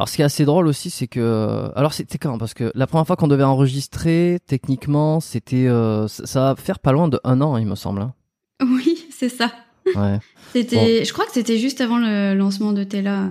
[0.00, 1.70] Alors ce qui est assez drôle aussi, c'est que...
[1.76, 5.66] Alors c'était quand Parce que la première fois qu'on devait enregistrer, techniquement, c'était...
[5.66, 8.00] euh, ça va faire pas loin de un an, il me semble.
[8.00, 8.14] hein.
[8.62, 9.52] Oui, c'est ça.
[9.94, 10.18] Ouais.
[10.54, 13.28] C'était, je crois que c'était juste avant le lancement de Tela.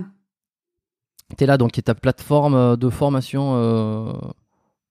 [1.38, 4.14] T'es là, donc, qui est ta plateforme euh, de formation euh,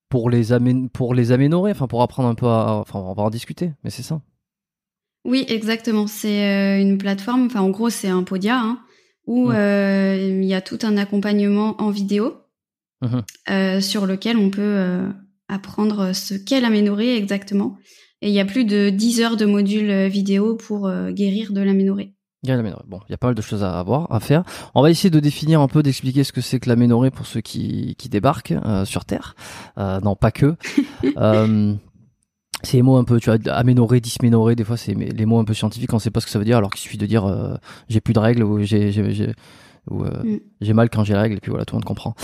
[0.09, 2.73] pour, les amé- pour les améliorer, enfin pour apprendre un peu à...
[2.73, 4.21] Enfin, on va en discuter, mais c'est ça.
[5.25, 6.09] Oui, exactement.
[6.09, 7.47] C'est une plateforme.
[7.47, 8.81] Enfin, en gros, c'est un Podia hein,
[9.29, 9.55] où Mm.
[9.55, 12.35] euh, il y a tout un accompagnement en vidéo
[13.03, 13.23] Mhm.
[13.51, 15.09] euh, sur lequel on peut euh,
[15.49, 17.77] apprendre ce qu'est l'aménorrhée exactement.
[18.23, 22.15] Et il y a plus de 10 heures de modules vidéo pour guérir de l'aménorrhée.
[22.43, 22.85] Il y a l'aménorrhée.
[22.89, 24.43] Bon, il y a pas mal de choses à avoir, à faire.
[24.75, 27.41] On va essayer de définir un peu, d'expliquer ce que c'est que l'aménorrhée pour ceux
[27.41, 29.37] qui, qui débarquent euh, sur Terre.
[29.79, 30.55] Euh, non, pas que.
[31.17, 31.75] euh,
[32.63, 35.45] c'est les mots un peu, tu vois, aménorrhée, dysménorrhée, des fois c'est les mots un
[35.45, 37.25] peu scientifiques, on sait pas ce que ça veut dire, alors qu'il suffit de dire
[37.25, 37.55] euh,
[37.89, 39.35] j'ai plus de règles ou j'ai j'ai
[39.91, 40.39] euh, Mm.
[40.61, 42.15] j'ai mal quand j'ai règles et puis voilà tout le monde comprend.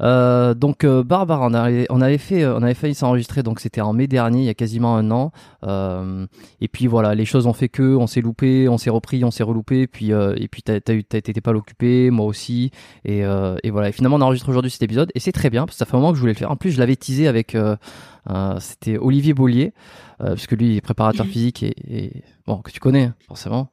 [0.00, 3.60] Euh, donc euh, Barbara, on avait on avait fait euh, on avait failli s'enregistrer donc
[3.60, 5.32] c'était en mai dernier, il y a quasiment un an.
[5.64, 6.26] Euh,
[6.60, 9.30] et puis voilà, les choses ont fait que, on s'est loupé, on s'est repris, on
[9.30, 12.70] s'est reloupé, puis euh, et puis t'as été pas l'occupé, moi aussi,
[13.04, 13.88] et, euh, et voilà.
[13.88, 15.96] Et finalement on enregistre aujourd'hui cet épisode et c'est très bien parce que ça fait
[15.96, 16.50] un moment que je voulais le faire.
[16.50, 17.76] En plus je l'avais teasé avec euh,
[18.30, 19.74] euh, c'était Olivier Bollier
[20.20, 23.14] euh, parce que lui il est préparateur physique et, et bon que tu connais hein,
[23.26, 23.70] forcément.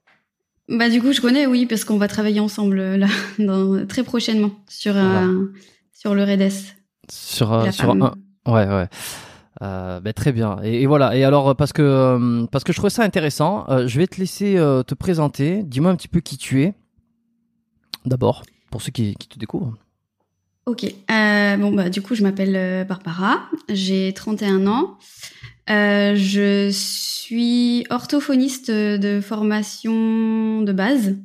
[0.69, 3.07] Bah du coup, je connais, oui, parce qu'on va travailler ensemble euh, là,
[3.39, 5.47] dans, très prochainement sur euh,
[5.93, 6.51] sur le REDES.
[7.09, 8.01] Sur sur femme.
[8.01, 8.87] un ouais ouais.
[9.61, 10.59] Euh, ben, très bien.
[10.63, 11.15] Et, et voilà.
[11.15, 14.55] Et alors parce que parce que je trouvais ça intéressant, euh, je vais te laisser
[14.87, 15.63] te présenter.
[15.63, 16.73] Dis-moi un petit peu qui tu es.
[18.05, 19.75] D'abord, pour ceux qui, qui te découvrent.
[20.65, 20.85] Ok.
[21.09, 23.41] Bon, bah, du coup, je m'appelle Barbara.
[23.69, 24.97] J'ai 31 ans.
[25.69, 31.17] Euh, je suis orthophoniste de formation de base.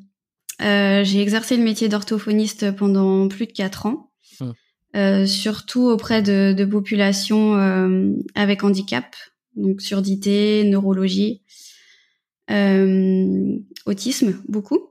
[0.62, 4.10] Euh, j'ai exercé le métier d'orthophoniste pendant plus de 4 ans.
[4.41, 4.52] Hmm.
[4.94, 9.14] Euh, surtout auprès de, de populations euh, avec handicap,
[9.54, 11.42] donc surdité, neurologie,
[12.50, 14.91] euh, autisme, beaucoup.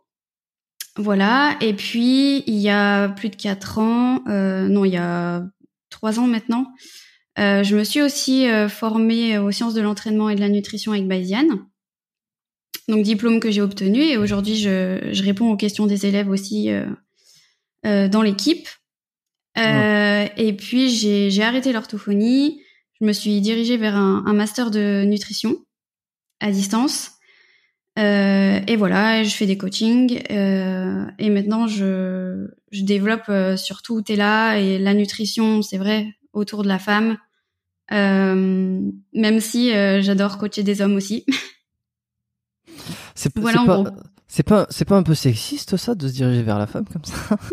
[0.98, 1.58] Voilà.
[1.60, 5.44] Et puis, il y a plus de quatre ans, euh, non, il y a
[5.90, 6.68] trois ans maintenant,
[7.38, 10.92] euh, je me suis aussi euh, formée aux sciences de l'entraînement et de la nutrition
[10.94, 11.48] avec Bayesian.
[12.88, 14.02] Donc, diplôme que j'ai obtenu.
[14.02, 16.86] Et aujourd'hui, je, je réponds aux questions des élèves aussi euh,
[17.86, 18.68] euh, dans l'équipe.
[19.58, 22.62] Euh, Et puis, j'ai j'ai arrêté l'orthophonie.
[23.00, 25.58] Je me suis dirigée vers un, un master de nutrition
[26.40, 27.12] à distance.
[27.98, 30.22] Euh, et voilà, je fais des coachings.
[30.30, 36.64] euh, et maintenant, je, je développe euh, surtout Tela et la nutrition, c'est vrai, autour
[36.64, 37.18] de la femme.
[37.92, 38.82] Euh,
[39.14, 41.26] même si euh, j'adore coacher des hommes aussi.
[43.16, 43.84] C'est pas, Voilà, c'est pas,
[44.28, 47.06] c'est pas, c'est pas un peu sexiste ça de se diriger vers la femme comme
[47.06, 47.38] ça?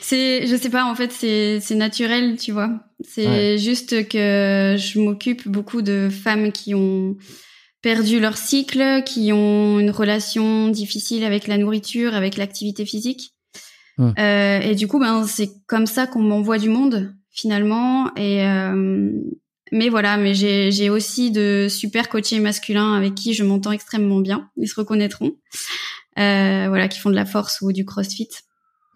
[0.00, 2.70] C'est, je sais pas, en fait, c'est, c'est naturel, tu vois.
[3.06, 3.58] C'est Ouais.
[3.58, 7.16] juste que je m'occupe beaucoup de femmes qui ont
[7.82, 13.34] perdu leur cycle, qui ont une relation difficile avec la nourriture, avec l'activité physique.
[13.98, 14.10] Hmm.
[14.18, 18.14] Euh, et du coup, ben, c'est comme ça qu'on m'envoie du monde, finalement.
[18.16, 19.10] Et, euh,
[19.72, 24.48] mais voilà, mais j'ai, aussi de super coachés masculins avec qui je m'entends extrêmement bien.
[24.56, 25.32] Ils se reconnaîtront.
[26.18, 28.28] Euh, voilà, qui font de la force ou du crossfit.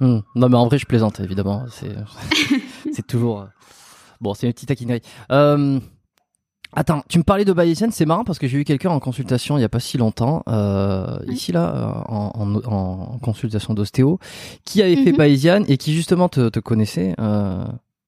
[0.00, 0.18] Hmm.
[0.34, 1.64] Non mais en vrai je plaisante évidemment.
[1.70, 3.42] C'est, toujours.
[3.42, 3.46] euh,
[4.20, 5.02] Bon c'est une petite taquinerie.
[5.30, 5.78] Euh...
[6.76, 9.56] Attends, tu me parlais de Bayesian, c'est marrant parce que j'ai eu quelqu'un en consultation
[9.56, 12.54] il y a pas si longtemps, euh, ici là, euh, en, en,
[13.14, 14.18] en consultation d'ostéo,
[14.64, 15.16] qui avait fait Mhm.
[15.16, 17.64] Bayesian et qui justement te, te connaissait, euh,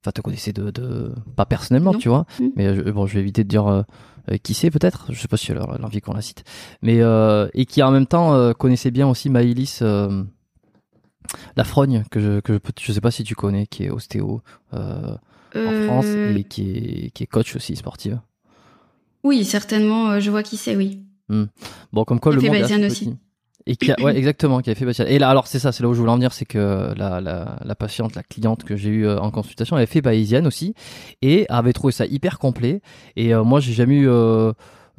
[0.06, 1.98] enfin te connaissait de, de pas personnellement, Non.
[1.98, 2.50] tu vois, Mhm.
[2.56, 3.82] mais euh, je, bon je vais éviter de dire euh,
[4.30, 6.44] euh, qui c'est peut-être, je sais pas si elle a l'envie qu'on la cite,
[6.80, 7.00] mais
[7.54, 9.80] et qui en même temps connaissait bien aussi Maïlis,
[11.56, 14.42] La Frogne, que je, que je, sais pas si tu connais, qui est ostéo
[14.72, 15.18] en
[15.86, 18.20] France et qui est, qui est coach aussi sportive.
[19.24, 21.02] Oui, certainement, je vois qui c'est, oui.
[21.28, 21.46] Hmm.
[21.92, 23.16] Bon, comme quoi le monde aussi.
[23.66, 25.06] Et qui a, ouais, exactement, qui a fait Bayesian.
[25.06, 27.20] Et là, alors c'est ça, c'est là où je voulais en venir, c'est que la,
[27.20, 30.74] la, la, patiente, la cliente que j'ai eue en consultation, elle avait fait Bayesian aussi
[31.22, 32.80] et avait trouvé ça hyper complet.
[33.16, 34.08] Et moi, j'ai jamais eu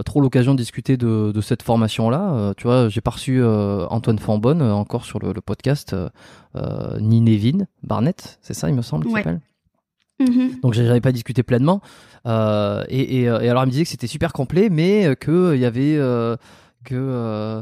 [0.04, 2.34] trop l'occasion de discuter de, de cette formation-là.
[2.34, 5.96] Euh, tu vois, j'ai pas reçu euh, Antoine Fambonne euh, encore sur le, le podcast,
[7.00, 9.42] ni Nevin Barnett, c'est ça, il me semble, qu'il s'appelle.
[10.20, 10.62] Mm-hmm.
[10.62, 11.82] Donc j'avais pas discuté pleinement.
[12.26, 12.32] Et,
[12.90, 16.00] et, et, alors elle me disait que c'était super complet, mais que il y avait
[16.88, 17.62] que euh,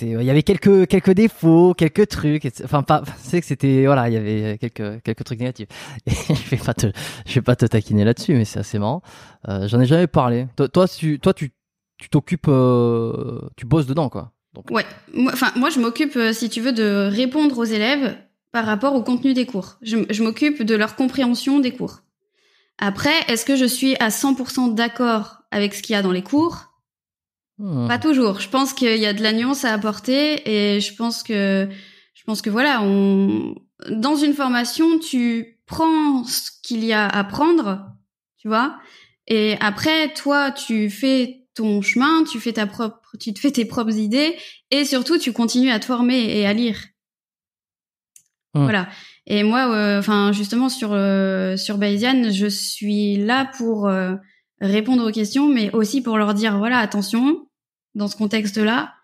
[0.00, 2.46] il y avait quelques quelques défauts, quelques trucs.
[2.64, 3.02] Enfin, pas.
[3.18, 5.68] C'est que c'était voilà, il y avait quelques quelques trucs négatifs.
[6.06, 6.86] Je vais pas te
[7.26, 9.02] je vais pas te taquiner là-dessus, mais c'est assez marrant.
[9.48, 10.46] Euh, J'en ai jamais parlé.
[10.56, 11.52] Toi, toi, tu toi tu
[11.96, 14.32] tu t'occupes, euh, tu bosses dedans quoi.
[14.70, 14.84] Ouais.
[15.32, 18.16] Enfin, moi, je m'occupe, euh, si tu veux, de répondre aux élèves
[18.52, 19.76] par rapport au contenu des cours.
[19.82, 22.02] Je, je m'occupe de leur compréhension des cours.
[22.78, 26.22] Après, est-ce que je suis à 100% d'accord avec ce qu'il y a dans les
[26.22, 26.73] cours?
[27.58, 27.86] Hmm.
[27.86, 28.40] Pas toujours.
[28.40, 31.68] Je pense qu'il y a de la nuance à apporter et je pense que
[32.14, 33.54] je pense que voilà, on
[33.90, 37.86] dans une formation, tu prends ce qu'il y a à prendre,
[38.38, 38.78] tu vois,
[39.26, 43.64] et après toi, tu fais ton chemin, tu fais ta propre, tu te fais tes
[43.64, 44.36] propres idées
[44.70, 46.78] et surtout tu continues à te former et à lire.
[48.54, 48.64] Hmm.
[48.64, 48.88] Voilà.
[49.26, 54.14] Et moi, euh, enfin justement sur euh, sur Bayesian, je suis là pour euh,
[54.60, 57.46] répondre aux questions, mais aussi pour leur dire voilà attention,
[57.94, 58.94] dans ce contexte-là,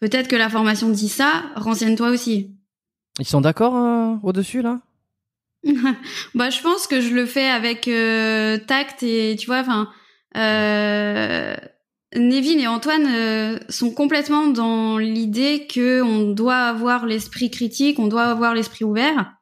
[0.00, 2.54] peut-être que la formation dit ça, renseigne-toi aussi.
[3.18, 4.80] Ils sont d'accord euh, au-dessus là?
[6.34, 9.88] Bah, je pense que je le fais avec euh, tact et tu vois, enfin,
[10.36, 11.56] euh,
[12.14, 18.06] Nevin et Antoine euh, sont complètement dans l'idée que on doit avoir l'esprit critique, on
[18.06, 19.32] doit avoir l'esprit ouvert.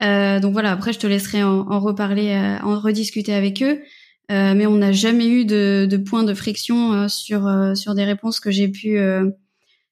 [0.00, 3.80] donc voilà, après je te laisserai en, en reparler, en rediscuter avec eux.
[4.30, 7.94] Euh, mais on n'a jamais eu de, de point de friction euh, sur euh, sur
[7.94, 8.98] des réponses que j'ai pu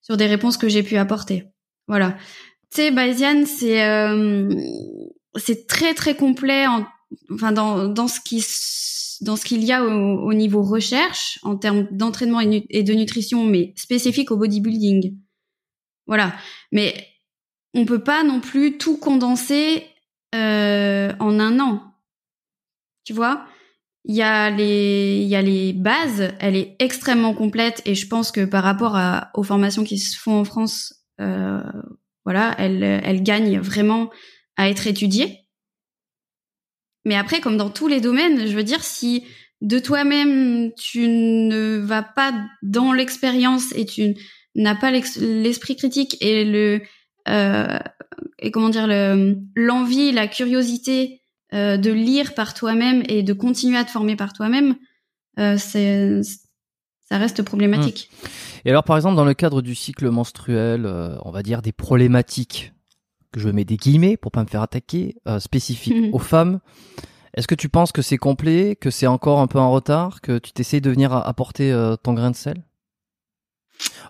[0.02, 1.44] sur des réponses que j'ai pu apporter.
[1.88, 2.16] Voilà.
[2.70, 3.80] Tu sais, Bayesian, c'est
[5.36, 6.86] c'est très très complet en,
[7.30, 8.44] enfin dans dans ce qui
[9.20, 13.72] dans ce qu'il y a au, niveau recherche en termes d'entraînement et, de nutrition, mais
[13.76, 15.16] spécifique au bodybuilding.
[16.06, 16.34] Voilà.
[16.72, 17.06] Mais
[17.74, 19.86] on peut pas non plus tout condenser
[20.34, 21.82] euh, en un an.
[23.04, 23.46] Tu vois?
[24.08, 26.32] Il y a les, il y a les bases.
[26.38, 30.18] Elle est extrêmement complète et je pense que par rapport à, aux formations qui se
[30.18, 31.60] font en France, euh,
[32.24, 34.10] voilà, elle, elle gagne vraiment
[34.56, 35.40] à être étudiée.
[37.04, 39.24] Mais après, comme dans tous les domaines, je veux dire, si
[39.60, 42.32] de toi-même tu ne vas pas
[42.62, 44.14] dans l'expérience et tu
[44.54, 46.80] n'as pas l'esprit critique et le
[47.28, 47.78] euh,
[48.38, 51.22] et comment dire le l'envie, la curiosité
[51.54, 54.74] euh, de lire par toi-même et de continuer à te former par toi-même,
[55.38, 56.20] euh, c'est
[57.08, 58.10] ça reste problématique.
[58.10, 58.26] Mmh.
[58.64, 61.70] Et alors, par exemple, dans le cadre du cycle menstruel, euh, on va dire des
[61.70, 62.72] problématiques
[63.30, 66.14] que je mets des guillemets pour pas me faire attaquer, spécifiques mmh.
[66.14, 66.58] aux femmes.
[67.34, 70.38] Est-ce que tu penses que c'est complet, que c'est encore un peu en retard, que
[70.38, 71.70] tu t'essayes de venir apporter
[72.02, 72.64] ton grain de sel?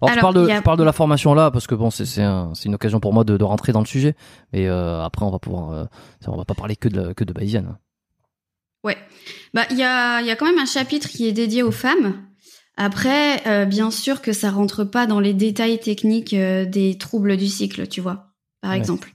[0.03, 2.23] Alors, je, parle de, je parle de la formation là parce que bon c'est c'est
[2.23, 4.15] un, une occasion pour moi de, de, rentrer dans le sujet
[4.53, 5.85] mais euh, après on va pouvoir euh,
[6.27, 7.77] on va pas parler que de que de Bayesian.
[8.85, 8.97] Ouais.
[9.55, 11.73] Bah il y a il y a quand même un chapitre qui est dédié aux
[11.73, 12.23] femmes.
[12.77, 17.47] Après euh, bien sûr que ça rentre pas dans les détails techniques des troubles du
[17.47, 18.35] cycle, tu vois.
[18.61, 19.13] Par exemple.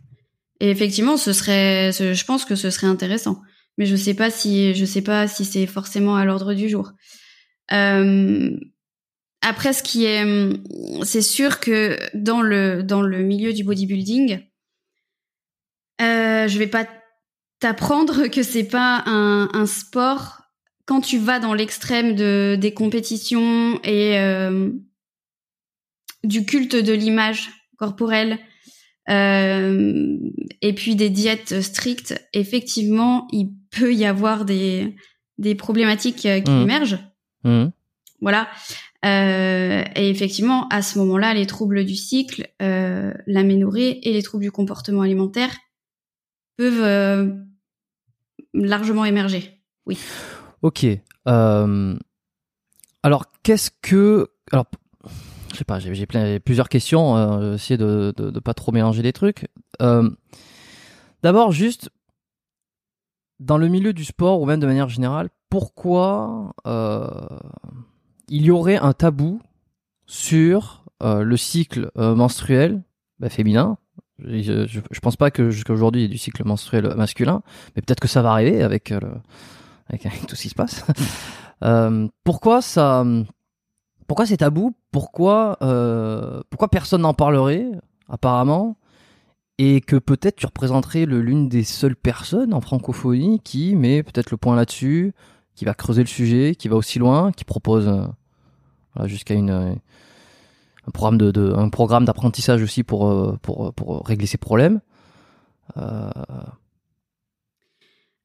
[0.60, 3.42] Et effectivement, ce serait je pense que ce serait intéressant.
[3.78, 6.92] Mais je sais pas si je sais pas si c'est forcément à l'ordre du jour.
[7.72, 8.52] Euh,
[9.42, 10.64] après, ce qui est, hum,
[11.04, 14.40] c'est sûr que dans le dans le milieu du bodybuilding,
[16.02, 16.88] euh, je vais pas
[17.60, 20.42] t'apprendre que c'est pas un, un, sport
[20.86, 24.70] quand tu vas dans l'extrême de des compétitions et euh,
[26.24, 28.40] du culte de l'image corporelle
[29.10, 30.18] euh,
[30.62, 32.22] et puis des diètes strictes.
[32.34, 34.96] Effectivement, il peut y avoir des
[35.38, 36.62] des problématiques euh, qui mmh.
[36.62, 37.00] émergent.
[37.44, 37.66] Mmh.
[38.22, 38.48] Voilà.
[39.04, 44.44] Euh, et effectivement, à ce moment-là, les troubles du cycle, euh, l'aménorrhée et les troubles
[44.44, 45.56] du comportement alimentaire
[46.58, 47.34] peuvent euh,
[48.54, 49.60] largement émerger.
[49.88, 49.98] Oui.
[50.62, 50.86] Ok.
[51.28, 51.98] Euh,
[53.02, 54.28] alors, qu'est-ce que...
[54.52, 54.66] Alors,
[55.52, 57.18] je sais pas, j'ai plein, plusieurs questions.
[57.18, 59.48] Euh, essayer de, de, de, pas trop mélanger les trucs.
[59.82, 60.10] Euh,
[61.24, 61.90] d'abord, juste
[63.40, 66.54] dans le milieu du sport ou même de manière générale, pourquoi
[68.32, 69.40] il y aurait un tabou
[70.08, 72.82] sur euh, le cycle euh, menstruel
[73.20, 73.78] bah, féminin,
[74.20, 77.44] Je, je, pense pas que jusqu'à aujourd'hui il y ait du cycle menstruel masculin,
[77.76, 78.92] mais peut-être que ça va arriver avec,
[79.88, 80.84] avec, tout ce qui se passe.
[82.24, 83.06] pourquoi ça
[84.12, 84.76] pourquoi c'est tabou?
[84.92, 87.66] Pourquoi, euh, pourquoi personne n'en parlerait,
[88.10, 88.76] apparemment?
[89.58, 94.36] Et que peut-être tu représenterais l'une des seules personnes en francophonie qui met peut-être le
[94.36, 95.14] point là-dessus,
[95.56, 97.90] qui va creuser le sujet, qui va aussi loin, qui propose
[99.00, 99.80] euh, jusqu'à une
[100.88, 104.82] un programme d'apprentissage aussi pour, euh, pour régler ces problèmes.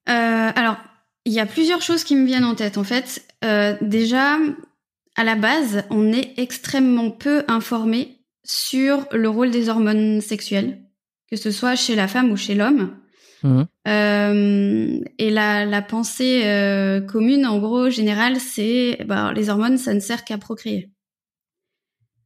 [0.07, 0.77] alors,
[1.25, 3.23] il y a plusieurs choses qui me viennent en tête en fait.
[3.83, 4.39] déjà,
[5.17, 10.81] à la base, on est extrêmement peu informé sur le rôle des hormones sexuelles,
[11.31, 12.97] que ce soit chez la femme ou chez l'homme.
[13.47, 13.65] Mmh.
[13.87, 20.01] Euh, et la, pensée euh, commune, en gros, générale, c'est bah, les hormones, ça ne
[20.01, 20.91] sert qu'à procréer.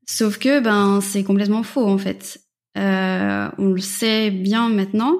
[0.06, 2.40] Sauf que ben c'est complètement faux en fait.
[2.76, 5.14] Euh, on le sait bien maintenant.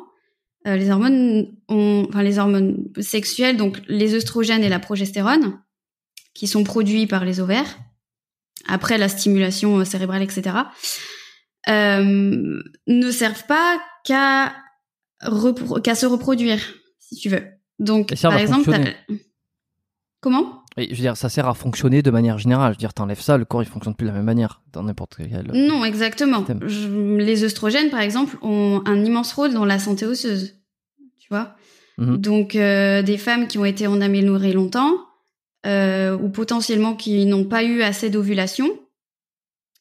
[0.64, 5.60] les hormones, ont, enfin les hormones sexuelles, donc les œstrogènes et la progestérone,
[6.34, 7.78] qui sont produits par les ovaires,
[8.66, 10.56] après la stimulation cérébrale, etc.,
[11.68, 14.52] ne servent pas qu'à
[15.82, 16.60] qu'à se reproduire,
[16.98, 17.42] si tu veux.
[17.78, 18.70] Donc, par exemple,
[20.20, 20.60] comment?
[20.76, 22.72] Je veux dire, ça sert à fonctionner de manière générale.
[22.72, 24.82] Je veux dire, t'enlèves ça, le corps il fonctionne plus de la même manière dans
[24.82, 25.50] n'importe quel.
[25.52, 26.44] Non, exactement.
[26.60, 30.54] les œstrogènes, par exemple, ont un immense rôle dans la santé osseuse.
[31.18, 31.56] Tu vois?
[31.98, 32.16] Mhm.
[32.18, 34.92] Donc, euh, des femmes qui ont été en améliorées longtemps,
[35.66, 38.70] euh, ou potentiellement qui n'ont pas eu assez d'ovulation,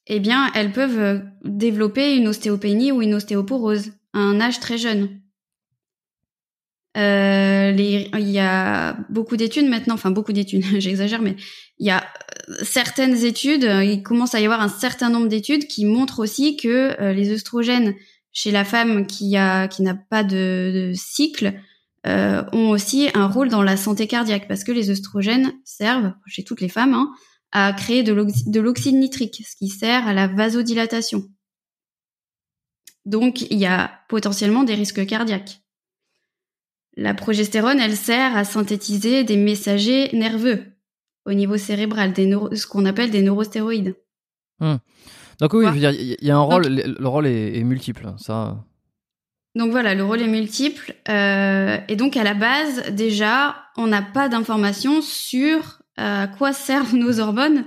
[0.08, 4.77] eh bien, elles peuvent euh, développer une ostéopénie ou une ostéoporose à un âge très
[4.77, 5.10] jeune.
[7.00, 11.36] Euh, il y a beaucoup d'études maintenant, enfin beaucoup d'études, j'exagère, mais
[11.77, 12.03] il y a
[12.50, 16.58] euh, certaines études, il commence à y avoir un certain nombre d'études qui montrent aussi
[16.58, 17.96] que les œstrogènes
[18.32, 21.53] chez la femme qui a qui n'a pas de, de cycle
[22.08, 26.46] euh, ont aussi un rôle dans la santé cardiaque parce que les œstrogènes servent, chez
[26.46, 27.12] toutes les femmes, hein,
[27.51, 31.24] à créer de l'oxyde nitrique, ce qui sert à la vasodilatation.
[33.06, 35.62] Donc, il y a potentiellement des risques cardiaques.
[36.98, 40.63] La progestérone, elle sert à synthétiser des messagers nerveux
[41.25, 43.96] au niveau cérébral, des ce qu'on appelle des neurostéroïdes.
[44.60, 44.79] Hum.
[45.39, 48.58] Donc oui, il y a un rôle, le rôle est, est multiple, ça.
[49.55, 50.93] Donc voilà, le rôle est multiple.
[51.10, 56.53] Euh, et donc à la base, déjà, on n'a pas d'informations sur euh, à quoi
[56.53, 57.65] servent nos hormones,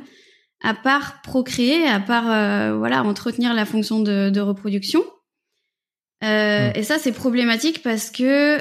[0.63, 5.03] à part procréer, à part euh, voilà entretenir la fonction de, reproduction.
[6.23, 6.71] Hmm.
[6.77, 8.59] Et ça, c'est problématique parce que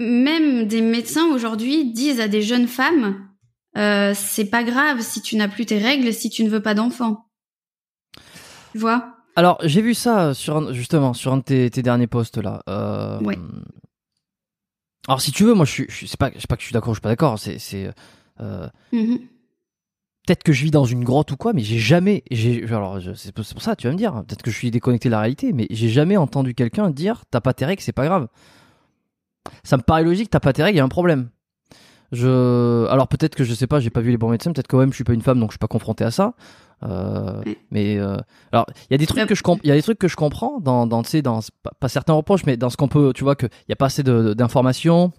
[0.00, 3.28] même des médecins aujourd'hui disent à des jeunes femmes,
[3.74, 7.26] c'est pas grave si tu n'as plus tes règles, si tu ne veux pas d'enfant.
[8.72, 9.14] Tu vois?
[9.36, 12.62] Alors, j'ai vu ça sur justement sur un de tes, derniers posts là.
[12.68, 13.20] Euh,
[15.08, 16.92] alors, si tu veux, moi, je suis, je, sais pas, pas que je suis d'accord,
[16.92, 17.38] je suis pas d'accord.
[17.38, 17.90] C'est, c'est
[18.40, 19.18] euh, mm-hmm.
[20.26, 23.32] peut-être que je vis dans une grotte ou quoi, mais j'ai jamais, j'ai, alors, c'est
[23.32, 24.12] pour ça, tu vas me dire.
[24.26, 27.40] Peut-être que je suis déconnecté de la réalité, mais j'ai jamais entendu quelqu'un dire, t'as
[27.40, 28.28] pas tes règles, c'est pas grave.
[29.64, 31.30] Ça me paraît logique, t'as pas tes règles, il y a un problème.
[32.12, 34.78] Je, alors peut-être que je sais pas, j'ai pas vu les bons médecins, peut-être quand
[34.78, 36.34] même je suis pas une femme donc je suis pas confronté à ça.
[36.82, 38.16] Euh, mais euh,
[38.52, 40.16] alors il y a des trucs que je il y a des trucs que je
[40.16, 41.40] comprends dans dans tu sais dans
[41.78, 43.86] pas, certains reproches mais dans ce qu'on peut tu vois que il y a pas
[43.86, 45.12] assez d'informations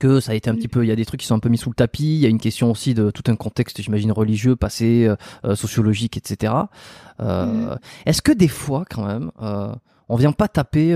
[0.00, 0.56] que ça a été un mm.
[0.56, 2.16] petit peu il y a des trucs qui sont un peu mis sous le tapis
[2.16, 5.08] il y a une question aussi de tout un contexte j'imagine religieux passé
[5.44, 6.52] euh, sociologique etc
[7.20, 7.76] mm.
[8.04, 9.30] est-ce que des fois quand même
[10.08, 10.94] on vient pas taper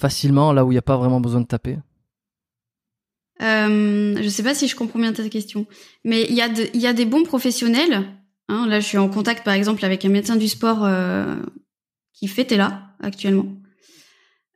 [0.00, 1.78] facilement là où il n'y a pas vraiment besoin de taper
[3.42, 5.66] euh, je sais pas si je comprends bien ta question,
[6.04, 8.06] mais il y, a il y a des bons professionnels.
[8.48, 11.36] Hein, là, je suis en contact, par exemple, avec un médecin du sport euh,
[12.12, 13.46] qui fait Tela actuellement.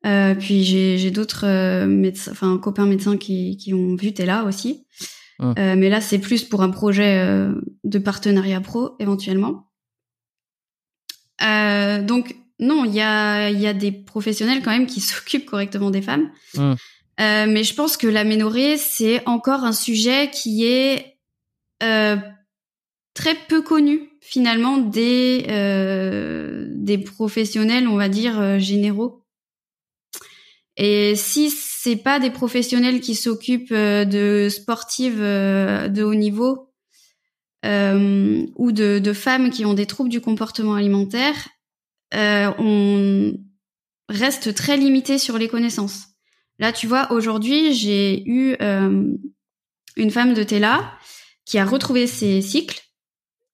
[0.04, 4.86] Euh, puis j'ai d'autres médecins, enfin copains médecins qui, qui ont vu Tela aussi.
[5.38, 5.54] Hum.
[5.56, 7.48] Mais là, c'est plus pour un projet
[7.84, 9.70] de partenariat pro éventuellement.
[11.40, 16.02] donc non, il y a, y a des professionnels quand même qui s'occupent correctement des
[16.02, 16.30] femmes.
[16.56, 16.76] Hum.
[17.20, 21.14] Euh, mais je pense que l'aménorrhée, c'est encore un sujet qui est
[21.82, 22.16] euh,
[23.14, 29.22] très peu connu finalement des euh, des professionnels, on va dire euh, généraux.
[30.76, 36.72] Et si c'est pas des professionnels qui s'occupent de sportives de haut niveau
[37.62, 41.36] ou de, de, femmes qui ont des troubles du comportement alimentaire,
[42.14, 43.34] on
[44.08, 46.06] reste très limité sur les connaissances.
[46.58, 49.12] Là, tu vois, aujourd'hui, j'ai eu euh,
[49.96, 50.92] une femme de Tela
[51.44, 52.80] qui a retrouvé ses cycles.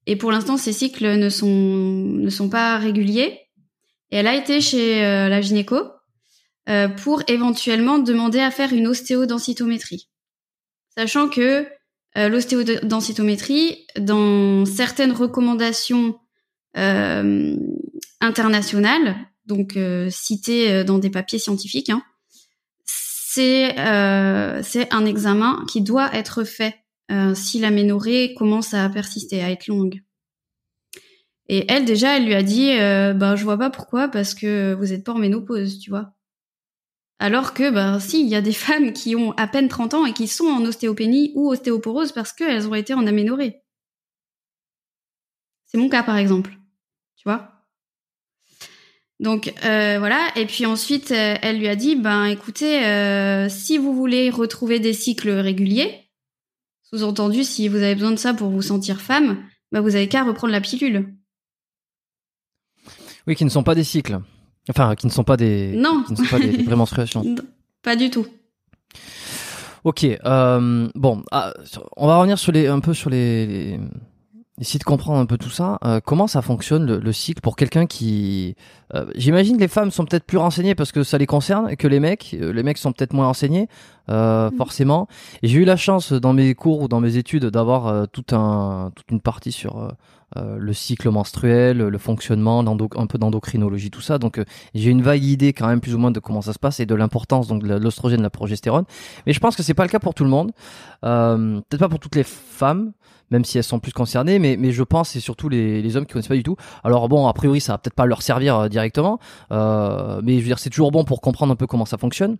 [0.06, 3.40] Et pour l'instant, ses cycles ne sont, ne sont pas réguliers.
[4.10, 5.76] Et elle a été chez la gynéco
[6.98, 10.08] pour éventuellement demander à faire une ostéodensitométrie.
[10.96, 11.66] Sachant que
[12.16, 16.18] l'ostéodensitométrie, dans certaines recommandations
[18.20, 19.16] internationales,
[19.46, 19.78] donc
[20.10, 22.02] citées dans des papiers scientifiques, hein,
[22.84, 23.74] c'est
[24.62, 26.80] c'est un examen qui doit être fait
[27.10, 30.00] euh, si la ménorrhée commence à persister, à être longue.
[31.48, 34.74] Et elle, déjà, elle lui a dit, euh, ben, je vois pas pourquoi, parce que
[34.74, 36.12] vous êtes pas en ménopause, tu vois.
[37.18, 40.06] Alors que, ben, si, il y a des femmes qui ont à peine 30 ans
[40.06, 43.62] et qui sont en ostéopénie ou ostéoporose parce qu'elles ont été en aménorrhée.
[45.66, 46.56] C'est mon cas, par exemple.
[47.16, 47.59] Tu vois
[49.20, 52.80] donc euh, voilà, et puis ensuite elle lui a dit ben écoutez,
[53.48, 56.10] si vous voulez retrouver des cycles réguliers,
[56.82, 59.38] sous-entendu, si vous avez besoin de ça pour vous sentir femme,
[59.70, 61.14] bah vous avez qu'à reprendre la pilule.
[63.26, 64.18] Oui, qui ne sont pas des cycles.
[64.68, 65.72] Enfin, qui ne sont pas des.
[65.76, 66.02] Non.
[66.04, 66.64] Qui ne sont pas des.
[67.82, 68.26] Pas du tout.
[69.84, 70.04] Ok.
[70.04, 71.54] Euh, bon, ah,
[71.96, 73.80] on va revenir sur les, un peu sur les,
[74.60, 75.78] essayer de comprendre un peu tout ça.
[75.84, 78.54] Euh, comment ça fonctionne le, cycle pour quelqu'un qui,
[78.94, 81.88] euh, j'imagine que les femmes sont peut-être plus renseignées parce que ça les concerne que
[81.88, 82.36] les mecs.
[82.38, 83.68] Euh, les mecs sont peut-être moins renseignés,
[84.08, 84.56] mm.
[84.56, 85.08] forcément.
[85.42, 88.32] J'ai eu la chance dans mes cours ou dans mes études d'avoir un, toute
[89.10, 89.92] une partie sur
[90.36, 94.18] le cycle menstruel, le fonctionnement, un peu d'endocrinologie, tout ça.
[94.18, 94.40] Donc
[94.74, 96.86] j'ai une vague idée quand même plus ou moins de comment ça se passe et
[96.86, 98.84] de l'importance donc de l'ostrogène, de la progestérone.
[99.26, 100.52] Mais je pense que c'est pas le cas pour tout le monde.
[101.02, 102.92] peut-être pas pour toutes les femmes
[103.30, 106.06] même si elles sont plus concernées, mais, mais je pense c'est surtout les, les hommes
[106.06, 106.56] qui connaissent pas du tout.
[106.84, 109.18] Alors bon, a priori ça va peut-être pas leur servir euh, directement,
[109.52, 112.36] euh, mais je veux dire c'est toujours bon pour comprendre un peu comment ça fonctionne.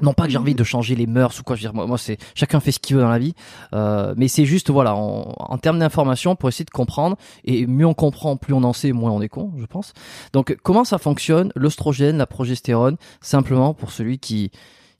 [0.00, 1.98] Non pas que j'ai envie de changer les mœurs ou quoi, je veux dire moi,
[1.98, 3.34] c'est chacun fait ce qu'il veut dans la vie,
[3.74, 7.86] euh, mais c'est juste voilà en, en termes d'information pour essayer de comprendre et mieux
[7.86, 9.92] on comprend, plus on en sait, moins on est con, je pense.
[10.32, 14.52] Donc comment ça fonctionne l'ostrogène, la progestérone, simplement pour celui qui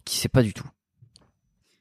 [0.04, 0.68] qui sait pas du tout?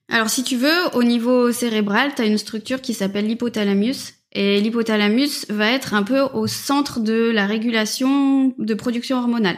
[0.09, 4.13] Alors si tu veux, au niveau cérébral, tu as une structure qui s'appelle l'hypothalamus.
[4.33, 9.57] Et l'hypothalamus va être un peu au centre de la régulation de production hormonale.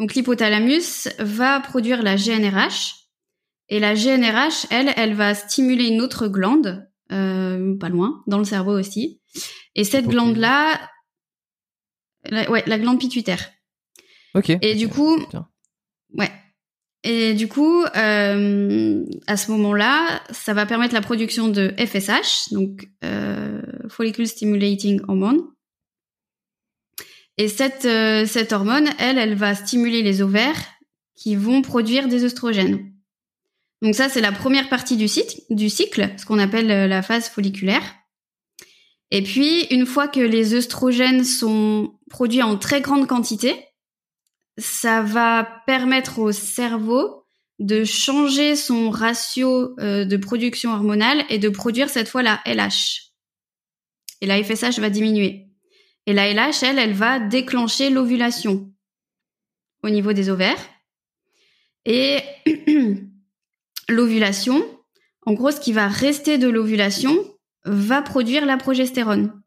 [0.00, 2.96] Donc l'hypothalamus va produire la GNRH.
[3.68, 8.44] Et la GNRH, elle, elle va stimuler une autre glande, euh, pas loin, dans le
[8.44, 9.20] cerveau aussi.
[9.76, 10.80] Et cette glande-là,
[12.32, 13.52] ouais, la glande pituitaire.
[14.34, 14.50] Ok.
[14.62, 15.16] Et du coup,
[16.14, 16.32] ouais,
[17.02, 22.88] et du coup, euh, à ce moment-là, ça va permettre la production de FSH, donc
[23.04, 25.42] euh, Follicle Stimulating Hormone.
[27.40, 30.62] Et cette, euh, cette hormone, elle, elle va stimuler les ovaires
[31.14, 32.92] qui vont produire des oestrogènes.
[33.80, 37.82] Donc ça, c'est la première partie du, cycle, ce qu'on appelle euh, la phase folliculaire.
[39.10, 43.64] Et puis, une fois que les œstrogènes sont produits en très grande quantité,
[44.58, 47.24] ça va permettre au cerveau
[47.58, 53.14] de changer son ratio euh, de production hormonale et de produire cette fois la LH.
[54.20, 55.49] Et la FSH va diminuer.
[56.10, 58.68] Et la LH, elle, elle va déclencher l'ovulation
[59.84, 60.58] au niveau des ovaires.
[61.84, 62.18] Et
[63.88, 64.60] l'ovulation,
[65.24, 67.14] en gros, ce qui va rester de l'ovulation
[67.64, 69.40] va produire la progestérone.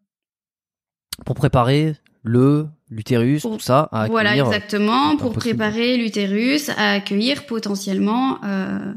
[1.25, 7.45] Pour préparer le l'utérus, tout ça, à Voilà, euh, exactement, pour préparer l'utérus à accueillir
[7.45, 8.93] potentiellement, euh,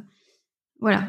[0.78, 1.08] voilà.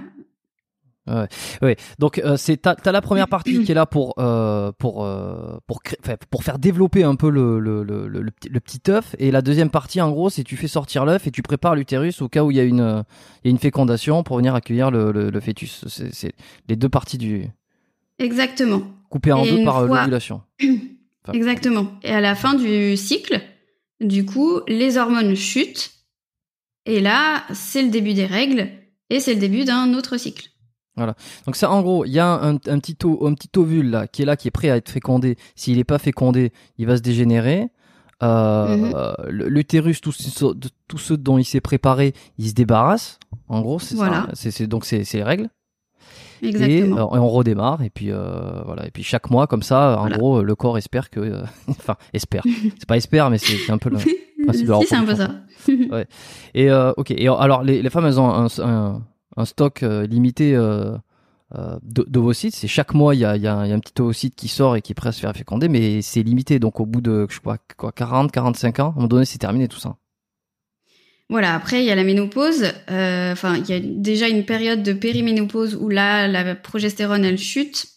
[1.08, 1.28] Ouais,
[1.62, 1.78] ouais.
[2.00, 5.58] Donc euh, c'est t'as, as la première partie qui est là pour euh, pour euh,
[5.66, 5.82] pour
[6.30, 9.70] pour faire développer un peu le le, le, le, le petit œuf et la deuxième
[9.70, 12.52] partie en gros c'est tu fais sortir l'œuf et tu prépares l'utérus au cas où
[12.52, 13.04] il y a une
[13.44, 15.86] il y a une fécondation pour venir accueillir le, le, fœtus.
[15.88, 16.34] C'est,
[16.68, 17.48] les deux parties du.
[18.20, 18.82] Exactement.
[19.10, 20.42] Coupé en deux par l'ovulation.
[21.34, 21.94] Exactement.
[22.04, 23.42] Et à la fin du cycle,
[24.02, 25.92] du coup, les hormones chutent.
[26.86, 28.70] Et là, c'est le début des règles
[29.10, 30.50] et c'est le début d'un autre cycle.
[30.98, 31.16] Voilà.
[31.46, 34.26] Donc ça, en gros, il y a un, petit un petit ovule là qui est
[34.26, 35.38] là, qui est prêt à être fécondé.
[35.56, 37.70] S'il n'est pas fécondé, il va se dégénérer.
[38.24, 39.30] Euh, mhm.
[39.30, 40.12] L'utérus, tout,
[40.88, 43.20] tout ce dont il s'est préparé, il se débarrasse.
[43.48, 44.28] En gros, c'est ça.
[44.34, 45.50] C'est donc c'est les règles.
[46.42, 47.14] Exactement.
[47.14, 50.10] Euh, et, on redémarre et puis euh, voilà et puis chaque mois comme ça en
[50.10, 52.44] gros le corps espère que euh, enfin espère
[52.78, 55.32] c'est pas espère mais c'est un peu le principe si, c'est un peu ça
[55.68, 56.08] ouais.
[56.54, 59.02] et ok et alors les, les femmes elles ont un, un,
[59.46, 60.58] stock limité
[61.84, 64.76] d'ovocytes c'est chaque mois il y a, y, y a, un petit ovocyte qui sort
[64.76, 67.26] et qui est prêt à se faire féconder mais c'est limité donc au bout de
[67.30, 69.98] je crois quoi 40 45 ans à un moment donné c'est terminé tout ça
[71.30, 72.72] voilà, après, il y a la ménopause.
[72.90, 77.38] Euh, enfin, il y a déjà une période de périménopause où là, la progestérone, elle
[77.38, 77.88] chute.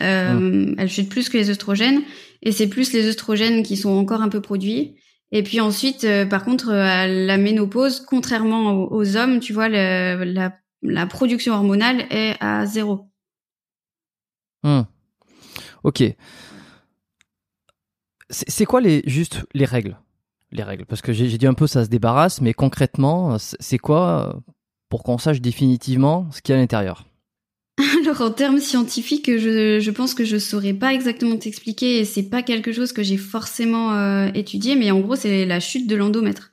[0.00, 2.02] Euh, Elle chute plus que les œstrogènes.
[2.42, 4.96] Et c'est plus les œstrogènes qui sont encore un peu produits.
[5.36, 10.24] Et puis ensuite, par contre, à la ménopause, contrairement aux, hommes, tu vois, la,
[10.80, 13.10] la, production hormonale est à zéro.
[14.62, 14.82] Hmm.
[15.82, 16.04] Ok.
[18.30, 19.98] C'est quoi les juste les règles?
[20.52, 24.40] Les règles, parce que j'ai dit un peu ça se débarrasse, mais concrètement, c'est quoi
[24.88, 27.04] pour qu'on sache définitivement ce qu'il y a à l'intérieur?
[27.78, 32.22] Alors en termes scientifiques, je, je pense que je saurais pas exactement t'expliquer et c'est
[32.22, 35.96] pas quelque chose que j'ai forcément euh, étudié, mais en gros c'est la chute de
[35.96, 36.52] l'endomètre.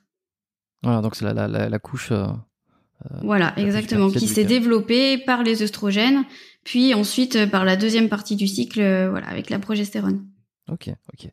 [0.82, 2.10] Voilà, donc c'est la, la, la, couche.
[2.10, 6.24] Euh, euh, voilà, exactement, qui s'est développée par les œstrogènes,
[6.64, 8.80] puis ensuite par la deuxième partie du cycle,
[9.10, 10.26] voilà, avec la progestérone.
[10.68, 11.30] Ok, ok.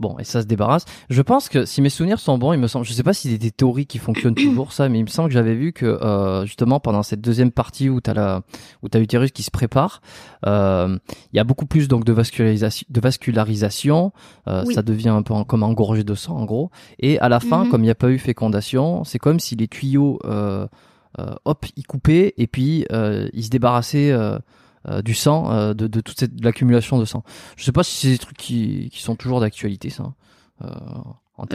[0.00, 0.84] Bon, et ça se débarrasse.
[1.10, 3.32] Je pense que si mes souvenirs sont bons, il me semble, je sais pas s'il
[3.32, 5.72] y a des théories qui fonctionnent toujours ça, mais il me semble que j'avais vu
[5.72, 8.42] que euh, justement pendant cette deuxième partie où t'as la,
[8.82, 10.00] où t'as l'utérus qui se prépare,
[10.46, 10.96] euh,
[11.32, 14.12] il y a beaucoup plus donc de vascularisation, de vascularisation.
[14.46, 16.70] Euh, Ça devient un peu comme engorgé de sang en gros.
[17.00, 17.70] Et à la fin, mhm.
[17.70, 20.66] comme il n'y a pas eu fécondation, c'est comme si les tuyaux, euh,
[21.18, 24.16] euh hop, ils coupaient et puis euh, ils se débarrassaient
[24.86, 27.24] euh, du sang, euh, de, de, toute cette l'accumulation de sang.
[27.56, 30.14] Je sais pas si c'est des trucs qui, qui sont toujours d'actualité, ça.
[30.62, 30.68] Euh,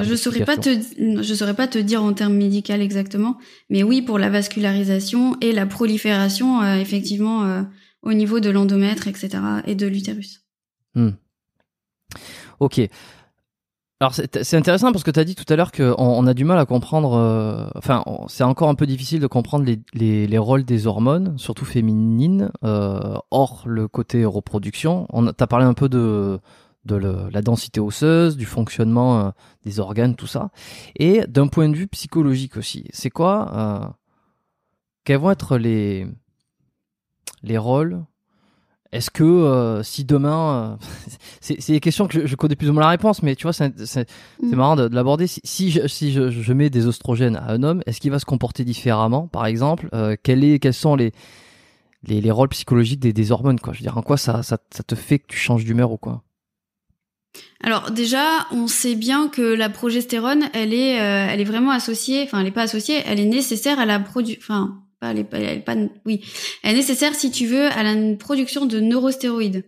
[0.01, 3.37] je saurais pas te, je saurais pas te dire en termes médicaux exactement,
[3.69, 7.65] mais oui pour la vascularisation et la prolifération, effectivement,
[8.01, 10.45] au niveau de l'endomètre, etc., et de l'utérus.
[10.95, 11.11] Hmm.
[12.61, 12.79] Ok.
[14.03, 16.43] Alors c'est intéressant parce que tu as dit tout à l'heure qu'on on a du
[16.43, 20.37] mal à comprendre, euh, enfin c'est encore un peu difficile de comprendre les, les, les
[20.37, 25.07] rôles des hormones, surtout féminines, euh, hors le côté reproduction.
[25.13, 26.37] On t'as parlé un peu de
[26.83, 29.29] de la densité osseuse, du fonctionnement euh,
[29.63, 30.49] des organes, tout ça,
[30.97, 32.83] et d'un point de vue psychologique aussi.
[32.91, 33.95] C'est quoi
[35.05, 36.07] Quels vont être les
[37.41, 38.03] les rôles
[38.93, 40.85] est-ce que euh, si demain, euh,
[41.41, 43.73] c'est des questions que je, connais plus ou moins la réponse, mais tu vois, c'est
[44.41, 44.55] mm.
[44.55, 45.27] marrant de, l'aborder.
[45.27, 48.25] Si, si, je, si je, mets des oestrogènes à un homme, est-ce qu'il va se
[48.25, 51.11] comporter différemment, par exemple euh, est, Quels sont les,
[52.03, 53.73] les, les rôles psychologiques des, des, hormones quoi?
[53.73, 55.97] Je veux dire, en quoi ça, ça, ça te fait que tu changes d'humeur ou
[55.97, 56.23] quoi?
[57.63, 62.23] Alors déjà, on sait bien que la progestérone, elle est, euh, elle est vraiment associée,
[62.23, 65.65] enfin, elle n'est pas associée, elle est nécessaire à la production, enfin, elle est
[66.05, 66.21] oui,
[66.63, 69.65] elle nécessaire si tu veux à la production de neurostéroïdes.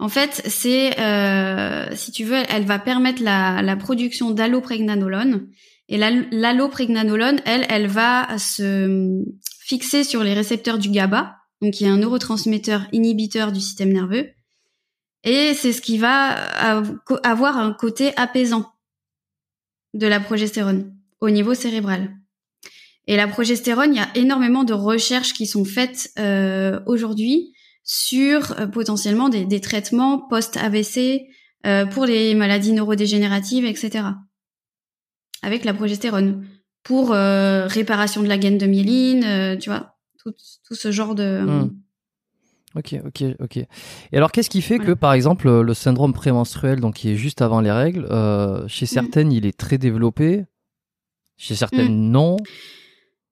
[0.00, 5.48] En fait, c'est, euh, si tu veux, elle va permettre la, production d'allopregnanolone.
[5.88, 9.24] Et l'allopregnanolone, elle, elle va se
[9.60, 14.28] fixer sur les récepteurs du GABA, donc qui est un neurotransmetteur inhibiteur du système nerveux.
[15.24, 16.30] Et c'est ce qui va
[17.24, 18.70] avoir un côté apaisant
[19.94, 22.17] de la progestérone au niveau cérébral.
[23.08, 28.52] Et la progestérone, il y a énormément de recherches qui sont faites euh, aujourd'hui sur
[28.60, 31.22] euh, potentiellement des, traitements post-AVC
[31.64, 34.04] euh, pour les maladies neurodégénératives, etc.
[35.42, 36.46] Avec la progestérone
[36.82, 40.32] pour réparation de la gaine de myéline, tu vois, tout,
[40.70, 41.42] ce genre de.
[41.42, 41.70] Hmm.
[42.74, 43.56] Ok, ok, ok.
[43.58, 47.42] Et alors, qu'est-ce qui fait que, par exemple, le syndrome prémenstruel, donc qui est juste
[47.42, 48.06] avant les règles,
[48.68, 48.88] chez hmm.
[48.88, 50.44] certaines, il est très développé,
[51.36, 52.10] chez certaines, hmm.
[52.10, 52.36] non?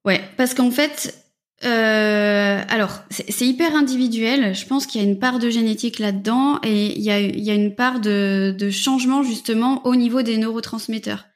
[0.07, 1.27] Ouais, parce qu'en fait,
[1.65, 4.55] euh, alors c'est hyper individuel.
[4.55, 7.43] Je pense qu'il y a une part de génétique là-dedans et il y a, il
[7.43, 11.27] y a une part de, de changement justement au niveau des neurotransmetteurs.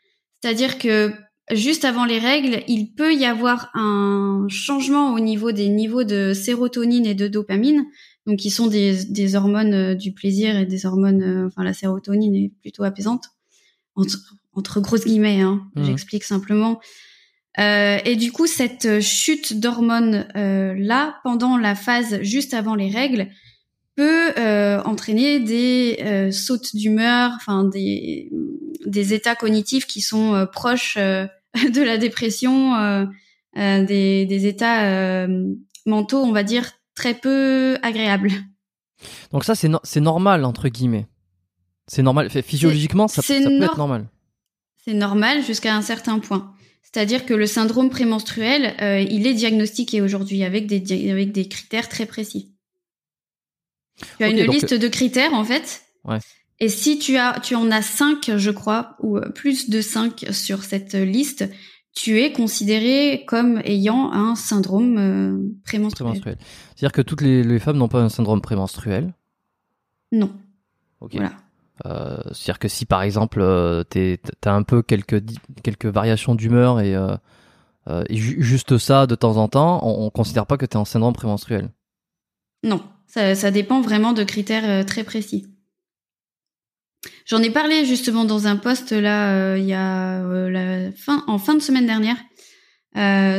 [0.40, 1.12] C'est-à-dire que
[1.50, 6.32] juste avant les règles, il peut y avoir un changement au niveau des niveaux de
[6.32, 7.84] sérotonine et de dopamine,
[8.26, 11.72] donc qui sont des, des hormones euh, du plaisir et des hormones, euh, enfin la
[11.72, 13.24] sérotonine est plutôt apaisante
[13.96, 15.40] entre, entre grosses guillemets.
[15.40, 15.84] Hein, mmh.
[15.84, 16.80] J'explique simplement.
[17.58, 22.90] Euh, et du coup, cette chute d'hormones euh, là, pendant la phase juste avant les
[22.90, 23.28] règles,
[23.96, 28.30] peut euh, entraîner des sautes d'humeur, enfin des,
[28.86, 33.08] des états cognitifs qui sont proches de la dépression,
[33.56, 35.26] des, des états
[35.86, 38.32] mentaux, on va dire, très peu agréables.
[39.32, 41.06] Donc ça, c'est c'est normal entre guillemets.
[41.86, 42.30] C'est normal.
[42.30, 44.08] Physiologiquement, ça, ça peut être normal.
[44.84, 46.54] C'est normal jusqu'à un certain point.
[46.82, 51.88] C'est-à-dire que le syndrome prémenstruel, euh, il est diagnostiqué aujourd'hui avec des, avec des critères
[51.88, 52.52] très précis.
[54.18, 55.82] Tu as une liste de critères en fait.
[56.04, 56.18] Ouais.
[56.58, 60.26] Et si tu as, tu en as cinq, je crois, ou euh, plus de cinq
[60.32, 61.48] sur cette liste,
[61.94, 66.20] tu es considéré comme ayant un syndrome euh, prémenstruel.
[66.22, 69.14] C'est-à-dire que toutes les, les femmes n'ont pas un syndrome prémenstruel?
[70.12, 70.32] Non.
[71.00, 71.12] Ok.
[71.14, 71.32] Voilà.
[71.86, 73.84] Euh, c'est-à-dire que si par exemple euh,
[74.40, 75.22] t'as un peu quelques
[75.62, 77.16] quelques variations d'humeur et, euh,
[78.10, 81.70] juste ça de temps en temps, on, on considère pas que t'es en syndrome prémenstruel.
[82.62, 85.46] Non, ça, ça, dépend vraiment de critères très précis.
[87.24, 91.54] J'en ai parlé justement dans un post là, il y a la fin, en fin
[91.54, 92.18] de semaine dernière,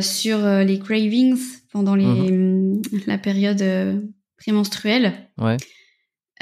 [0.04, 1.38] sur les cravings
[1.72, 2.82] pendant les, mhm.
[3.06, 3.64] la période
[4.38, 5.14] prémenstruelle.
[5.38, 5.58] Ouais.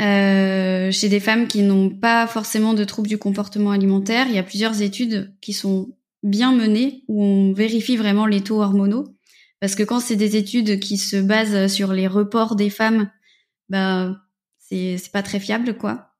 [0.01, 4.39] Euh, chez des femmes qui n'ont pas forcément de troubles du comportement alimentaire, il y
[4.39, 5.89] a plusieurs études qui sont
[6.23, 9.15] bien menées où on vérifie vraiment les taux hormonaux.
[9.59, 13.11] Parce que quand c'est des études qui se basent sur les reports des femmes,
[13.67, 14.17] ben
[14.57, 16.13] c'est c'est pas très fiable quoi.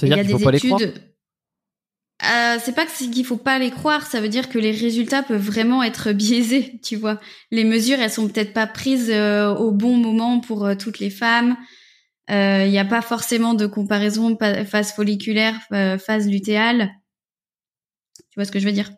[0.00, 1.12] Il y a des études.
[2.22, 5.44] Euh, c'est pas qu'il faut pas les croire, ça veut dire que les résultats peuvent
[5.44, 7.20] vraiment être biaisés, tu vois.
[7.50, 11.10] Les mesures, elles sont peut-être pas prises euh, au bon moment pour euh, toutes les
[11.10, 11.56] femmes.
[12.32, 16.90] Il euh, n'y a pas forcément de comparaison phase folliculaire, euh, phase lutéale.
[18.30, 18.90] Tu vois ce que je veux dire?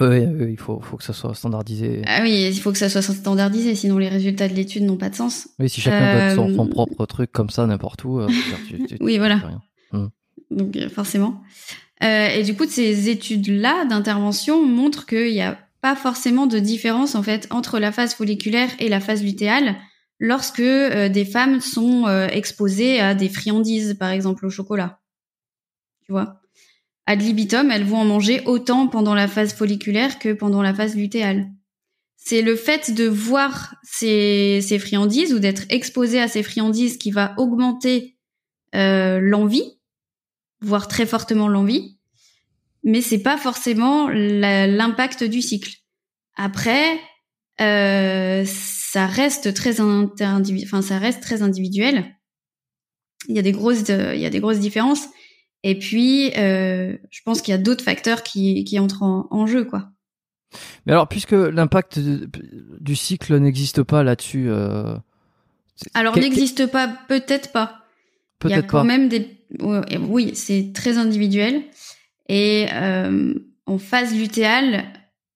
[0.00, 2.00] Oui, il faut, faut que ça soit standardisé.
[2.06, 5.10] Ah oui, il faut que ça soit standardisé, sinon les résultats de l'étude n'ont pas
[5.10, 5.48] de sens.
[5.58, 8.22] Oui, si chacun donne son, euh, propre truc comme ça n'importe où.
[9.00, 9.42] oui, voilà.
[9.92, 10.06] Mmh.
[10.50, 11.42] Donc forcément.
[12.00, 17.22] et du coup, ces études-là d'intervention montrent qu'il n'y a pas forcément de différence en
[17.22, 19.76] fait entre la phase folliculaire et la phase lutéale
[20.18, 25.00] lorsque euh, des femmes sont euh, exposées à des friandises, par exemple au chocolat.
[26.04, 26.40] Tu vois?
[27.06, 30.96] Ad libitum, elles vont en manger autant pendant la phase folliculaire que pendant la phase
[30.96, 31.48] lutéale.
[32.16, 37.34] C'est le fait de voir ces, friandises ou d'être exposé à ces friandises qui va
[37.36, 38.16] augmenter
[38.74, 39.78] euh, l'envie,
[40.60, 41.98] voire très fortement l'envie,
[42.82, 45.72] mais c'est pas forcément l'impact du cycle.
[46.36, 46.98] Après,
[47.60, 48.44] euh,
[48.96, 52.16] ça reste très enfin ça reste très individuel.
[53.28, 55.06] Il y a des grosses, il y a des grosses différences.
[55.62, 59.66] Et puis, euh, je pense qu'il y a d'autres facteurs qui, qui entrent en, jeu,
[59.66, 59.90] quoi.
[60.86, 64.46] Mais alors, puisque l'impact du cycle n'existe pas là-dessus.
[64.48, 64.96] Euh,
[65.92, 67.84] alors, n'existe pas, peut-être pas.
[68.38, 69.28] Peut-être Il y a quand même des.
[70.08, 71.64] Oui, c'est très individuel.
[72.30, 73.34] Et euh,
[73.66, 74.86] en phase lutéale,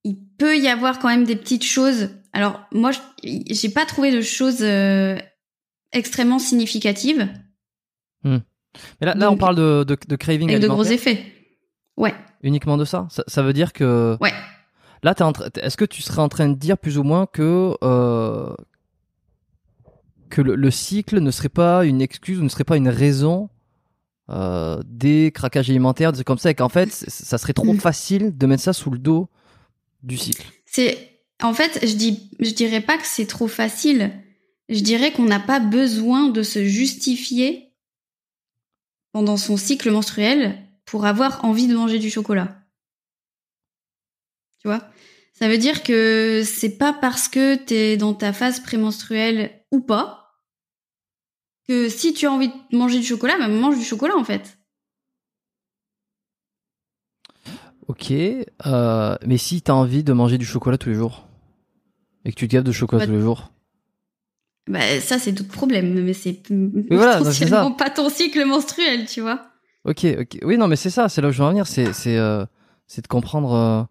[0.02, 2.08] il peut y avoir quand même des petites choses.
[2.32, 2.90] Alors moi,
[3.22, 5.18] j'ai pas trouvé de choses euh,
[5.92, 7.28] extrêmement significatives.
[8.22, 8.38] Hmm.
[9.00, 11.24] Mais là, là, on parle de, de, de craving avec de gros effets.
[11.96, 12.14] Ouais.
[12.42, 14.16] Uniquement de ça, ça, veut dire que.
[14.20, 14.32] Ouais.
[15.02, 15.14] Là,
[15.56, 18.54] est-ce que tu serais en train de dire plus ou moins que euh,
[20.30, 23.50] que le, cycle ne serait pas une excuse ou ne serait pas une raison
[24.30, 28.46] euh, des craquages alimentaires, des comme ça, et qu'en fait, ça serait trop facile de
[28.46, 29.28] mettre ça sous le dos
[30.02, 30.46] du cycle?
[30.64, 31.09] C'est
[31.42, 34.12] en fait, je dirais pas que c'est trop facile.
[34.68, 37.74] Je dirais qu'on n'a pas besoin de se justifier
[39.12, 42.56] pendant son cycle menstruel pour avoir envie de manger du chocolat.
[44.60, 44.88] Tu vois?
[45.32, 49.80] Ça veut dire que c'est pas parce que tu es dans ta phase prémenstruelle ou
[49.80, 50.20] pas
[51.66, 54.58] que si tu as envie de manger du chocolat, bah mange du chocolat en fait.
[57.86, 61.29] Ok, euh, mais si tu as envie de manger du chocolat tous les jours?
[62.24, 63.50] Et que tu te de chocolat bah, tous les jours
[64.66, 69.42] bah, ça c'est tout problème, mais c'est potentiellement pas ton cycle menstruel, tu vois.
[69.84, 71.92] Ok, ok, oui non mais c'est ça, c'est là où je veux en venir, c'est
[71.92, 72.44] c'est euh,
[72.96, 73.82] de comprendre, euh,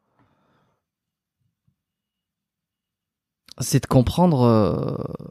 [3.59, 5.27] c'est de comprendre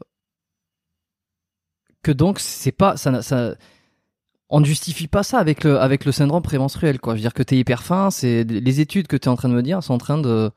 [2.03, 3.55] que donc c'est pas ça ça
[4.49, 7.13] on ne justifie pas ça avec le, avec le syndrome prémenstruel, quoi.
[7.13, 9.35] Je veux dire que tu es hyper fin, c'est les études que tu es en
[9.35, 10.51] train de me dire sont en train de,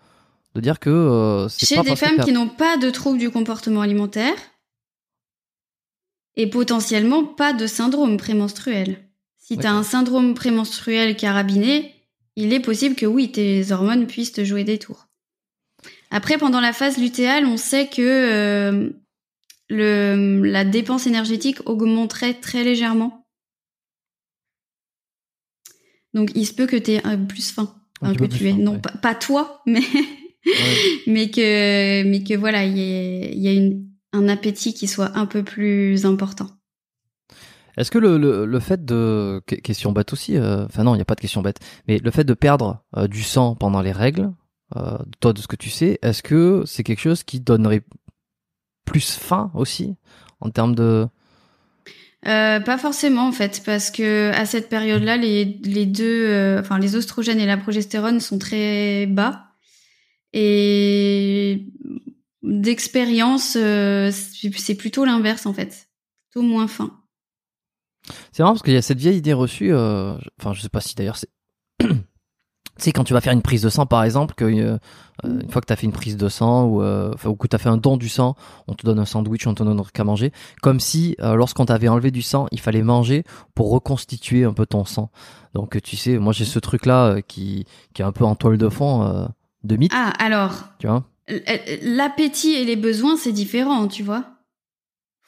[0.55, 4.35] de dire que euh, Chez des femmes qui n'ont pas de troubles du comportement alimentaire
[6.37, 8.99] et potentiellement pas de syndrome prémenstruel.
[9.39, 11.95] Si tu as un syndrome prémenstruel carabiné,
[12.37, 15.09] il est possible que oui, tes hormones puissent te jouer des tours.
[16.11, 18.91] Après, pendant la phase lutéale, on sait que euh,
[19.69, 23.27] le, la dépense énergétique augmenterait très légèrement.
[26.15, 29.63] Donc il se peut que tu aies plus faim, que tu es non pas, toi,
[29.67, 29.83] mais
[31.07, 35.43] mais que mais que voilà, il y a, y un appétit qui soit un peu
[35.43, 36.49] plus important.
[37.79, 41.07] Est-ce que le, le, fait de question bête aussi, euh, enfin non, il n'y a
[41.07, 44.31] pas de question bête, mais le fait de perdre euh, du sang pendant les règles,
[44.77, 47.83] euh, toi de ce que tu sais, est-ce que c'est quelque chose qui donnerait
[48.85, 49.95] plus faim aussi
[50.41, 51.09] en termes de
[52.29, 56.79] euh, pas forcément en fait, parce que à cette période-là, les, les deux, euh, enfin
[56.79, 59.52] les oestrogènes et la progestérone sont très bas.
[60.33, 61.67] Et
[62.43, 65.89] d'expérience, euh, c'est plutôt l'inverse en fait,
[66.31, 66.99] plutôt moins fin.
[68.33, 69.73] C'est marrant parce qu'il y a cette vieille idée reçue.
[69.75, 71.31] enfin, je sais pas si d'ailleurs c'est
[72.79, 74.79] tu sais, quand tu vas faire une prise de sang, par exemple, que euh,
[75.25, 77.55] une fois que tu as fait une prise de sang ou, euh, ou que tu
[77.55, 78.35] as fait un don du sang,
[78.67, 81.35] on te donne un sandwich, on te donne un truc à manger, comme si euh,
[81.35, 85.11] lorsqu'on t'avait enlevé du sang, il fallait manger pour reconstituer un peu ton sang.
[85.55, 88.69] Donc tu sais, moi j'ai ce truc-là qui, qui est un peu en toile de
[88.71, 89.29] fond
[89.65, 89.79] de.
[89.93, 91.05] Ah, alors, Tu vois
[91.83, 94.25] l'appétit et les besoins, c'est différent, tu vois.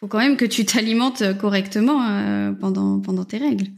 [0.01, 3.69] Faut quand même que tu t'alimentes correctement pendant, pendant tes règles.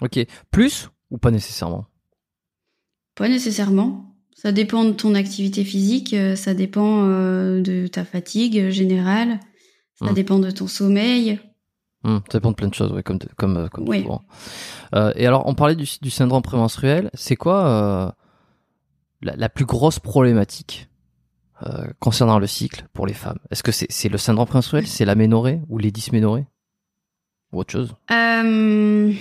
[0.00, 0.18] Ok.
[0.50, 1.86] Plus ou pas nécessairement
[3.16, 4.14] Pas nécessairement.
[4.36, 9.40] Ça dépend de ton activité physique, euh, ça dépend euh, de ta fatigue générale,
[9.94, 10.14] ça Hmm.
[10.14, 11.38] dépend de ton sommeil.
[12.02, 14.02] Hmm, Ça dépend de plein de choses, ouais, comme, comme, euh, comme Oui.
[14.02, 14.22] souvent.
[14.94, 17.10] Euh, et alors, on parlait du, du syndrome prémenstruel.
[17.14, 18.10] C'est quoi euh,
[19.24, 20.88] la, plus grosse problématique
[21.62, 25.60] euh, concernant le cycle pour les femmes Est-ce que c'est le syndrome prémenstruel, c'est l'aménorrhée
[25.68, 26.46] ou les dysménorrhées
[27.52, 27.94] Ou autre chose?
[28.10, 29.12] Euh,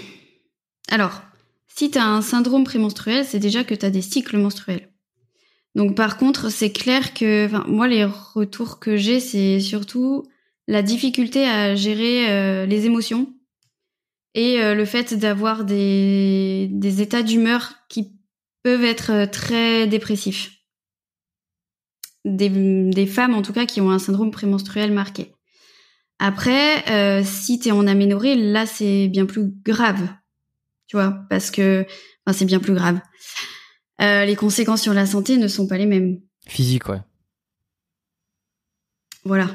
[0.89, 1.21] Alors,
[1.67, 4.89] si tu as un syndrome prémenstruel, c'est déjà que tu as des cycles menstruels.
[5.75, 10.23] Donc par contre, c'est clair que moi, les retours que j'ai, c'est surtout
[10.67, 13.33] la difficulté à gérer euh, les émotions
[14.35, 18.13] et le fait d'avoir des, des états d'humeur qui
[18.63, 20.51] peuvent être euh, très dépressifs.
[22.25, 25.35] Des, des femmes, en tout cas, qui ont un syndrome prémenstruel marqué.
[26.19, 30.07] Après, euh, si tu es en aménorrhée, là, c'est bien plus grave.
[30.87, 31.85] Tu vois, parce que
[32.25, 32.99] enfin, c'est bien plus grave.
[34.01, 36.21] Euh, les conséquences sur la santé ne sont pas les mêmes.
[36.47, 37.01] Physique, ouais.
[39.25, 39.49] Voilà.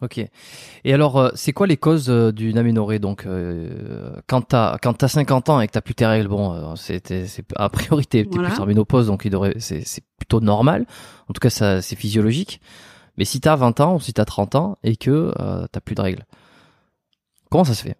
[0.00, 0.18] Ok.
[0.84, 4.94] Et alors, euh, c'est quoi les causes euh, d'une aménorrhée Donc, euh, quand t'as quand
[4.94, 7.68] t'as 50 ans et que t'as plus tes règles, bon, euh, c'est t'es- c'est a
[7.68, 8.48] priori t'es Voilà.
[8.50, 9.26] plus en ménopause, donc
[9.58, 10.86] c'est plutôt normal.
[11.28, 12.60] En tout cas, ça c'est physiologique.
[13.16, 15.96] Mais si t'as 20 ans ou si t'as 30 ans et que euh, t'as plus
[15.96, 16.24] de règles,
[17.50, 17.96] comment ça se fait?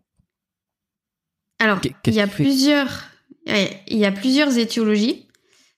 [1.59, 3.03] Alors, il y a plusieurs,
[3.47, 5.27] il y a plusieurs étiologies.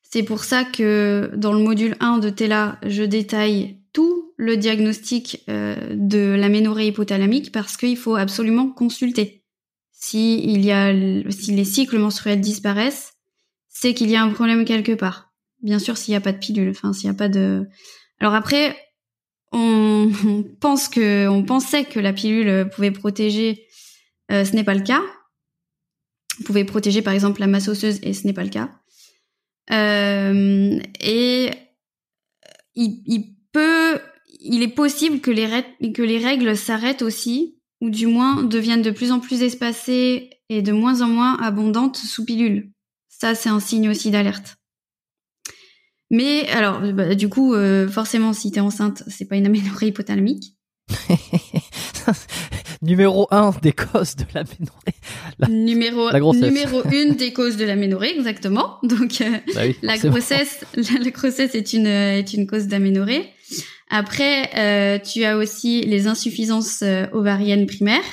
[0.02, 5.44] C'est pour ça que dans le module 1 de TELA, je détaille tout le diagnostic
[5.50, 9.44] euh, de l'aménorrhée hypothalamique parce qu'il faut absolument consulter.
[9.92, 10.94] Si il y a,
[11.30, 13.12] si les cycles menstruels disparaissent,
[13.68, 15.30] c'est qu'il y a un problème quelque part.
[15.62, 17.68] Bien sûr, s'il n'y a pas de pilule, enfin s'il n'y a pas de.
[18.18, 18.74] Alors après,
[19.52, 23.66] on, on pense que, on pensait que la pilule pouvait protéger.
[24.32, 25.02] Euh, ce n'est pas le cas.
[26.38, 28.70] Vous pouvez protéger par exemple la masse osseuse et ce n'est pas le cas.
[29.70, 31.50] Euh, et
[32.74, 34.00] il peut,
[34.42, 38.82] il est possible que les, règles- que les règles s'arrêtent aussi, ou du moins deviennent
[38.82, 42.70] de plus en plus espacées et de moins en moins abondantes sous pilule.
[43.08, 44.56] Ça, c'est un signe aussi d'alerte.
[46.10, 50.56] Mais alors, bah, du coup, euh, forcément, si t'es enceinte, c'est pas une aménorrhée hypothalamique.
[52.82, 54.94] Numéro 1 des causes de l'aménorrhée.
[55.38, 58.78] La- numéro, la numéro une des causes de l'aménorrhée, exactement.
[58.82, 63.28] Donc, euh, Bah oui, La grossesse, la, la grossesse est une est une cause d'aménorrhée.
[63.88, 68.04] Après, euh, tu as aussi les insuffisances euh, ovariennes primaires.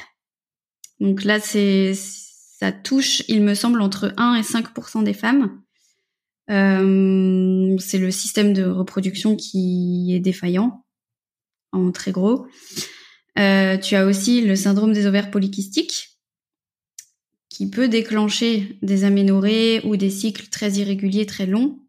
[0.99, 5.61] Donc là, c'est ça touche, il me semble, entre 1 et 5% des femmes.
[6.49, 10.83] Euh, c'est le système de reproduction qui est défaillant,
[11.71, 12.47] en très gros.
[13.35, 16.17] Tu as aussi le syndrome des ovaires polykystiques,
[17.49, 21.79] qui peut déclencher des aménorrhées ou des cycles très irréguliers, très longs,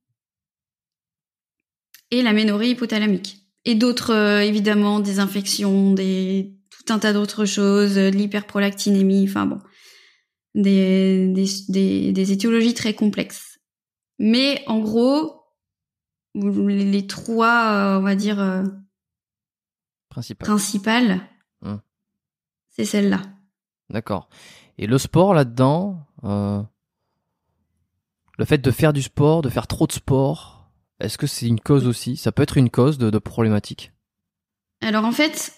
[2.10, 3.44] et l'aménorrhée hypothalamique.
[3.64, 9.24] Et d'autres, euh, évidemment, des infections, des tout un tas d'autres choses, euh, de l'hyperprolactinémie,
[9.28, 9.58] enfin bon,
[10.54, 13.58] des, des, des, des étiologies très complexes.
[14.18, 15.42] Mais en gros,
[16.34, 18.62] les, les trois, euh, on va dire, euh,
[20.08, 20.46] Principal.
[20.48, 21.20] principales,
[21.62, 21.80] Hum.
[22.70, 23.20] c'est celle-là.
[23.90, 24.28] D'accord.
[24.78, 26.64] Et le sport là-dedans, le
[28.44, 30.57] fait de faire du sport, de faire trop de sport,
[31.00, 32.16] est-ce que c'est une cause aussi?
[32.16, 33.92] Ça peut être une cause de, problématique.
[34.80, 35.52] Alors en fait,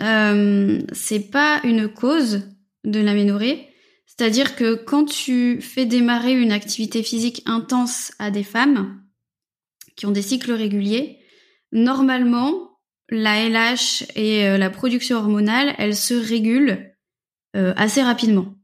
[0.00, 2.42] euh, c'est pas une cause
[2.84, 3.68] de l'aménorrhée.
[4.06, 9.02] C'est-à-dire que quand tu fais démarrer une activité physique intense à des femmes
[9.96, 11.18] qui ont des cycles réguliers,
[11.72, 12.78] normalement,
[13.10, 16.94] la LH et euh, la production hormonale, elles se régulent
[17.56, 18.54] euh, assez rapidement.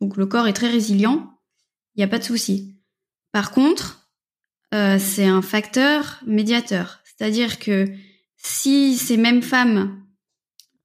[0.00, 1.30] Donc le corps est très résilient,
[1.94, 2.80] il n'y a pas de souci.
[3.32, 4.05] Par contre,
[4.74, 7.00] euh, c'est un facteur médiateur.
[7.04, 7.86] C'est-à-dire que
[8.36, 10.02] si ces mêmes femmes,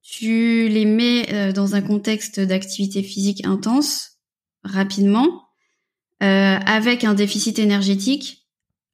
[0.02, 4.20] tu les mets euh, dans un contexte d'activité physique intense,
[4.64, 5.48] rapidement,
[6.22, 8.48] euh, avec un déficit énergétique,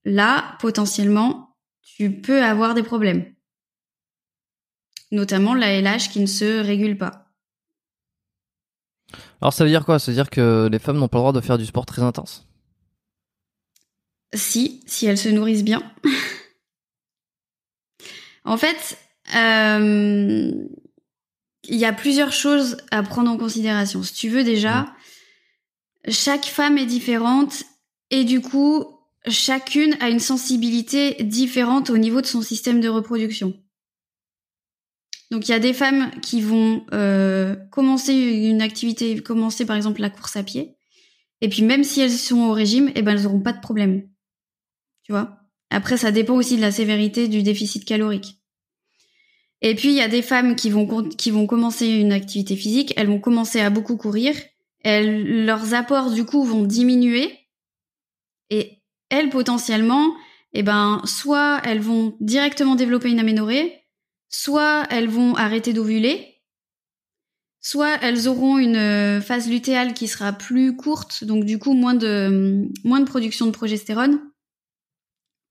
[0.05, 3.25] là, potentiellement, tu peux avoir des problèmes.
[5.11, 7.27] Notamment la LH qui ne se régule pas.
[9.41, 9.99] Alors ça veut dire quoi?
[9.99, 12.01] Ça veut dire que les femmes n'ont pas le droit de faire du sport très
[12.01, 12.47] intense?
[14.33, 15.83] Si, si elles se nourrissent bien.
[18.45, 18.97] en fait,
[19.35, 20.51] euh,
[21.63, 24.03] il y a plusieurs choses à prendre en considération.
[24.03, 24.93] Si tu veux déjà,
[26.07, 27.63] chaque femme est différente
[28.09, 28.85] et du coup,
[29.27, 33.53] chacune a une sensibilité différente au niveau de son système de reproduction.
[35.29, 39.99] Donc il y a des femmes qui vont euh, commencer une activité, commencer par exemple
[39.99, 40.77] la course à pied,
[41.41, 44.07] et puis même si elles sont au régime, eh ben elles n'auront pas de problème.
[45.07, 45.39] Tu vois
[45.69, 48.41] Après ça dépend aussi de la sévérité du déficit calorique.
[49.61, 52.93] Et puis il y a des femmes qui vont qui vont commencer une activité physique,
[52.97, 54.35] elles vont commencer à beaucoup courir,
[54.83, 57.33] elles, leurs apports du coup vont diminuer
[58.49, 60.13] et elles potentiellement,
[60.51, 63.81] eh ben soit elles vont directement développer une aménorrhée,
[64.27, 66.41] soit elles vont arrêter d'ovuler,
[67.61, 71.95] soit elles auront une euh, phase lutéale qui sera plus courte, donc du coup moins
[71.95, 74.19] de moins de production de progestérone.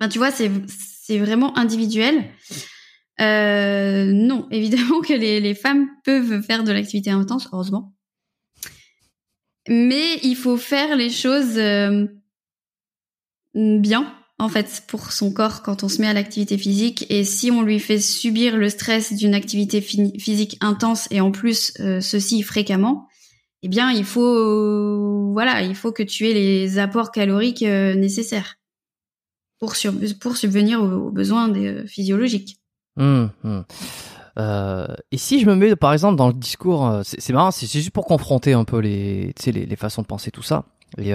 [0.01, 2.25] Ben, tu vois, c'est c'est vraiment individuel.
[3.21, 7.95] Euh, non, évidemment que les, les femmes peuvent faire de l'activité intense, heureusement.
[9.69, 12.07] Mais il faut faire les choses euh,
[13.55, 17.51] bien en fait pour son corps quand on se met à l'activité physique et si
[17.51, 22.43] on lui fait subir le stress d'une activité physique intense et en plus euh, ceci
[22.43, 23.09] fréquemment
[23.63, 28.57] eh bien il faut voilà il faut que tu aies les apports caloriques euh, nécessaires
[29.59, 29.75] pour
[30.21, 32.59] pour subvenir aux, besoins des, euh, physiologiques
[32.97, 33.61] mmh, mmh.
[35.11, 38.05] et si je me mets par exemple dans le discours c'est marrant c'est juste pour
[38.07, 40.65] confronter un peu les, les, les façons de penser tout ça
[40.99, 41.15] et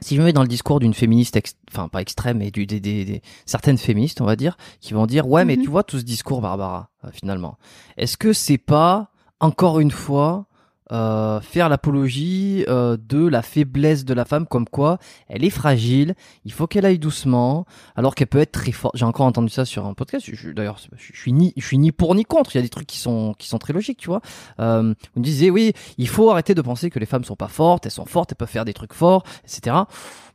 [0.00, 1.38] si je me mets dans le discours d'une féministe,
[1.70, 5.28] enfin pas extrême, mais du, des, des, certaines féministes, on va dire, qui vont dire
[5.28, 5.70] ouais, mais tu mhm.
[5.70, 7.58] vois tout ce discours, Barbara, euh, finalement,
[7.96, 10.46] est-ce que c'est pas encore une fois
[10.92, 16.14] euh, faire l'apologie euh, de la faiblesse de la femme, comme quoi elle est fragile,
[16.44, 17.64] il faut qu'elle aille doucement,
[17.96, 18.94] alors qu'elle peut être très forte.
[18.96, 20.28] J'ai encore entendu ça sur un podcast.
[20.54, 22.54] D'ailleurs, je, suis ni, je suis ni pour ni contre.
[22.54, 24.20] Il y a des trucs qui sont qui sont très logiques, tu vois.
[24.60, 27.86] Euh, on disait oui, il faut arrêter de penser que les femmes sont pas fortes,
[27.86, 29.76] elles sont fortes, elles peuvent faire des trucs forts, etc.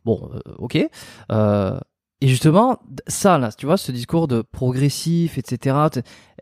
[0.03, 0.75] Bon, euh, ok.
[0.75, 5.77] et justement, ça là, tu vois, ce discours de progressif, etc.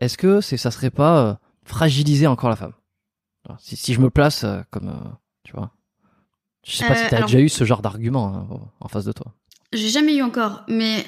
[0.00, 2.72] Est-ce que c'est ça serait pas fragiliser encore la femme?
[3.58, 5.08] Si, si je me place euh, comme, euh,
[5.44, 5.72] tu vois.
[6.64, 9.04] Je sais pas si euh, tu as déjà eu ce genre d'argument hein, en face
[9.04, 9.34] de toi.
[9.72, 11.04] J'ai jamais eu encore, mais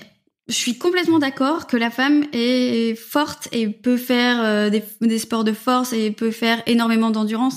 [0.48, 5.44] je suis complètement d'accord que la femme est forte et peut faire des, des, sports
[5.44, 7.56] de force et peut faire énormément d'endurance.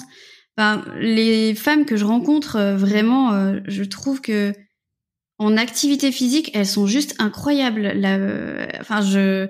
[0.58, 4.54] Enfin, les femmes que je rencontre, vraiment, je trouve que
[5.40, 7.82] en activité physique, elles sont juste incroyables.
[7.96, 8.18] La,
[8.80, 9.48] enfin, je.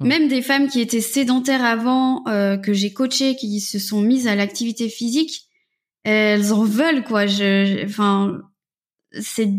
[0.00, 4.28] Même des femmes qui étaient sédentaires avant, euh, que j'ai coachées, qui se sont mises
[4.28, 5.48] à l'activité physique,
[6.04, 7.26] elles en veulent quoi.
[7.26, 8.40] Je, enfin,
[9.20, 9.50] c'est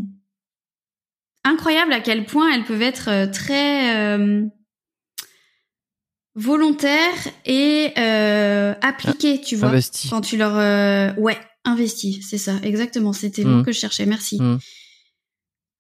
[1.44, 4.46] incroyable à quel point elles peuvent être euh, très euh,
[6.36, 9.70] volontaires et euh, appliquées, tu vois.
[9.70, 10.10] Investi.
[10.10, 13.12] Quand tu leur, euh, ouais, investi, c'est ça, exactement.
[13.14, 13.66] C'était le mot mmh.
[13.66, 14.06] que je cherchais.
[14.06, 14.42] Merci.
[14.42, 14.60] Mmh.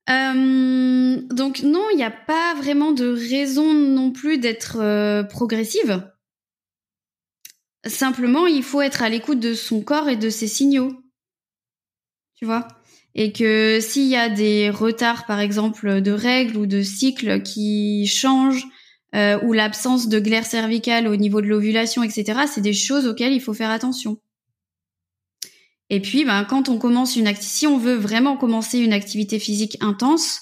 [0.09, 6.03] Euh, donc non, il n'y a pas vraiment de raison non plus d'être euh, progressive.
[7.85, 10.91] Simplement, il faut être à l'écoute de son corps et de ses signaux.
[12.35, 12.67] Tu vois?
[13.15, 18.07] Et que s'il y a des retards, par exemple, de règles ou de cycles qui
[18.07, 18.65] changent,
[19.15, 23.33] euh, ou l'absence de glaire cervicale au niveau de l'ovulation, etc., c'est des choses auxquelles
[23.33, 24.17] il faut faire attention.
[25.89, 29.39] Et puis, ben, quand on commence une activité, si on veut vraiment commencer une activité
[29.39, 30.41] physique intense,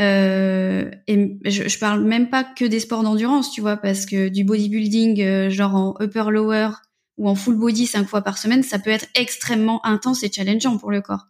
[0.00, 4.28] euh, et je, je, parle même pas que des sports d'endurance, tu vois, parce que
[4.28, 6.70] du bodybuilding, euh, genre en upper lower
[7.16, 10.78] ou en full body cinq fois par semaine, ça peut être extrêmement intense et challengeant
[10.78, 11.28] pour le corps.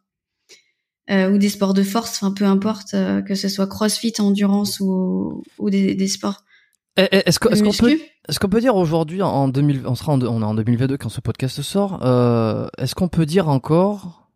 [1.11, 4.80] Euh, ou des sports de force, enfin peu importe, euh, que ce soit CrossFit, endurance
[4.80, 6.45] ou, ou des, des sports
[6.97, 10.22] eh, eh, est-ce qu'on peut, est qu'on peut dire aujourd'hui en 2000, on sera en,
[10.22, 14.28] on est en 2022 quand ce podcast sort, euh, est-ce qu'on peut dire encore,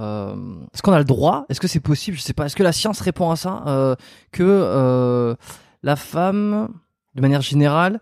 [0.00, 0.34] euh,
[0.74, 2.72] est-ce qu'on a le droit, est-ce que c'est possible, je sais pas, est-ce que la
[2.72, 3.94] science répond à ça, euh,
[4.32, 5.36] que
[5.82, 6.68] la femme,
[7.14, 8.00] de manière générale,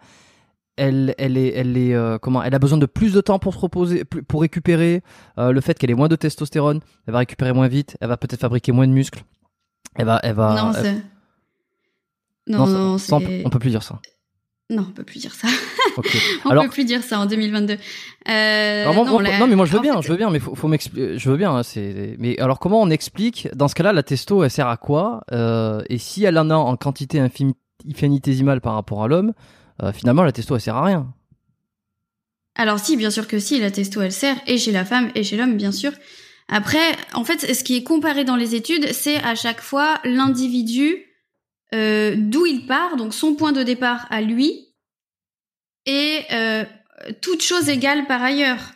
[0.81, 3.55] elle, elle est, elle est, euh, comment, elle a besoin de plus de temps pour
[3.55, 5.03] se reposer, pour récupérer
[5.39, 8.17] euh, le fait qu'elle ait moins de testostérone, elle va récupérer moins vite, elle va
[8.17, 9.23] peut-être fabriquer moins de muscles,
[9.97, 10.55] elle va, elle va.
[10.55, 11.03] Non, elle,
[12.51, 12.97] non, non,
[13.45, 14.01] on peut plus dire ça.
[14.71, 15.49] Non, on peut plus dire ça.
[16.45, 17.77] on peut plus dire ça en 2022.
[18.29, 21.19] Euh, non, mais moi je veux bien, je veux bien, mais faut, faut m'expliquer.
[21.19, 21.53] Je veux bien.
[21.53, 22.15] Hein, c'est.
[22.19, 25.83] Mais alors comment on explique Dans ce cas-là, la testo, elle sert à quoi euh,
[25.89, 29.33] Et si elle en a en quantité infinitésimale par rapport à l'homme,
[29.83, 31.13] euh, finalement la testo, elle sert à rien.
[32.55, 35.25] Alors si, bien sûr que si, la testo, elle sert et chez la femme et
[35.25, 35.91] chez l'homme, bien sûr.
[36.49, 41.10] Après, en fait, ce qui est comparé dans les études, c'est à chaque fois l'individu
[41.75, 44.75] euh, d'où il part, donc son point de départ à lui,
[45.87, 46.65] et euh,
[47.21, 48.73] toute chose égale par ailleurs.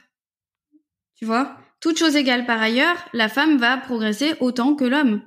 [1.16, 1.57] Tu vois?
[1.80, 5.22] Toute chose égale par ailleurs, la femme va progresser autant que l'homme.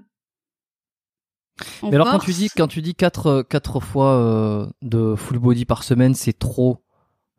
[1.84, 5.66] Mais alors quand tu dis quand tu dis quatre quatre fois euh, de full body
[5.66, 6.84] par semaine, c'est trop.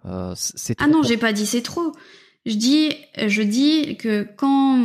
[0.04, 1.92] Euh, c'est ah non, j'ai pas dit c'est trop.
[2.46, 4.78] Je dis je dis que quand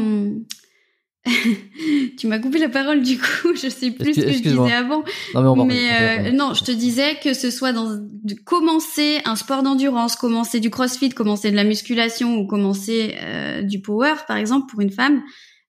[2.17, 5.03] tu m'as coupé la parole du coup, je sais plus ce que je disais avant.
[5.33, 9.63] Non, mais, euh, non, je te disais que ce soit dans de commencer un sport
[9.63, 14.69] d'endurance, commencer du crossfit, commencer de la musculation ou commencer euh, du power par exemple
[14.69, 15.21] pour une femme,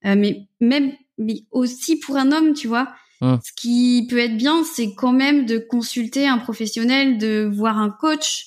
[0.04, 2.92] euh, mais même mais aussi pour un homme, tu vois.
[3.20, 3.38] Hum.
[3.44, 7.90] Ce qui peut être bien, c'est quand même de consulter un professionnel, de voir un
[7.90, 8.46] coach,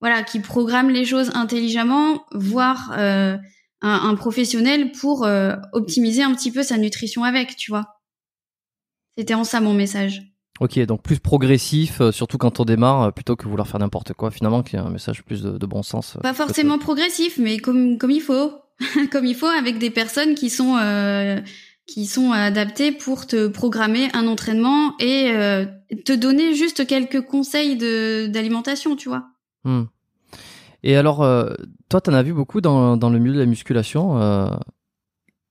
[0.00, 2.92] voilà, qui programme les choses intelligemment, voir
[3.84, 7.84] un, professionnel pour euh, optimiser un petit peu sa nutrition avec, tu vois.
[9.16, 10.22] C'était en ça mon message.
[10.60, 14.12] Ok, donc plus progressif, euh, surtout quand on démarre, euh, plutôt que vouloir faire n'importe
[14.12, 14.30] quoi.
[14.30, 16.16] Finalement, qui est un message plus de, bon sens.
[16.22, 18.52] Pas forcément progressif, mais comme comme il faut,
[19.12, 20.76] comme il faut, avec des personnes qui sont
[21.86, 25.32] qui sont adaptées pour te programmer un entraînement et
[26.04, 29.24] te donner juste quelques conseils de d'alimentation, tu vois.
[29.64, 29.84] Hmm.
[30.86, 31.54] Et alors, euh,
[31.88, 34.50] toi, tu en as vu beaucoup dans, dans, le milieu de la musculation euh,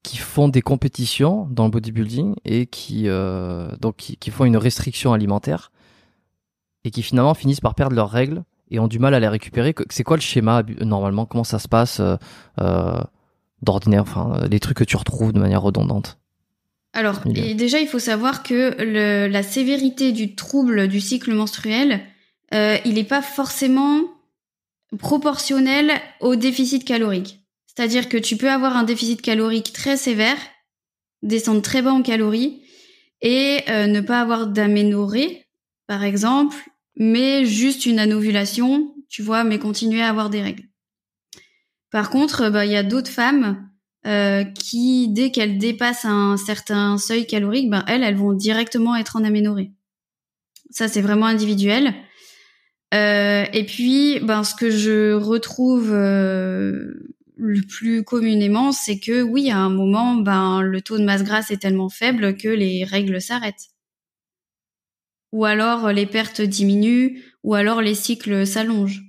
[0.04, 5.12] qui font des compétitions dans le bodybuilding et qui, euh, donc, qui, font une restriction
[5.12, 5.72] alimentaire
[6.84, 9.74] et qui finalement finissent par perdre leurs règles et ont du mal à les récupérer.
[9.90, 11.26] C'est quoi le schéma normalement?
[11.26, 12.00] Comment ça se passe
[13.64, 14.04] d'ordinaire?
[14.04, 16.20] Enfin, les trucs que tu retrouves de manière redondante.
[16.94, 22.02] Alors, et déjà, il faut savoir que le, la sévérité du trouble du cycle menstruel,
[22.52, 24.02] il n'est pas forcément
[24.98, 27.40] proportionnel au déficit calorique.
[27.68, 30.38] C'est-à-dire que tu peux avoir un déficit calorique très sévère,
[31.22, 32.62] descendre très bas en calories
[33.22, 35.46] et euh, ne pas avoir d'aménorrhée,
[35.88, 36.56] par exemple,
[36.96, 40.68] mais juste une anovulation, tu vois, mais continuer à avoir des règles.
[41.92, 43.70] Par contre, bah, il y a d'autres femmes
[44.06, 49.16] euh, qui, dès qu'elles dépassent un certain seuil calorique, ben elles, elles vont directement être
[49.16, 49.72] en aménorrhée.
[50.70, 51.94] Ça, c'est vraiment individuel.
[52.94, 56.94] Euh, et puis, ben, ce que je retrouve euh,
[57.38, 61.50] le plus communément, c'est que oui, à un moment, ben, le taux de masse grasse
[61.50, 63.70] est tellement faible que les règles s'arrêtent.
[65.32, 69.04] Ou alors les pertes diminuent, ou alors les cycles s'allongent.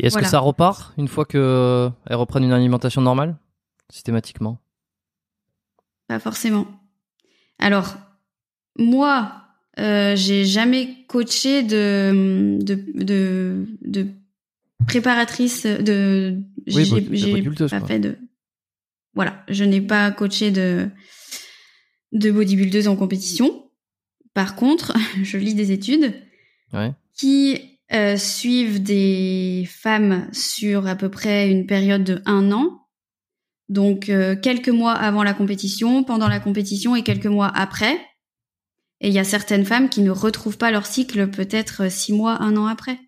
[0.00, 3.36] Et est-ce que ça repart une fois qu'elles reprennent une alimentation normale,
[3.92, 4.58] systématiquement?
[6.08, 6.66] Pas forcément.
[7.60, 7.94] Alors,
[8.76, 9.43] moi,
[9.78, 14.06] euh, j'ai jamais coaché de de de, de
[14.86, 18.16] préparatrice de oui, j'ai pas fait de
[19.14, 19.44] voilà.
[19.48, 20.88] Je n'ai pas coaché de
[22.12, 23.68] de bodybuildeuse en compétition.
[24.32, 26.14] Par contre je lis des études
[26.72, 26.92] ouais.
[27.16, 27.58] qui
[27.92, 32.80] euh, suivent des femmes sur à peu près une période de un an.
[33.68, 37.98] Donc euh, quelques mois avant la compétition pendant la compétition et quelques mois après
[39.04, 42.40] et il y a certaines femmes qui ne retrouvent pas leur cycle peut-être six mois,
[42.40, 42.98] un an après.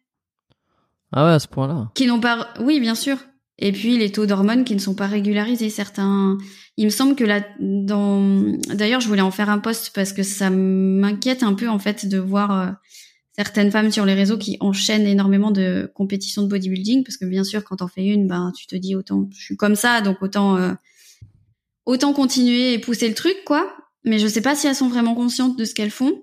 [1.11, 1.91] Ah ouais, à ce point-là.
[1.95, 3.17] Qui n'ont pas, oui, bien sûr.
[3.59, 5.71] Et puis les taux d'hormones qui ne sont pas régularisés.
[5.71, 6.37] Certains,
[6.77, 8.21] il me semble que là, dans,
[8.75, 12.05] d'ailleurs, je voulais en faire un post parce que ça m'inquiète un peu en fait
[12.05, 12.71] de voir euh,
[13.33, 17.43] certaines femmes sur les réseaux qui enchaînent énormément de compétitions de bodybuilding parce que bien
[17.43, 20.21] sûr, quand on fait une, ben tu te dis autant, je suis comme ça, donc
[20.21, 20.75] autant euh,
[21.87, 23.75] autant continuer et pousser le truc, quoi
[24.07, 26.23] mais je sais pas si elles sont vraiment conscientes de ce qu'elles font.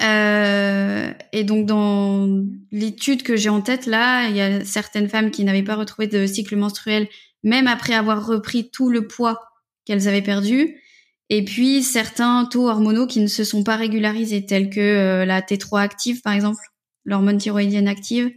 [0.00, 5.32] Euh, et donc dans l'étude que j'ai en tête là, il y a certaines femmes
[5.32, 7.08] qui n'avaient pas retrouvé de cycle menstruel
[7.42, 9.40] même après avoir repris tout le poids
[9.84, 10.80] qu'elles avaient perdu.
[11.30, 15.40] Et puis certains taux hormonaux qui ne se sont pas régularisés, tels que euh, la
[15.40, 16.60] T3 active par exemple,
[17.04, 18.32] l'hormone thyroïdienne active.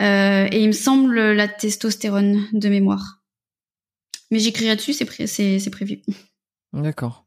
[0.00, 3.22] Euh, et il me semble la testostérone de mémoire.
[4.30, 6.02] Mais j'écrirai dessus, c'est prévu.
[6.72, 7.25] D'accord.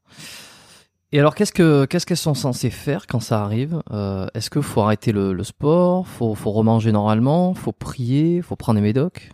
[1.12, 4.80] Et alors, qu'est-ce que qu'elles sont censées faire quand ça arrive euh, Est-ce qu'il faut
[4.80, 9.30] arrêter le, sport Faut faut remanger normalement Faut prier Faut prendre des médocs?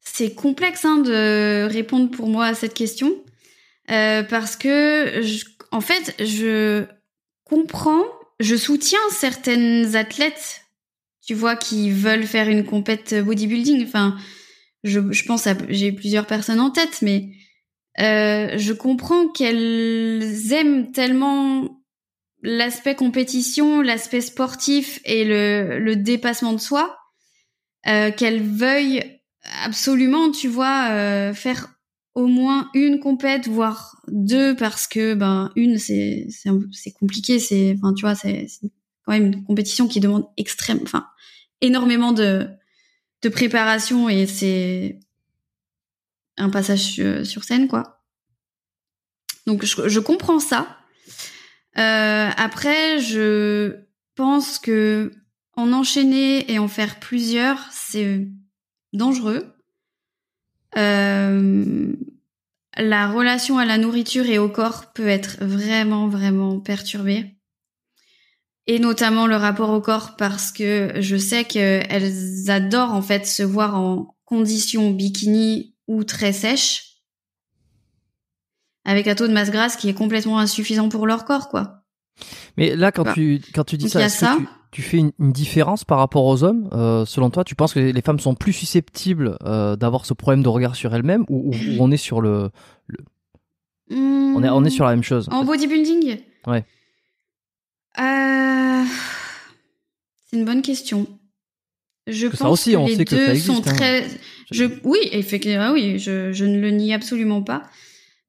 [0.00, 3.12] C'est complexe hein, de répondre pour moi à cette question
[3.90, 5.20] euh, parce que
[5.70, 6.84] en fait, je
[7.44, 8.04] comprends,
[8.40, 10.62] je soutiens certaines athlètes,
[11.26, 13.84] tu vois, qui veulent faire une compète bodybuilding.
[13.84, 14.16] Enfin,
[14.82, 17.30] je, je pense à j'ai plusieurs personnes en tête, mais
[18.00, 21.82] euh, je comprends qu'elles aiment tellement
[22.42, 26.98] l'aspect compétition, l'aspect sportif et le, le dépassement de soi,
[27.86, 29.20] euh, qu'elles veuillent
[29.64, 31.68] absolument, tu vois, euh, faire
[32.14, 37.94] au moins une compète, voire deux, parce que ben une c'est c'est compliqué, c'est enfin
[37.94, 38.46] tu vois c'est
[39.04, 41.06] quand même une compétition qui demande extrême, enfin
[41.60, 42.46] énormément de
[43.22, 44.98] de préparation et c'est
[46.42, 48.02] un passage sur scène quoi.
[49.46, 50.78] Donc je, comprends ça.
[51.78, 53.76] Euh, après, je
[54.14, 55.12] pense que
[55.54, 58.28] en enchaîner et en faire plusieurs, c'est
[58.92, 59.54] dangereux.
[60.78, 61.92] Euh,
[62.76, 67.36] la relation à la nourriture et au corps peut être vraiment, vraiment perturbée.
[68.66, 73.42] Et notamment le rapport au corps parce que je sais qu'elles adorent en fait se
[73.42, 76.92] voir en conditions bikini ou très sèches
[78.84, 81.84] avec un taux de masse grasse qui est complètement insuffisant pour leur corps, quoi.
[82.56, 84.38] Mais là, quand tu quand tu dis ça, ça.
[84.70, 88.00] Tu, fais une, différence par rapport aux hommes euh, Selon toi, tu penses que les,
[88.00, 91.98] femmes sont plus susceptibles euh, d'avoir ce problème de regard sur elles-mêmes ou, on est
[91.98, 92.50] sur le,
[93.90, 96.20] on est on est sur la même chose En bodybuilding?
[96.46, 96.64] Ouais.
[98.00, 98.84] Euh...
[100.26, 101.06] C'est une bonne question.
[102.06, 103.74] Je pense ça aussi, que on les sait deux que ça existe, sont hein.
[103.74, 104.06] très.
[104.52, 107.62] Je oui, effectivement, ah oui, je, je ne le nie absolument pas.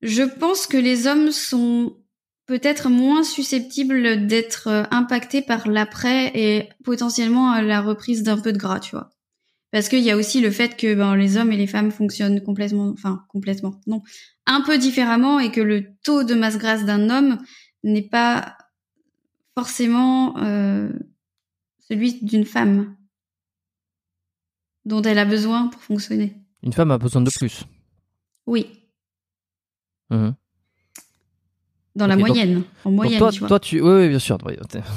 [0.02, 1.96] Je pense que les hommes sont
[2.46, 8.58] peut-être moins susceptibles d'être euh, impactés par l'après et potentiellement la reprise d'un peu de
[8.58, 9.12] gras, tu vois.
[9.72, 12.42] Parce qu'il y a aussi le fait que ben, les hommes et les femmes fonctionnent
[12.42, 14.04] complètement, enfin complètement, non,
[14.46, 17.40] un peu différemment et que le taux de masse grasse d'un homme
[17.84, 18.56] n'est pas
[19.56, 20.90] forcément euh,
[21.80, 22.96] celui d'une femme
[24.86, 26.36] dont elle a besoin pour fonctionner.
[26.64, 27.66] Une femme a besoin de plus.
[28.48, 28.68] Oui.
[30.10, 30.36] Mhm.
[31.96, 33.48] Dans la moyenne, en moyenne, toi, tu vois.
[33.48, 34.40] Toi, tu, oui, bien sûr.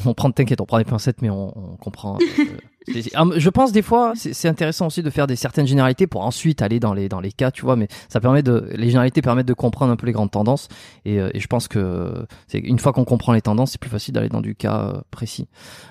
[0.07, 2.17] On prend, t'inquiète, on prend des pincettes, mais on, on comprend.
[2.17, 6.25] Euh, ah, je pense des fois, c'est intéressant aussi de faire des certaines généralités pour
[6.25, 7.77] ensuite aller dans les dans les cas, tu vois.
[7.77, 10.69] Mais ça permet de, les généralités permettent de comprendre un peu les grandes tendances.
[11.05, 13.91] Et, euh, et je pense que c'est une fois qu'on comprend les tendances, c'est plus
[13.91, 15.49] facile d'aller dans du cas euh, précis.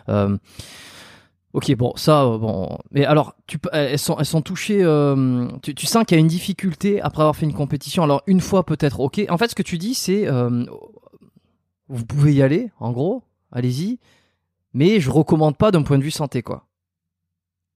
[0.10, 0.36] Euh,
[1.56, 2.78] Ok, bon, ça, bon.
[2.92, 4.84] Mais alors, tu, elles sont, elles sont touchées.
[4.84, 8.04] Euh, tu, sens qu'il y a une difficulté après avoir fait une compétition.
[8.04, 9.22] Alors, une fois peut-être, ok.
[9.30, 10.66] En fait, ce que tu dis, c'est, euh,
[11.88, 14.00] vous pouvez y aller, en gros, allez-y.
[14.74, 16.68] Mais je recommande pas d'un point de vue santé, quoi.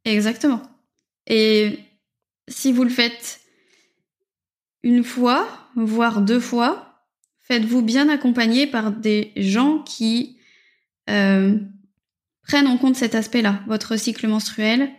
[0.03, 0.61] Exactement.
[1.25, 1.79] Et
[2.49, 3.39] si vous le faites
[4.83, 7.05] une fois, voire deux fois,
[7.37, 10.37] faites-vous bien accompagner par des gens qui
[11.09, 11.57] euh,
[12.49, 14.89] prennent en compte cet aspect-là, votre cycle menstruel,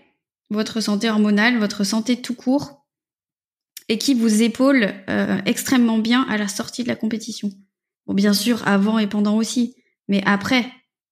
[0.50, 2.86] votre santé hormonale, votre santé tout court,
[3.88, 7.50] et qui vous épaule euh, extrêmement bien à la sortie de la compétition.
[8.06, 9.74] Bon, bien sûr, avant et pendant aussi,
[10.06, 10.64] mais après,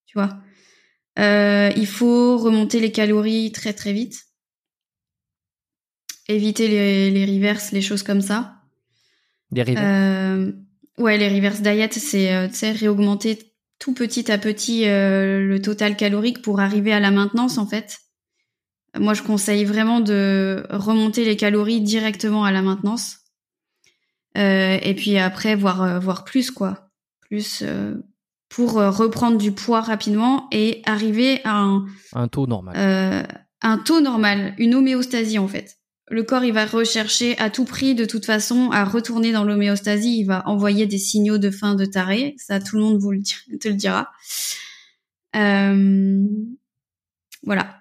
[0.07, 0.39] tu vois.
[1.18, 4.26] Euh, il faut remonter les calories très très vite.
[6.28, 8.62] Éviter les, les reverses, les choses comme ça.
[9.51, 10.53] Les reverses euh,
[10.99, 13.48] Ouais, les reverse diet, c'est euh, réaugmenter
[13.79, 17.99] tout petit à petit euh, le total calorique pour arriver à la maintenance en fait.
[18.99, 23.18] Moi, je conseille vraiment de remonter les calories directement à la maintenance.
[24.37, 26.91] Euh, et puis après, voir, euh, voir plus, quoi.
[27.20, 27.62] Plus
[28.49, 33.26] pour reprendre du poids rapidement et arriver à un, un taux normal.
[33.61, 35.78] un taux normal, une homéostasie en fait
[36.11, 40.21] le corps, il va rechercher à tout prix, de toute façon, à retourner dans l'homéostasie.
[40.21, 42.35] Il va envoyer des signaux de fin de taré.
[42.39, 43.21] Ça, tout le monde vous le
[43.59, 44.09] te le dira.
[45.37, 46.25] Euh,
[47.45, 47.75] voilà.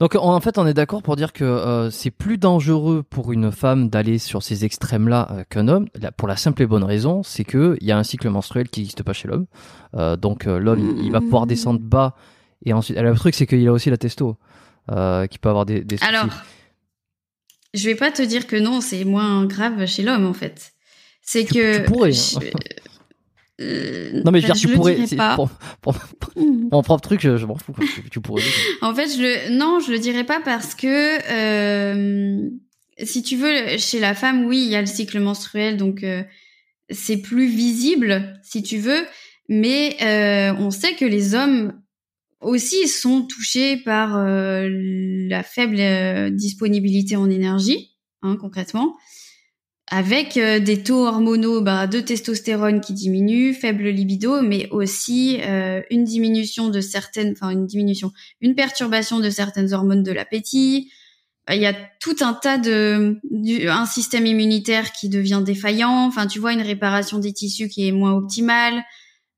[0.00, 3.52] Donc en fait, on est d'accord pour dire que euh, c'est plus dangereux pour une
[3.52, 7.44] femme d'aller sur ces extrêmes-là euh, qu'un homme, pour la simple et bonne raison, c'est
[7.44, 9.46] que il y a un cycle menstruel qui n'existe pas chez l'homme.
[10.16, 12.16] donc l'homme, il va pouvoir descendre bas
[12.64, 12.98] et ensuite.
[12.98, 14.36] Le truc, c'est qu'il a aussi la testo,
[14.88, 16.08] qui peut avoir des, des soucis.
[16.08, 16.26] Alors,
[17.74, 20.72] je vais pas te dire que non, c'est moins grave chez l'homme en fait.
[21.22, 21.78] C'est que.
[21.78, 22.10] Tu pourrais.
[22.10, 22.40] Hein.
[23.60, 24.96] Euh, non mais je veux dire, je tu pourrais.
[25.16, 25.36] Pas.
[25.36, 25.50] Pour,
[25.82, 27.74] pour, pour, mon propre truc, je, je m'en fous.
[27.78, 28.42] Tu, tu, pourrais.
[28.80, 30.86] en fait, je le, non, je le dirais pas parce que
[31.30, 32.48] euh,
[33.02, 36.22] si tu veux, chez la femme, oui, il y a le cycle menstruel, donc euh,
[36.90, 39.04] c'est plus visible, si tu veux.
[39.48, 41.79] Mais euh, on sait que les hommes
[42.40, 44.68] aussi sont touchés par euh,
[45.28, 48.96] la faible euh, disponibilité en énergie, hein, concrètement,
[49.88, 55.38] avec euh, des taux hormonaux bah, de testostérone qui diminuent, faible libido, mais aussi
[55.90, 60.90] une diminution de certaines, enfin une diminution, une perturbation de certaines hormones de l'appétit.
[61.48, 63.18] Il y a tout un tas de,
[63.68, 66.06] un système immunitaire qui devient défaillant.
[66.06, 68.80] Enfin, tu vois, une réparation des tissus qui est moins optimale euh,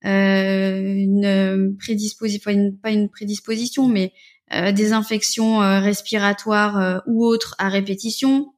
[0.04, 4.12] une prédisposition, pas une prédisposition, mais
[4.52, 8.52] euh, des infections euh, respiratoires ou autres à répétition.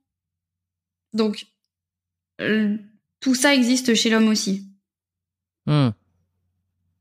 [1.12, 1.46] Donc,
[3.20, 4.68] tout ça existe chez l'homme aussi.
[5.66, 5.90] Hmm.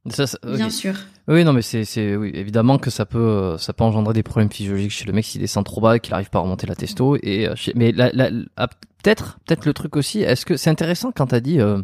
[0.05, 0.95] Bien sûr.
[1.29, 4.91] Oui, non, mais c'est, oui, évidemment que ça peut, ça peut engendrer des problèmes physiologiques
[4.91, 7.15] chez le mec s'il descend trop bas et qu'il n'arrive pas à remonter la testo.
[7.23, 7.93] Et, mais
[8.57, 8.67] ah,
[9.01, 10.21] peut-être, peut-être le truc aussi.
[10.21, 11.81] Est-ce que c'est intéressant quand t'as dit, euh,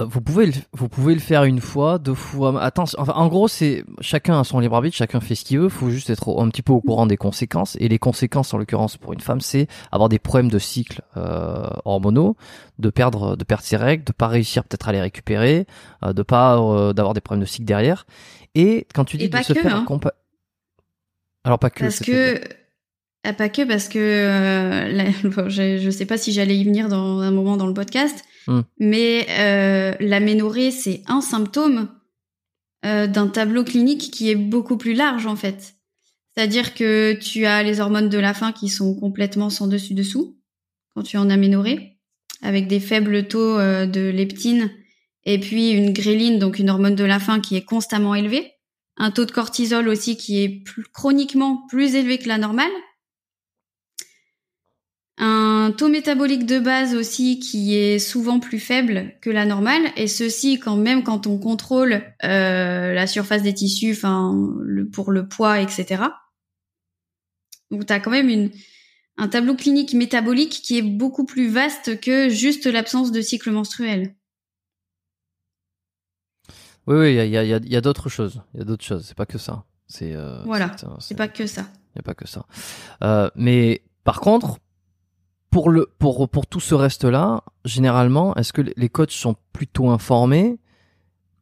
[0.00, 2.62] vous pouvez le, vous pouvez le faire une fois, deux fois.
[2.62, 5.68] Attention, enfin, en gros, c'est chacun a son libre arbitre, chacun fait ce qu'il veut.
[5.68, 7.76] Faut juste être un petit peu au courant des conséquences.
[7.80, 11.68] Et les conséquences, en l'occurrence pour une femme, c'est avoir des problèmes de cycle euh,
[11.84, 12.36] hormonaux,
[12.78, 15.66] de perdre, de perdre ses règles, de pas réussir peut-être à les récupérer,
[16.04, 18.06] euh, de pas euh, d'avoir des problèmes de cycle derrière.
[18.54, 20.00] Et quand tu dis de se faire hein.
[21.44, 22.40] alors pas que parce que
[23.24, 27.20] ah, pas que parce que euh, je, je sais pas si j'allais y venir dans
[27.20, 28.62] un moment dans le podcast Hmm.
[28.80, 31.88] Mais euh, l'aménorrhée, c'est un symptôme
[32.86, 35.74] euh, d'un tableau clinique qui est beaucoup plus large en fait.
[36.34, 40.38] C'est-à-dire que tu as les hormones de la faim qui sont complètement sans dessus dessous
[40.94, 41.98] quand tu es en aménorrhée,
[42.40, 44.70] avec des faibles taux euh, de leptine
[45.24, 48.52] et puis une gréline, donc une hormone de la faim qui est constamment élevée,
[48.96, 52.70] un taux de cortisol aussi qui est chroniquement plus élevé que la normale,
[55.18, 60.06] un taux métabolique de base aussi qui est souvent plus faible que la normale, et
[60.06, 64.34] ceci quand même quand on contrôle euh, la surface des tissus, enfin
[64.92, 66.04] pour le poids, etc.
[67.70, 68.50] Donc tu as quand même une,
[69.16, 74.14] un tableau clinique métabolique qui est beaucoup plus vaste que juste l'absence de cycle menstruel.
[76.86, 78.40] Oui, oui, il y a, y a, y a d'autres choses.
[78.54, 79.04] Il y a d'autres choses.
[79.06, 79.64] C'est pas que ça.
[79.88, 80.74] C'est euh, voilà.
[81.00, 81.66] C'est pas que ça.
[81.94, 82.46] Il y a pas que ça.
[83.02, 84.58] Euh, mais par contre,
[85.50, 89.88] pour le pour pour tout ce reste là, généralement, est-ce que les coachs sont plutôt
[89.88, 90.58] informés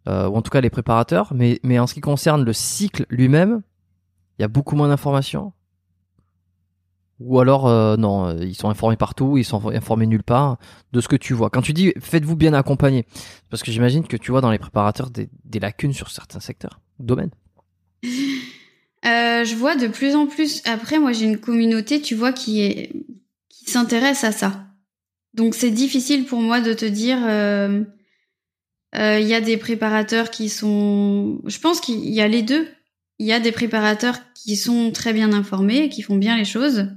[0.09, 3.07] euh, ou en tout cas les préparateurs, mais mais en ce qui concerne le cycle
[3.11, 3.63] lui-même,
[4.39, 5.53] il y a beaucoup moins d'informations?
[7.19, 10.59] Ou alors euh, non, euh, ils sont informés partout, ils sont informés nulle part
[10.93, 11.51] de ce que tu vois.
[11.51, 13.07] Quand tu dis faites-vous bien accompagner,
[13.51, 16.81] parce que j'imagine que tu vois dans les préparateurs des, des lacunes sur certains secteurs,
[17.01, 17.31] domaines.
[19.03, 20.63] Je vois de plus en plus.
[20.67, 22.93] Après, moi, j'ai une communauté, tu vois, qui est
[23.67, 24.67] s'intéresse à ça.
[25.35, 27.19] Donc c'est difficile pour moi de te dire.
[27.25, 27.85] Euh,
[28.95, 31.41] euh, il y a des préparateurs qui sont.
[31.45, 32.67] Je pense qu'il y a les deux.
[33.19, 36.89] Il y a des préparateurs qui sont très bien informés, qui font bien les choses,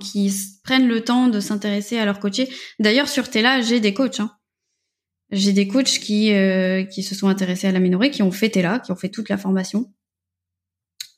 [0.00, 0.32] qui
[0.64, 2.48] prennent le temps de s'intéresser à leur coacher.
[2.80, 4.18] D'ailleurs, sur Tela, j'ai des coachs.
[4.18, 4.32] Hein.
[5.30, 8.50] J'ai des coachs qui euh, qui se sont intéressés à la minorité, qui ont fait
[8.50, 9.92] Tela, qui ont fait toute la formation.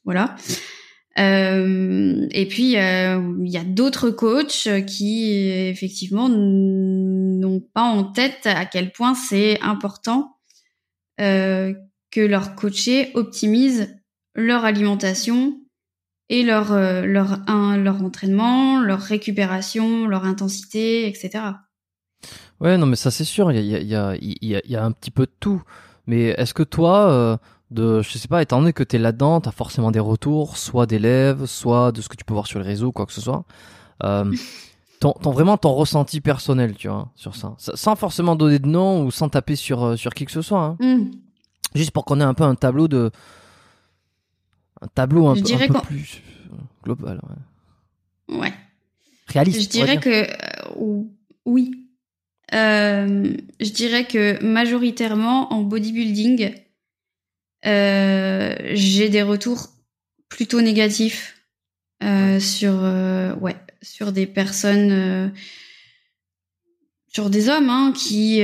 [0.05, 0.37] Voilà.
[1.19, 8.47] Euh, et puis euh, il y a d'autres coachs qui effectivement n'ont pas en tête
[8.47, 10.39] à quel point c'est important
[11.21, 11.75] euh,
[12.11, 13.95] que leurs coachés optimisent
[14.35, 15.61] leur alimentation
[16.31, 17.45] et leur leur
[17.77, 21.45] leur entraînement, leur récupération, leur intensité, etc.
[22.61, 25.27] Ouais, non, mais ça c'est sûr, il y a, y, y a un petit peu
[25.27, 25.63] de tout.
[26.07, 27.39] Mais est-ce que toi,
[27.73, 30.57] de, je sais pas, étant donné que tu es là-dedans, tu as forcément des retours,
[30.57, 33.21] soit d'élèves, soit de ce que tu peux voir sur les réseaux, quoi que ce
[33.21, 33.45] soit.
[34.05, 34.33] Euh,
[35.01, 37.55] ton, vraiment ton ressenti personnel, tu vois, sur ça.
[37.59, 40.63] Sans forcément donner de nom ou sans taper sur, euh, sur qui que ce soit.
[40.63, 40.77] Hein.
[40.81, 41.11] Mm.
[41.75, 43.11] Juste pour qu'on ait un peu un tableau de.
[44.81, 46.23] Un tableau un, peu, un peu plus
[46.83, 47.21] global.
[48.29, 48.39] Ouais.
[48.39, 48.53] ouais.
[49.29, 49.63] Réaliste.
[49.63, 50.11] Je dirais que.
[50.11, 51.03] Euh,
[51.45, 51.73] oui.
[52.55, 56.51] Euh, je dirais que majoritairement en bodybuilding, euh,
[57.65, 59.69] j'ai des retours
[60.29, 61.37] plutôt négatifs
[62.03, 65.33] euh, sur euh, ouais sur des personnes
[67.09, 68.43] sur des hommes hein, qui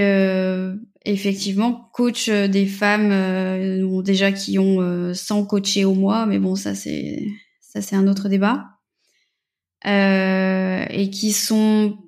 [1.05, 6.75] effectivement coachent des femmes euh, déjà qui ont 100 coachés au mois mais bon ça
[6.75, 7.27] c'est
[7.61, 8.67] ça c'est un autre débat.
[9.87, 11.99] Euh, et qui sont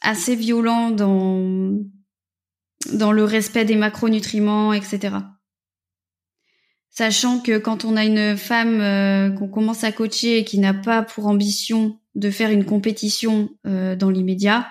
[0.00, 1.78] assez violents dans
[2.94, 5.16] dans le respect des macronutriments etc
[6.98, 10.74] sachant que quand on a une femme euh, qu'on commence à coacher et qui n'a
[10.74, 14.66] pas pour ambition de faire une compétition euh, dans l'immédiat,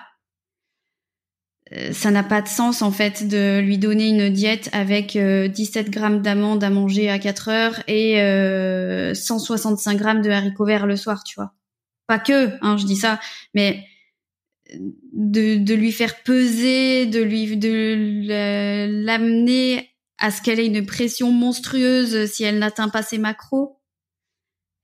[1.72, 5.88] euh, ça n'a pas de sens en fait de lui donner une diète avec 17
[5.88, 8.16] grammes d'amandes à manger à 4 heures et
[9.14, 11.54] 165 grammes de haricots verts le soir, tu vois.
[12.06, 13.20] Pas que, hein, je dis ça,
[13.54, 13.86] mais
[15.14, 19.88] de, de lui faire peser, de lui de l'amener
[20.18, 23.78] à ce qu'elle ait une pression monstrueuse si elle n'atteint pas ses macros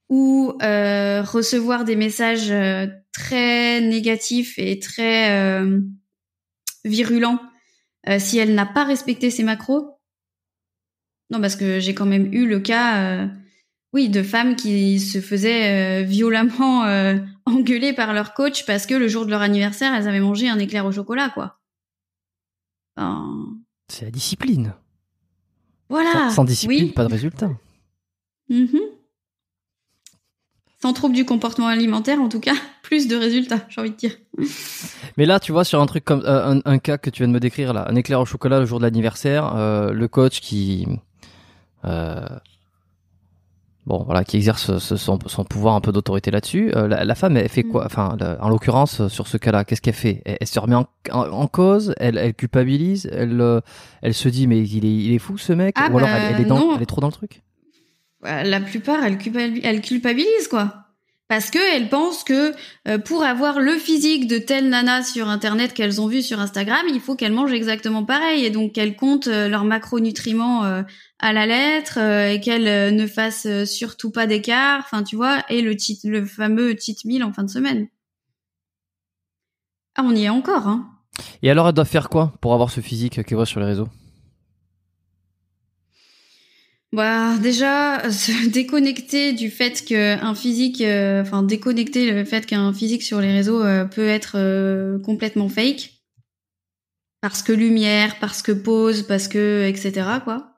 [0.09, 5.81] ou euh, recevoir des messages euh, très négatifs et très euh,
[6.85, 7.41] virulents
[8.19, 9.99] si elle n'a pas respecté ses macros.
[11.31, 13.27] Non, parce que j'ai quand même eu le cas,
[13.95, 16.83] oui, de femmes qui se faisaient violemment
[17.47, 20.59] engueulées par leur coach parce que le jour de leur anniversaire, elles avaient mangé un
[20.59, 21.63] éclair au chocolat, quoi.
[23.89, 24.75] C'est la discipline.
[25.95, 26.29] Voilà.
[26.31, 27.51] Sans, discipline, pas de résultat.
[28.49, 28.81] Mhm.
[30.83, 34.17] Sans trouble du comportement alimentaire, en tout cas, plus de résultats, j'ai envie de dire.
[35.17, 37.33] Mais là, tu vois, sur un truc comme euh, un, cas que tu viens de
[37.33, 40.89] me décrire là, un éclair au chocolat le jour de l'anniversaire, euh, le coach qui
[41.85, 42.27] euh,
[43.87, 46.71] bon voilà qui exerce son, pouvoir un peu d'autorité là-dessus.
[46.71, 47.87] La, femme elle fait quoi mm.
[47.87, 50.77] enfin en l'occurrence sur ce cas-là qu'est-ce qu'elle fait elle, se remet
[51.11, 53.61] en, cause elle, elle, culpabilise elle
[54.03, 56.41] elle se dit mais il est il est fou ce mec ah ou alors elle,
[56.41, 57.43] est dans, elle, est trop dans le truc
[58.23, 60.84] la plupart elle culpabilise, elle culpabilise quoi
[61.29, 62.53] parce que elles pensent que
[62.87, 66.85] euh, pour avoir le physique de telle nana sur internet qu'elles ont vu sur Instagram,
[66.93, 70.83] il faut qu'elles mangent exactement pareil et donc qu'elles comptent euh, leurs macronutriments euh,
[71.19, 76.27] à la lettre et qu'elles ne fassent surtout pas d'écart, enfin tu vois, et le
[76.27, 77.89] fameux cheat meal en fin de semaine.
[79.97, 80.91] Ah, on y est encore hein.
[81.43, 83.89] Et alors elles doivent faire quoi pour avoir ce physique qu'elles voient sur les réseaux?
[86.95, 93.03] Bah déjà se déconnecter du fait qu'un physique, euh, enfin déconnecter le fait qu'un physique
[93.03, 95.91] sur les réseaux euh, peut être euh, complètement fake,
[97.21, 100.53] parce que lumière, parce que pose, parce que etc quoi.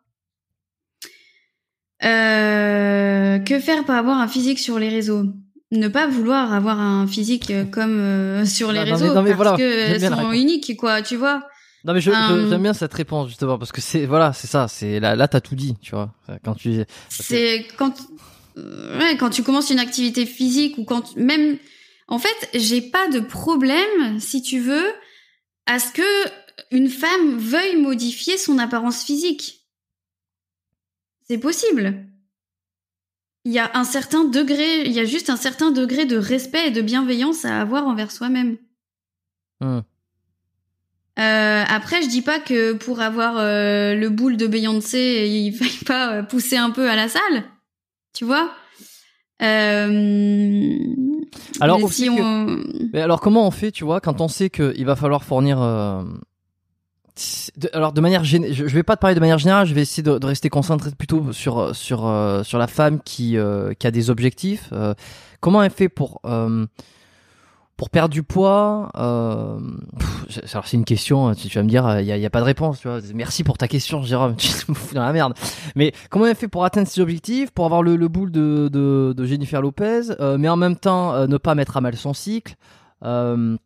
[2.02, 5.24] que faire pour avoir un physique sur les réseaux?
[5.72, 11.00] Ne pas vouloir avoir un physique comme sur les réseaux parce que sont uniques quoi,
[11.02, 11.42] tu vois?
[11.84, 14.66] Non mais je, euh, j'aime bien cette réponse justement parce que c'est voilà c'est ça
[14.66, 16.12] c'est là là t'as tout dit tu vois.
[16.42, 17.94] Quand tu c'est quand
[18.56, 21.58] ouais, quand tu commences une activité physique ou quand même
[22.08, 24.92] en fait j'ai pas de problème si tu veux
[25.66, 26.28] à ce que
[26.70, 29.66] une femme veuille modifier son apparence physique.
[31.28, 32.06] C'est possible.
[33.44, 36.68] Il y a un certain degré il y a juste un certain degré de respect
[36.68, 38.56] et de bienveillance à avoir envers soi-même.
[39.60, 39.84] Hum.
[41.18, 45.84] Euh, après, je dis pas que pour avoir euh, le boule de Beyoncé, il faille
[45.86, 47.44] pas euh, pousser un peu à la salle,
[48.12, 48.50] tu vois.
[49.42, 50.78] Euh,
[51.60, 52.08] alors, aussi
[52.92, 55.58] mais alors, comment on fait, tu vois, quand on sait qu'il va falloir fournir.
[57.72, 60.02] Alors, de manière générale, je vais pas te parler de manière générale, je vais essayer
[60.02, 62.00] de, de rester concentré plutôt sur sur
[62.44, 63.36] sur la femme qui
[63.78, 64.70] qui a des objectifs.
[65.40, 66.20] comment elle fait pour
[67.76, 69.58] pour perdre du poids, euh,
[70.52, 72.80] alors c'est une question, tu vas me dire, il n'y a, a, pas de réponse,
[72.80, 73.00] tu vois.
[73.14, 75.34] Merci pour ta question, Jérôme, tu me fous dans la merde.
[75.74, 79.12] Mais comment elle fait pour atteindre ses objectifs, pour avoir le, le boule de, de,
[79.14, 82.14] de, Jennifer Lopez, euh, mais en même temps euh, ne pas mettre à mal son
[82.14, 82.56] cycle,
[83.04, 83.56] euh,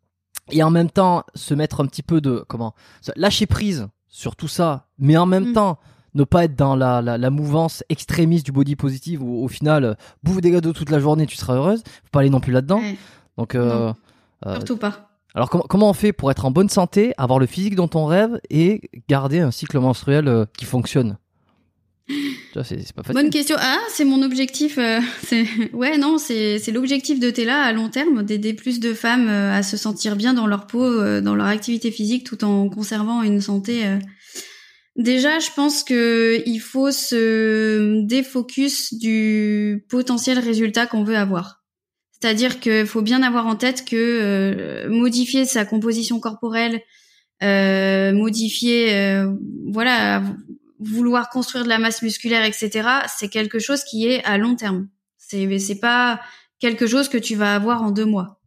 [0.50, 2.74] et en même temps se mettre un petit peu de, comment,
[3.14, 5.52] lâcher prise sur tout ça, mais en même mm.
[5.52, 5.78] temps
[6.14, 9.96] ne pas être dans la, la, la, mouvance extrémiste du body positive où au final,
[10.24, 11.84] bouffe des gâteaux toute la journée, tu seras heureuse.
[11.84, 12.80] Faut pas aller non plus là-dedans.
[13.40, 13.90] Donc, euh,
[14.44, 15.08] euh, surtout pas.
[15.34, 18.04] Alors comment, comment on fait pour être en bonne santé, avoir le physique dont on
[18.04, 21.16] rêve et garder un cycle menstruel euh, qui fonctionne?
[22.52, 23.14] C'est pas facile.
[23.14, 23.56] Bonne question.
[23.58, 24.78] Ah, c'est mon objectif.
[25.22, 29.62] c'est ouais, non, c'est l'objectif de Tela à long terme d'aider plus de femmes à
[29.62, 33.84] se sentir bien dans leur peau, dans leur activité physique, tout en conservant une santé.
[34.96, 41.59] Déjà, je pense que il faut se défocus du potentiel résultat qu'on veut avoir.
[42.20, 46.82] C'est-à-dire qu'il faut bien avoir en tête que euh, modifier sa composition corporelle,
[47.42, 49.32] euh, modifier, euh,
[49.68, 50.22] voilà,
[50.78, 52.88] vouloir construire de la masse musculaire, etc.
[53.08, 54.88] C'est quelque chose qui est à long terme.
[55.16, 56.20] C'est c'est pas
[56.58, 58.40] quelque chose que tu vas avoir en deux mois.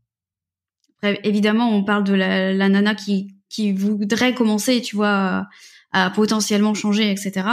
[1.01, 5.47] évidemment, on parle de la, la nana qui voudrait commencer, tu vois,
[5.91, 7.47] à potentiellement changer, etc.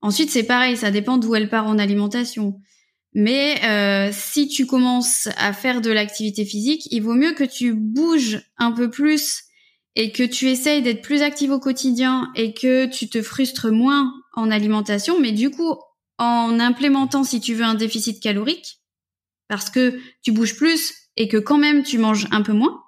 [0.00, 2.60] Ensuite, c'est pareil, ça dépend d'où elle part en alimentation.
[3.18, 7.72] Mais euh, si tu commences à faire de l'activité physique, il vaut mieux que tu
[7.72, 9.44] bouges un peu plus
[9.94, 14.12] et que tu essayes d'être plus active au quotidien et que tu te frustres moins
[14.34, 15.76] en alimentation, mais du coup
[16.18, 18.82] en implémentant, si tu veux, un déficit calorique,
[19.48, 22.82] parce que tu bouges plus et que quand même tu manges un peu moins,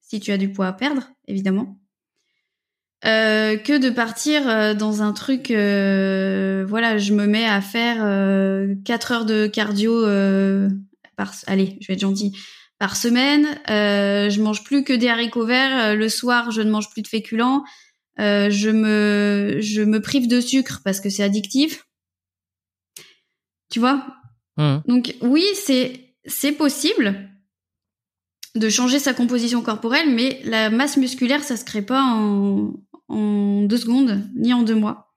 [0.00, 1.78] si tu as du poids à perdre, évidemment.
[3.06, 7.98] Euh, que de partir euh, dans un truc euh, voilà je me mets à faire
[8.84, 10.02] 4 heures de cardio
[11.16, 12.32] par allez je vais être gentil
[12.78, 13.46] par semaine.
[13.68, 15.94] Je mange plus que des haricots verts.
[15.96, 17.64] Le soir je ne mange plus de féculents.
[18.18, 21.86] Je me je me prive de sucre parce que c'est addictif.
[23.70, 24.06] Tu vois?
[24.56, 24.76] Mmh.
[24.86, 27.28] donc oui c'est c'est possible
[28.54, 32.72] de changer sa composition corporelle, mais la masse musculaire, ça se crée pas en,
[33.08, 35.14] en deux secondes, ni en deux mois.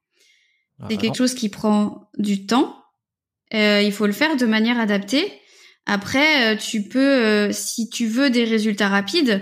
[0.89, 2.75] c'est quelque chose qui prend du temps.
[3.53, 5.31] Euh, il faut le faire de manière adaptée.
[5.87, 9.41] Après, euh, tu peux, euh, si tu veux des résultats rapides,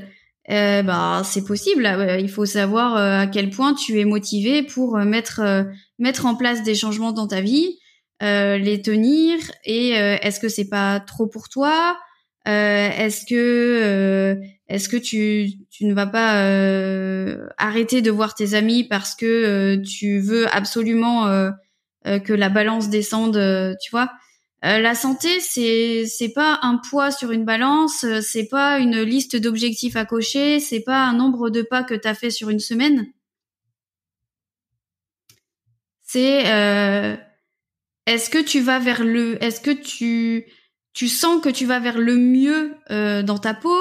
[0.51, 1.89] euh, bah c'est possible.
[2.19, 5.41] Il faut savoir à quel point tu es motivé pour mettre
[5.97, 7.79] mettre en place des changements dans ta vie,
[8.21, 9.39] les tenir.
[9.63, 11.97] Et est-ce que c'est pas trop pour toi?
[12.45, 16.41] Est-ce que est-ce que tu tu ne vas pas
[17.57, 21.27] arrêter de voir tes amis parce que tu veux absolument
[22.05, 24.11] que la balance descende, tu vois?
[24.65, 29.01] Euh, la santé, c'est c'est pas un poids sur une balance, euh, c'est pas une
[29.01, 32.49] liste d'objectifs à cocher, c'est pas un nombre de pas que tu as fait sur
[32.49, 33.05] une semaine.
[36.03, 37.15] C'est euh,
[38.07, 40.45] est-ce que tu vas vers le est-ce que tu
[40.95, 43.77] tu sens que tu vas vers le mieux dans ta peau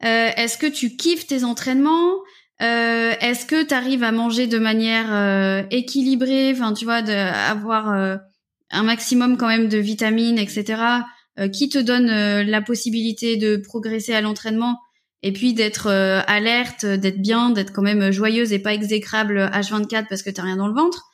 [0.00, 2.14] Est-ce que tu kiffes tes entraînements?
[2.58, 6.52] Est-ce que tu arrives à manger de manière équilibrée?
[6.52, 8.18] Enfin, tu vois, d'avoir
[8.70, 11.02] un maximum quand même de vitamines, etc.,
[11.38, 14.80] euh, qui te donne euh, la possibilité de progresser à l'entraînement
[15.22, 20.06] et puis d'être euh, alerte, d'être bien, d'être quand même joyeuse et pas exécrable H24
[20.08, 21.04] parce que t'as rien dans le ventre?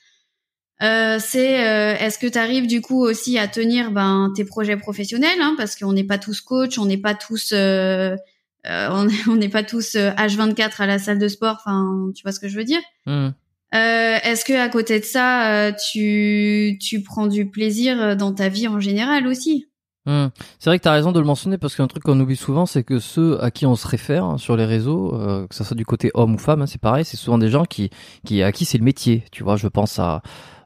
[0.83, 1.53] C'est
[2.01, 5.76] est-ce que tu arrives du coup aussi à tenir ben tes projets professionnels hein, parce
[5.76, 7.53] qu'on n'est pas tous coach, on n'est pas tous
[8.64, 12.49] on n'est pas tous H24 à la salle de sport, enfin tu vois ce que
[12.49, 12.80] je veux dire?
[13.07, 13.30] Mmh.
[13.74, 18.33] Euh, Est-ce que à côté de ça, euh, tu tu prends du plaisir euh, dans
[18.33, 19.66] ta vie en général aussi?
[20.05, 20.26] Hmm.
[20.59, 22.66] C'est vrai que tu as raison de le mentionner parce qu'un truc qu'on oublie souvent,
[22.66, 25.64] c'est que ceux à qui on se réfère hein, sur les réseaux, euh, que ça
[25.64, 27.89] soit du côté homme ou femme, hein, c'est pareil, c'est souvent des gens qui,
[28.26, 29.24] qui à qui c'est le métier.
[29.30, 30.20] Tu vois, je pense à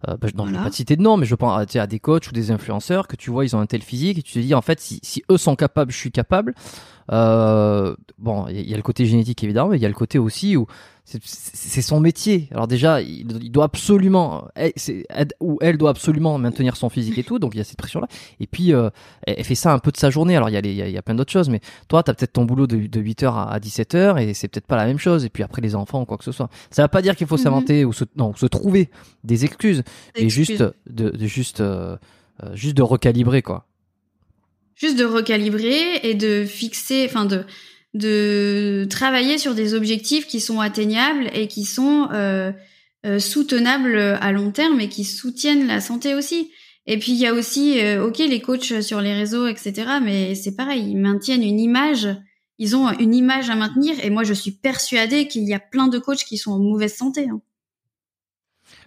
[0.08, 1.86] euh, bah, non, je vais pas te citer de nom, mais je pense à, à,
[1.86, 4.34] des coachs ou des influenceurs que tu vois, ils ont un tel physique et tu
[4.34, 6.54] te dis en fait, si, si eux sont capables, je suis capable.
[7.12, 10.18] Euh, bon, il y, a le côté génétique évidemment, mais il y a le côté
[10.18, 10.66] aussi où
[11.04, 12.48] c'est son métier.
[12.50, 14.48] Alors déjà, il, doit absolument,
[15.40, 18.08] ou elle doit absolument maintenir son physique et tout, donc il y a cette pression-là.
[18.40, 18.90] Et puis, euh,
[19.24, 20.36] elle, fait ça un peu de sa journée.
[20.36, 22.32] Alors il y a, il y a, plein d'autres choses, mais toi, tu as peut-être
[22.32, 25.24] ton boulot de, de 8h à, 17h et c'est peut-être pas la même chose.
[25.24, 26.50] Et puis après, les enfants ou quoi que ce soit.
[26.70, 27.42] Ça va pas dire qu'il faut mhm.
[27.42, 28.90] s'inventer ou se, non, se trouver
[29.22, 29.84] des excuses,
[30.18, 31.96] mais juste de, de juste, euh,
[32.54, 33.64] juste de recalibrer, quoi.
[34.76, 37.44] Juste de recalibrer et de fixer, enfin de
[37.96, 42.52] de travailler sur des objectifs qui sont atteignables et qui sont euh,
[43.06, 46.50] euh, soutenables à long terme et qui soutiennent la santé aussi.
[46.86, 49.72] Et puis il y a aussi, euh, ok, les coachs sur les réseaux, etc.
[50.02, 52.08] Mais c'est pareil, ils maintiennent une image,
[52.58, 53.96] ils ont une image à maintenir.
[54.04, 56.94] Et moi, je suis persuadée qu'il y a plein de coachs qui sont en mauvaise
[56.94, 57.28] santé.
[57.28, 57.40] Hein.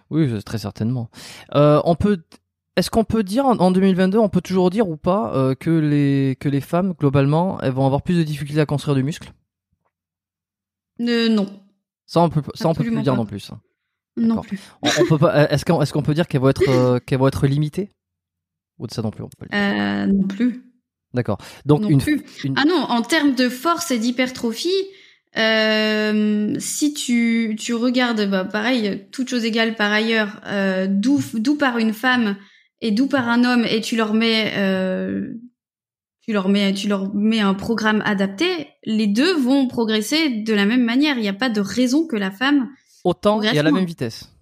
[0.08, 1.10] Oui, très certainement.
[1.52, 2.22] on peut
[2.80, 6.36] est-ce qu'on peut dire en 2022, on peut toujours dire ou pas euh, que les
[6.40, 9.32] que les femmes globalement, elles vont avoir plus de difficultés à construire du muscle?
[11.00, 11.46] Euh, Non.
[12.06, 13.50] Ça on peut ça on peut plus dire non plus.
[14.16, 14.58] Non plus.
[14.82, 15.50] On, peut pas.
[15.50, 17.90] Est-ce qu'on est-ce qu'on peut dire qu'elles vont être euh, qu'elles vont être limitées?
[18.78, 20.64] Ou de ça non plus euh, Non plus.
[21.12, 21.38] D'accord.
[21.66, 22.00] Donc une,
[22.56, 24.70] Ah non, en termes de force et d'hypertrophie,
[25.36, 31.20] euh, si tu, tu regardes, bah, pareil, toute chose égale par ailleurs, euh, d'où
[31.56, 32.36] par une femme
[32.80, 35.34] et d'où par un homme et tu leur mets euh,
[36.20, 40.66] tu leur mets tu leur mets un programme adapté, les deux vont progresser de la
[40.66, 41.16] même manière.
[41.16, 42.68] Il n'y a pas de raison que la femme
[43.04, 44.32] autant et à la même vitesse.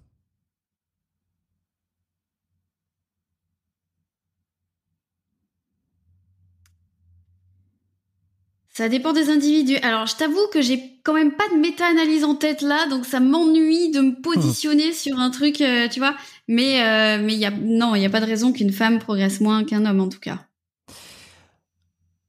[8.79, 9.75] Ça dépend des individus.
[9.81, 13.19] Alors, je t'avoue que j'ai quand même pas de méta-analyse en tête là, donc ça
[13.19, 16.15] m'ennuie de me positionner sur un truc, euh, tu vois.
[16.47, 18.99] Mais euh, mais il y a non, il y a pas de raison qu'une femme
[18.99, 20.45] progresse moins qu'un homme en tout cas.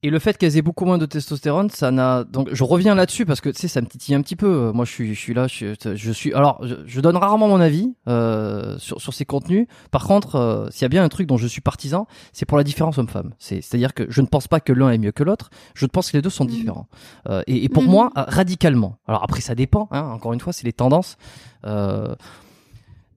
[0.03, 3.27] Et le fait qu'elles aient beaucoup moins de testostérone, ça n'a donc je reviens là-dessus
[3.27, 4.73] parce que tu sais ça me titille un petit peu.
[4.73, 8.79] Moi je suis je suis là, je, suis alors je, donne rarement mon avis euh,
[8.79, 9.67] sur sur ces contenus.
[9.91, 12.57] Par contre, euh, s'il y a bien un truc dont je suis partisan, c'est pour
[12.57, 13.35] la différence homme-femme.
[13.39, 15.51] C'est c'est-à-dire que je ne pense pas que l'un est mieux que l'autre.
[15.75, 16.49] Je pense que les deux sont mmh.
[16.49, 16.87] différents.
[17.29, 17.91] Euh, et, et, pour mmh.
[17.91, 18.97] moi radicalement.
[19.07, 19.87] Alors après ça dépend.
[19.91, 21.19] Hein, encore une fois, c'est les tendances.
[21.67, 22.15] Euh,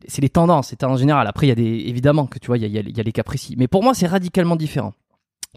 [0.07, 1.27] c'est les tendances, c'est en général.
[1.27, 3.03] Après, il y a des, évidemment que tu vois, il y a, il y a
[3.03, 3.55] les cas précis.
[3.57, 4.93] Mais pour moi, c'est radicalement différent.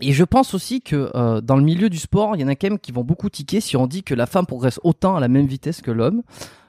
[0.03, 2.55] Et je pense aussi que euh, dans le milieu du sport, il y en a
[2.55, 5.21] quand même qui vont beaucoup tiquer si on dit que la femme progresse autant à
[5.21, 6.23] la même vitesse que l'homme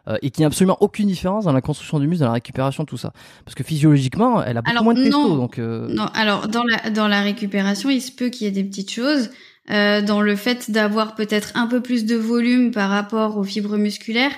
[0.08, 2.34] euh, et qu'il n'y a absolument aucune différence dans la construction du muscle, dans la
[2.34, 3.12] récupération, tout ça.
[3.44, 5.36] Parce que physiologiquement, elle a beaucoup moins de testo.
[5.36, 5.88] Donc, euh...
[5.90, 8.92] Non, alors dans la, dans la récupération, il se peut qu'il y ait des petites
[8.92, 9.30] choses.
[9.70, 13.76] Euh, dans le fait d'avoir peut-être un peu plus de volume par rapport aux fibres
[13.76, 14.32] musculaires,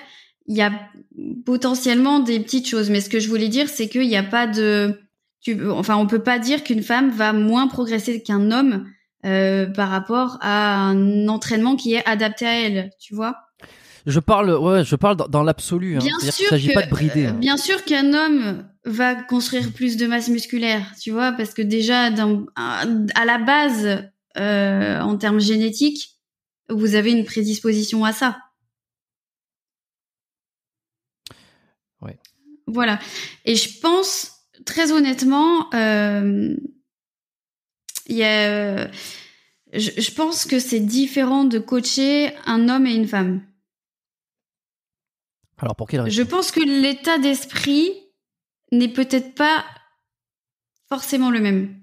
[0.47, 0.71] il y a
[1.45, 2.89] potentiellement des petites choses.
[2.89, 4.99] Mais ce que je voulais dire, c'est qu'il n'y a pas de
[5.41, 8.85] tu, enfin, on peut pas dire qu'une femme va moins progresser qu'un homme
[9.25, 13.37] euh, par rapport à un entraînement qui est adapté à elle, tu vois?
[14.05, 15.97] Je parle, ouais, je parle dans, l'absolu.
[15.97, 15.99] Hein.
[15.99, 17.27] Bien sûr s'agit pas de brider.
[17.27, 17.33] Hein.
[17.33, 22.05] Bien sûr qu'un homme va construire plus de masse musculaire, tu vois, parce que déjà,
[22.05, 24.03] à la base,
[24.37, 26.17] euh, en termes génétiques,
[26.69, 28.37] vous avez une prédisposition à ça.
[32.01, 32.17] Ouais.
[32.67, 32.99] Voilà.
[33.45, 34.38] Et je pense,
[34.69, 36.55] très honnêtement, euh,
[38.07, 38.87] y a,
[39.73, 43.41] je, je pense que c'est différent de coacher un homme et une femme.
[45.57, 46.15] Alors pour quelle raison?
[46.15, 47.91] Je pense que l'état d'esprit
[48.71, 49.65] n'est peut-être pas
[50.87, 51.75] forcément le même.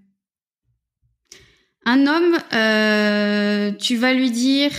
[1.85, 4.71] Un homme, euh, tu vas lui dire,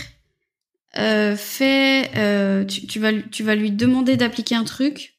[0.97, 5.16] euh, fais, euh, tu, tu vas, tu vas lui demander d'appliquer un truc.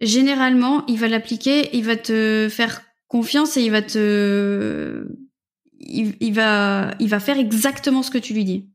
[0.00, 5.08] Généralement, il va l'appliquer, il va te faire confiance et il va te,
[5.80, 8.68] il, il va, il va faire exactement ce que tu lui dis.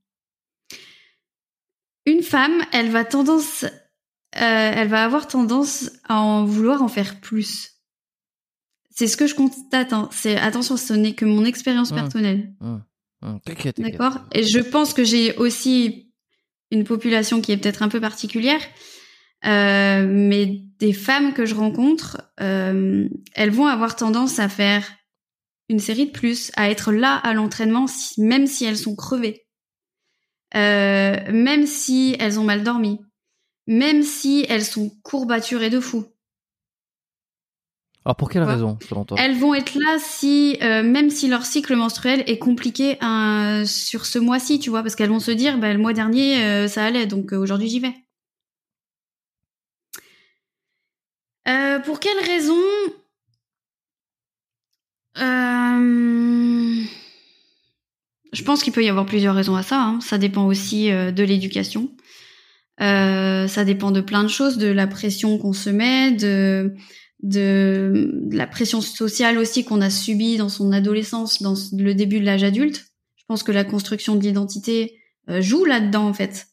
[2.05, 3.69] Une femme, elle va tendance, euh,
[4.33, 7.69] elle va avoir tendance à en vouloir en faire plus.
[8.89, 9.93] C'est ce que je constate.
[9.93, 10.09] Hein.
[10.11, 11.95] C'est attention, ce n'est que mon expérience Mmh.
[11.95, 12.53] personnelle.
[13.45, 13.79] T'inquiète, t'inquiète.
[13.79, 14.19] D'accord?
[14.33, 16.11] Et je pense que j'ai aussi
[16.71, 18.59] une population qui est peut-être un peu particulière.
[19.45, 24.83] Euh, mais des femmes que je rencontre, euh, elles vont avoir tendance à faire
[25.69, 29.39] une série de plus, à être là à l'entraînement, si- même si elles sont crevées,
[30.55, 32.99] Euh, même si elles ont mal dormi,
[33.65, 36.05] même si elles sont courbaturées de fou.
[38.05, 39.17] Alors pour quelle raison, selon toi?
[39.19, 44.05] Elles vont être là si, euh, même si leur cycle menstruel est compliqué euh, sur
[44.05, 46.85] ce mois-ci, tu vois, parce qu'elles vont se dire, bah, le mois dernier, euh, ça
[46.85, 47.95] allait, donc euh, aujourd'hui, j'y vais.
[51.47, 52.57] Euh, pour quelle raison
[55.17, 56.81] Euh,
[58.31, 59.79] Je pense qu'il peut y avoir plusieurs raisons à ça.
[59.81, 59.99] hein.
[60.01, 61.91] Ça dépend aussi euh, de l'éducation.
[62.81, 66.73] Euh, ça dépend de plein de choses, de la pression qu'on se met, de
[67.21, 72.19] de, de la pression sociale aussi qu'on a subie dans son adolescence, dans le début
[72.19, 72.87] de l'âge adulte.
[73.15, 74.99] Je pense que la construction de l'identité
[75.39, 76.47] joue là-dedans en fait.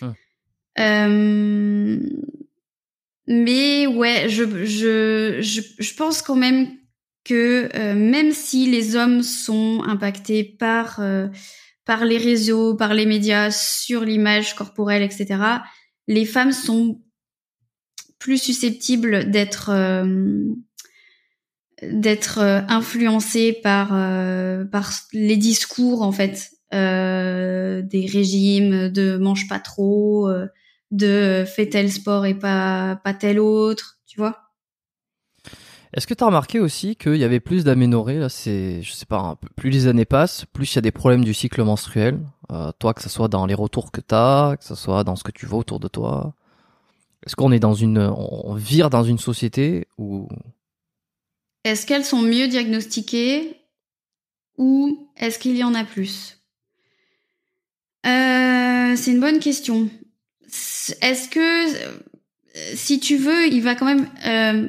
[0.00, 0.14] Hum.
[0.78, 1.98] Euh,
[3.28, 6.68] mais ouais, je, je, je, je pense quand même
[7.24, 11.28] que euh, même si les hommes sont impactés par euh,
[11.84, 15.36] par les réseaux, par les médias, sur l'image corporelle, etc.,
[16.06, 17.00] les femmes sont
[18.18, 20.44] plus susceptibles d'être euh,
[21.82, 29.48] d'être euh, influencées par euh, par les discours en fait euh, des régimes de mange
[29.48, 30.30] pas trop,
[30.90, 34.48] de fais tel sport et pas pas tel autre, tu vois.
[35.94, 39.06] Est-ce que tu as remarqué aussi qu'il y avait plus d'aménorrhées là c'est je sais
[39.06, 42.20] pas plus les années passent plus il y a des problèmes du cycle menstruel
[42.52, 45.16] euh, toi que ce soit dans les retours que tu as que ce soit dans
[45.16, 46.34] ce que tu vois autour de toi?
[47.24, 50.28] Est-ce qu'on est dans une on vire dans une société où
[51.64, 53.56] Est-ce qu'elles sont mieux diagnostiquées
[54.58, 56.38] ou est-ce qu'il y en a plus?
[58.06, 59.88] Euh, C'est une bonne question.
[61.02, 61.98] Est-ce que, euh,
[62.74, 64.08] si tu veux, il va quand même...
[64.26, 64.68] euh,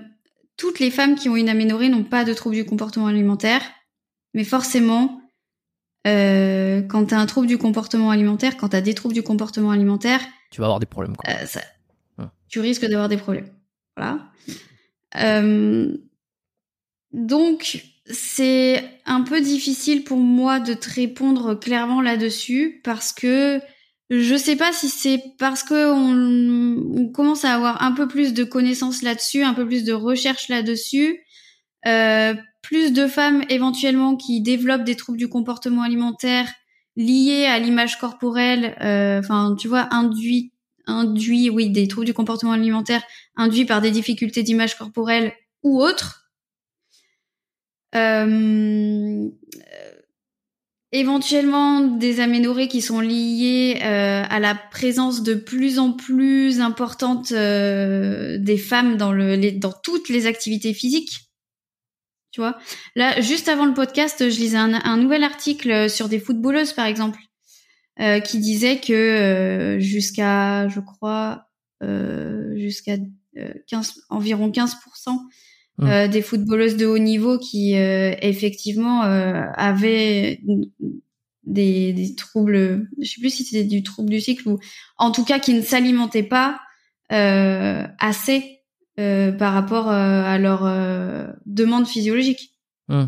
[0.57, 3.61] toutes les femmes qui ont une aménorrhée n'ont pas de trouble du comportement alimentaire,
[4.33, 5.21] mais forcément,
[6.05, 9.23] euh, quand tu as un trouble du comportement alimentaire, quand tu as des troubles du
[9.23, 10.19] comportement alimentaire,
[10.51, 11.29] tu vas avoir des problèmes quoi.
[11.33, 11.61] euh, ça-
[12.17, 12.25] Ouais.
[12.49, 13.49] tu risques d'avoir des problèmes.
[13.95, 14.19] Voilà.
[15.15, 15.95] Euh,
[17.13, 23.61] donc, c'est un peu difficile pour moi de te répondre clairement là-dessus parce que
[24.09, 28.33] je sais pas si c'est parce que on, on commence à avoir un peu plus
[28.33, 31.19] de connaissances là-dessus, un peu plus de recherches là-dessus,
[31.85, 36.51] euh, plus de femmes éventuellement qui développent des troubles du comportement alimentaire
[36.95, 40.51] liés à l'image corporelle, euh, enfin tu vois induit
[40.87, 43.03] induit oui des troubles du comportement alimentaire
[43.35, 45.33] induits par des difficultés d'image corporelle
[45.63, 46.31] ou autres.
[47.95, 49.29] Euh,
[50.91, 57.31] éventuellement des aménorrhées qui sont liées euh, à la présence de plus en plus importante
[57.31, 61.29] euh, des femmes dans le les- dans toutes les activités physiques.
[62.31, 62.57] Tu vois,
[62.95, 66.85] là juste avant le podcast, je lisais un, un nouvel article sur des footballeuses par
[66.85, 67.19] exemple,
[67.99, 71.47] euh, qui disait que euh, jusqu'à, je crois,
[71.83, 72.97] euh, jusqu'à
[73.37, 75.17] euh, 15, environ 15%
[75.79, 75.87] Mm.
[75.87, 80.41] euh, des footballeuses de haut niveau qui euh, effectivement euh, avaient
[81.45, 84.59] des, des troubles, je sais plus si c'était du trouble du cycle ou
[84.97, 86.59] en tout cas qui ne s'alimentaient pas
[87.13, 88.59] euh, assez
[88.99, 92.57] euh, par rapport à leur euh, demande physiologique.
[92.89, 93.05] Mm.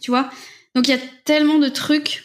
[0.00, 0.30] Tu vois?
[0.76, 2.22] Donc il y a tellement de trucs.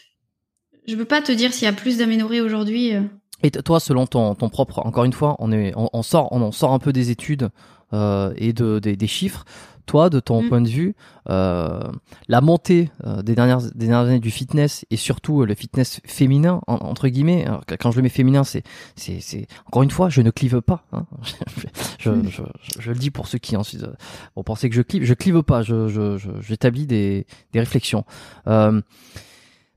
[0.88, 2.94] Je peux pas te dire s'il y a plus d'aménorrhées aujourd'hui.
[3.42, 6.42] Et toi, selon ton, ton propre, encore une fois, on, est, on, on sort, on,
[6.42, 7.50] en sort un peu des études
[7.94, 9.46] et de, des, des chiffres.
[9.86, 10.50] toi, de ton Mm.
[10.50, 10.94] point de vue,
[11.30, 11.82] euh,
[12.28, 16.00] la montée euh, des dernières des dernières années du fitness et surtout euh, le fitness
[16.06, 17.44] féminin en- entre guillemets.
[17.48, 18.62] Alors, quand je le mets féminin, c'est
[18.96, 20.84] c'est c'est encore une fois, je ne clive pas.
[20.94, 21.08] Hein.
[22.00, 22.30] je, Mm.
[22.30, 23.94] je, je, je le dis pour ceux qui ensuite euh,
[24.36, 25.04] vont penser que je clive.
[25.06, 25.64] Je clive pas.
[25.64, 28.04] Je je je- j'établis des des réflexions.
[28.48, 28.80] Euh,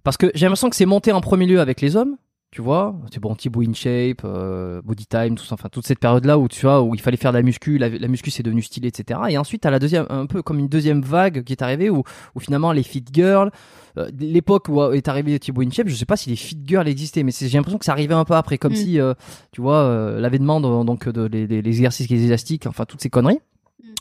[0.05, 2.16] parce que j'ai l'impression que c'est monté en premier lieu avec les hommes.
[2.55, 6.39] Tu vois, c'est bon, Thibaut InShape, euh, Body Time, tout ça, enfin toute cette période-là
[6.39, 8.61] où tu vois où il fallait faire de la muscu, la, la muscu c'est devenu
[8.61, 9.20] stylé, etc.
[9.31, 12.03] Et ensuite, à la deuxième, un peu comme une deuxième vague qui est arrivée où,
[12.35, 13.51] où finalement les fit girls,
[13.97, 17.23] euh, l'époque où est arrivé Thibaut InShape, je sais pas si les fit girls existaient,
[17.23, 18.77] mais c'est- j'ai l'impression que ça arrivait un peu après, comme Mm.
[18.77, 19.15] si, euh,
[19.53, 23.09] tu vois, euh, l'avènement de- donc de les- les exercices, les élastiques, enfin toutes ces
[23.09, 23.41] conneries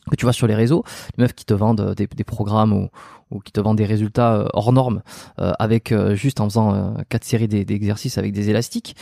[0.09, 0.83] que tu vois sur les réseaux,
[1.17, 2.73] les meufs qui te vendent euh, des, programmes
[3.29, 5.01] ou, qui te vendent des résultats euh, hors normes
[5.39, 8.95] euh, avec juste en faisant euh, quatre séries d'e- d'exercices avec des élastiques.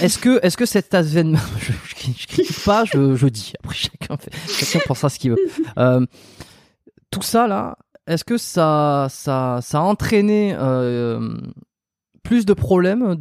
[0.00, 3.52] Est-ce que est-ce que cet avènement, je, je, je critique pas, je, dis.
[3.62, 6.08] Après chacun fait, chacun pensera ce qu'il veut.
[7.10, 7.76] Tout ça là,
[8.06, 10.56] est-ce que ça ça ça a entraîné
[12.22, 13.16] plus de problèmes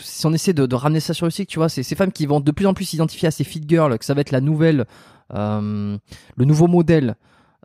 [0.00, 2.40] si on essaie de, ramener ça sur le cycle, tu vois, ces femmes qui vont
[2.40, 4.86] de plus en plus s'identifier à ces fit girls, que ça va être la nouvelle,
[5.30, 7.16] le nouveau modèle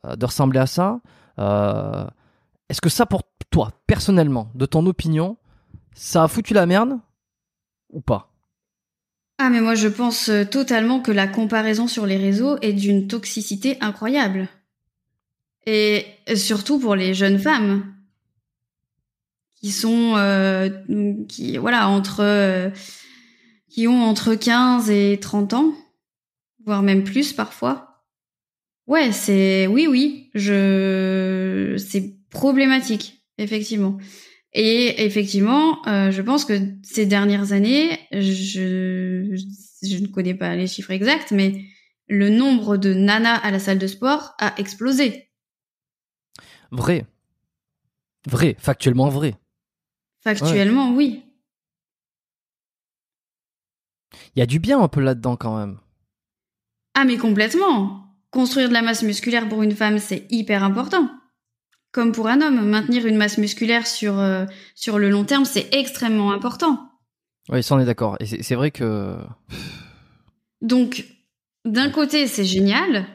[0.05, 0.99] euh, de ressembler à ça.
[1.39, 2.05] Euh,
[2.69, 5.37] Est-ce que ça, pour toi, personnellement, de ton opinion,
[5.93, 6.99] ça a foutu la merde
[7.89, 8.29] ou pas?
[9.37, 13.07] Ah, mais moi, je pense euh, totalement que la comparaison sur les réseaux est d'une
[13.07, 14.47] toxicité incroyable.
[15.65, 17.93] Et surtout pour les jeunes femmes
[19.55, 20.69] qui sont, euh,
[21.29, 22.69] qui, voilà, entre, euh,
[23.69, 25.73] qui ont entre 15 et 30 ans,
[26.65, 28.03] voire même plus parfois.
[28.87, 33.97] Ouais, c'est, oui, oui, je, c'est problématique, effectivement.
[34.51, 36.53] Et effectivement, euh, je pense que
[36.83, 39.35] ces dernières années, je,
[39.81, 41.63] je ne connais pas les chiffres exacts, mais
[42.07, 45.29] le nombre de nanas à la salle de sport a explosé.
[46.71, 47.05] Vrai.
[48.27, 49.35] Vrai, factuellement vrai.
[50.21, 51.23] Factuellement, oui.
[54.35, 55.79] Il y a du bien un peu là-dedans quand même.
[56.95, 57.99] Ah, mais complètement.
[58.31, 61.09] Construire de la masse musculaire pour une femme, c'est hyper important.
[61.91, 65.73] Comme pour un homme, maintenir une masse musculaire sur, euh, sur le long terme, c'est
[65.73, 66.89] extrêmement important.
[67.49, 68.17] Oui, ça on est d'accord.
[68.19, 69.15] Et c'est vrai que
[70.61, 71.05] Donc,
[71.65, 73.05] d'un côté, c'est génial.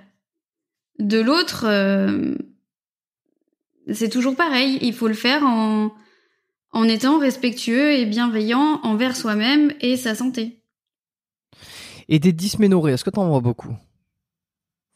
[0.99, 2.35] De l'autre, euh,
[3.93, 4.79] c'est toujours pareil.
[4.83, 5.93] Il faut le faire en,
[6.73, 10.58] en étant respectueux et bienveillant envers soi-même et sa santé.
[12.09, 13.77] Et des dysménorrhées, est-ce que t'en vois beaucoup?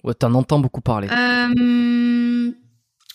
[0.05, 1.09] Ouais, t'en entends beaucoup parler.
[1.09, 2.52] Euh,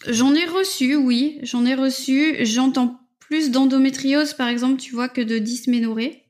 [0.07, 2.45] j'en ai reçu, oui, j'en ai reçu.
[2.45, 6.23] J'entends plus d'endométriose, par exemple, tu vois, que de dysménorrhée.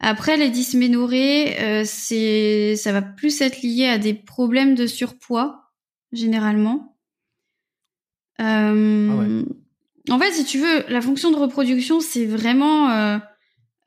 [0.00, 5.70] Après, les dysménorrhées, euh, c'est, ça va plus être lié à des problèmes de surpoids,
[6.12, 6.96] généralement.
[8.40, 9.44] Euh, Ah ouais.
[10.10, 12.90] En fait, si tu veux, la fonction de reproduction, c'est vraiment,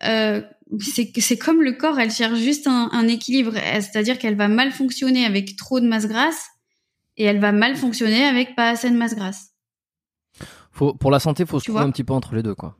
[0.03, 0.41] euh,
[0.79, 4.71] c'est, c'est comme le corps, elle cherche juste un, un équilibre, c'est-à-dire qu'elle va mal
[4.71, 6.47] fonctionner avec trop de masse grasse
[7.17, 9.51] et elle va mal fonctionner avec pas assez de masse grasse.
[10.71, 12.77] Faut, pour la santé, faut se Tu trouver un petit peu entre les deux, quoi.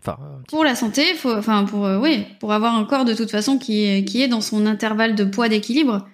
[0.00, 0.16] Enfin,
[0.48, 3.58] Pour la santé, faut, enfin pour euh, oui, pour avoir un corps de toute façon
[3.58, 6.08] qui est qui est dans son intervalle de poids d'équilibre.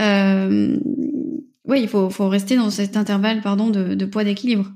[0.00, 0.78] Euh,
[1.66, 4.72] oui, il faut faut rester dans cet intervalle pardon de, de poids d'équilibre.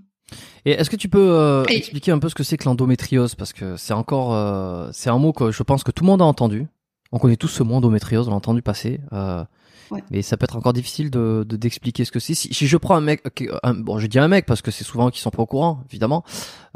[0.67, 3.35] Et est-ce que tu peux euh, Et- expliquer un peu ce que c'est que l'endométriose?
[3.37, 6.21] Parce que c'est encore, euh, c'est un mot que je pense que tout le monde
[6.21, 6.67] a entendu.
[7.13, 9.01] On connaît tous ce mot endométriose, on l'a entendu passer.
[9.15, 9.43] Euh,
[9.93, 10.03] Ouais.
[10.11, 12.35] Mais ça peut être encore difficile de de- d'expliquer ce que c'est.
[12.35, 13.23] Si, si je prends un mec,
[13.63, 15.47] un- bon, je dis un mec parce que c'est souvent eux qui sont pas au
[15.47, 16.25] courant, évidemment.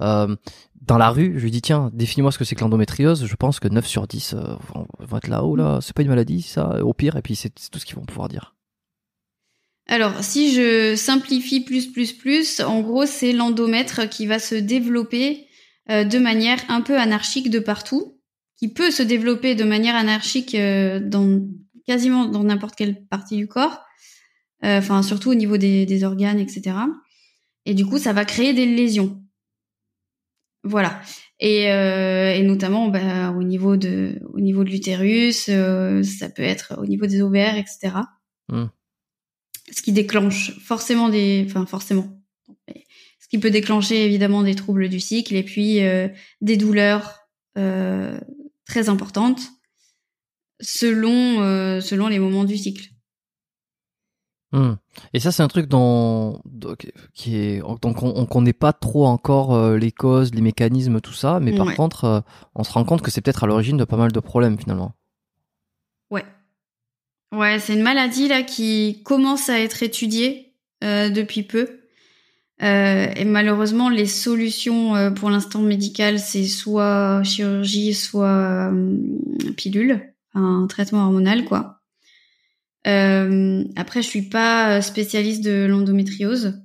[0.01, 0.37] Euh,
[0.83, 3.25] dans la rue, je lui dis tiens, définis-moi ce que c'est que l'endométriose.
[3.27, 5.43] Je pense que 9 sur 10 euh, vont, vont être là.
[5.43, 6.85] Oh là, c'est pas une maladie, ça?
[6.85, 8.55] Au pire, et puis c'est c'est tout ce qu'ils vont pouvoir dire.
[9.91, 15.49] Alors, si je simplifie plus plus plus, en gros, c'est l'endomètre qui va se développer
[15.91, 18.17] euh, de manière un peu anarchique de partout,
[18.57, 21.41] qui peut se développer de manière anarchique euh, dans
[21.89, 23.85] quasiment dans n'importe quelle partie du corps,
[24.65, 26.77] euh, enfin surtout au niveau des, organes, etc.
[27.67, 29.21] Et du coup, ça va créer des lésions.
[30.62, 31.01] Voilà.
[31.41, 31.67] Et,
[32.45, 37.23] notamment bah, au niveau de au niveau de l'utérus, ça peut être au niveau des
[37.23, 37.91] ovaires, etc
[39.70, 42.20] ce qui déclenche forcément des, enfin forcément,
[42.68, 46.09] ce qui peut déclencher évidemment des troubles du cycle et puis euh,
[46.40, 47.20] des douleurs
[47.59, 48.18] euh,
[48.64, 49.40] très importantes
[50.60, 52.88] selon euh, selon les moments du cycle.
[54.52, 54.74] Hmm.
[55.14, 56.74] Et ça, c'est un truc dont, dont-
[57.14, 61.12] qui est donc on, on connaît pas trop encore euh, les causes, les mécanismes, tout
[61.12, 61.76] ça, mais par Ouais.
[61.76, 62.20] contre, euh,
[62.56, 64.92] on se rend compte que c'est peut-être à l'origine de pas mal de problèmes finalement.
[66.10, 66.24] Ouais.
[67.32, 71.81] Ouais, c'est une maladie là qui commence à être étudiée euh, depuis peu.
[72.62, 78.97] Euh, et malheureusement, les solutions euh, pour l'instant médicales, c'est soit chirurgie, soit euh,
[79.57, 81.81] pilule, un traitement hormonal, quoi.
[82.86, 86.62] Euh, après, je suis pas spécialiste de l'endométriose,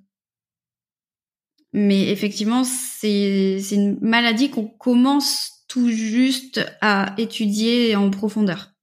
[1.74, 8.75] mais effectivement, c'est une maladie qu'on commence tout juste à étudier en profondeur.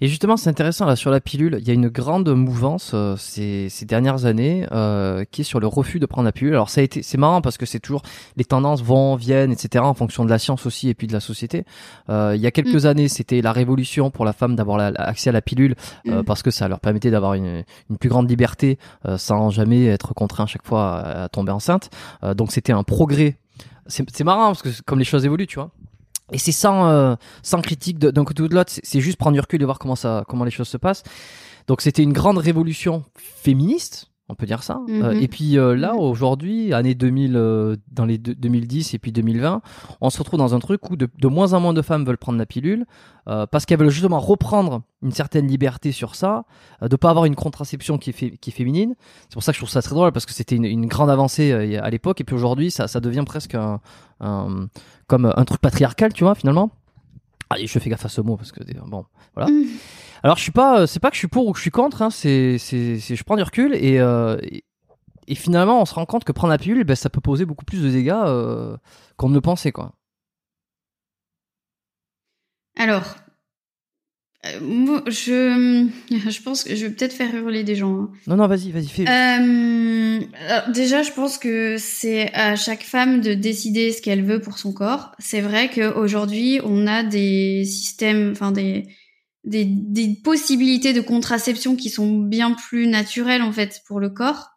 [0.00, 1.56] Et justement, c'est intéressant là sur la pilule.
[1.60, 5.60] Il y a une grande mouvance euh, ces, ces, dernières années euh, qui est sur
[5.60, 6.54] le refus de prendre la pilule.
[6.54, 8.02] Alors ça a été, c'est marrant parce que c'est toujours
[8.36, 9.84] les tendances vont, viennent, etc.
[9.84, 11.64] En fonction de la science aussi et puis de la société.
[12.08, 12.86] Euh, il y a quelques mm.
[12.86, 15.74] années, c'était la révolution pour la femme d'avoir accès à la pilule
[16.06, 16.24] euh, mm.
[16.24, 20.14] parce que ça leur permettait d'avoir une, une, plus grande liberté euh, sans jamais être
[20.14, 21.90] contraint à chaque fois à, à tomber enceinte.
[22.36, 23.36] donc c'était un progrès.
[23.86, 25.70] C'est marrant parce que comme les choses évoluent, tu vois.
[26.32, 29.40] Et c'est sans, euh, sans critique d'un côté ou de l'autre, c'est juste prendre du
[29.40, 31.02] recul et voir comment, ça, comment les choses se passent.
[31.66, 34.80] Donc c'était une grande révolution féministe, on peut dire ça.
[34.88, 35.22] Euh, mhm.
[35.22, 39.60] et puis euh, là, aujourd'hui, année 2000, euh, dans les 2010 et puis 2020,
[40.00, 42.16] on se retrouve dans un truc où de, de moins en moins de femmes veulent
[42.16, 42.86] prendre la pilule
[43.24, 46.44] parce qu'elles veulent justement reprendre une certaine liberté sur ça,
[46.80, 48.96] de pas avoir une contraception qui est, qui est féminine.
[49.28, 51.08] C'est pour ça que je trouve ça très drôle parce que c'était une, une, grande
[51.08, 53.80] avancée à l'époque et puis aujourd'hui, ça, ça devient presque un,
[54.18, 54.66] un,
[55.06, 56.72] comme un truc patriarcal, tu vois, finalement.
[57.62, 59.04] Je fais gaffe à ce mot parce que bon,
[59.34, 59.50] voilà.
[59.50, 59.66] Mm.
[60.22, 61.70] Alors je suis pas, euh, c'est pas que je suis pour ou que je suis
[61.70, 64.38] contre, hein, c'est, c'est, je prends du recul et, euh,
[65.26, 67.64] et, finalement on se rend compte que prendre la pilule, ben, ça peut poser beaucoup
[67.64, 68.76] plus de dégâts euh,
[69.16, 69.94] qu'on ne le pensait quoi.
[72.78, 73.16] Alors,
[74.60, 77.94] moi, je, je pense que je vais peut-être faire hurler des gens.
[77.94, 78.10] Hein.
[78.26, 79.04] Non, non, vas-y, vas-y, fais.
[80.72, 84.72] déjà, je pense que c'est à chaque femme de décider ce qu'elle veut pour son
[84.72, 85.12] corps.
[85.20, 88.88] C'est vrai qu'aujourd'hui, on a des systèmes, enfin des,
[89.44, 94.50] des, des, possibilités de contraception qui sont bien plus naturelles en fait pour le corps.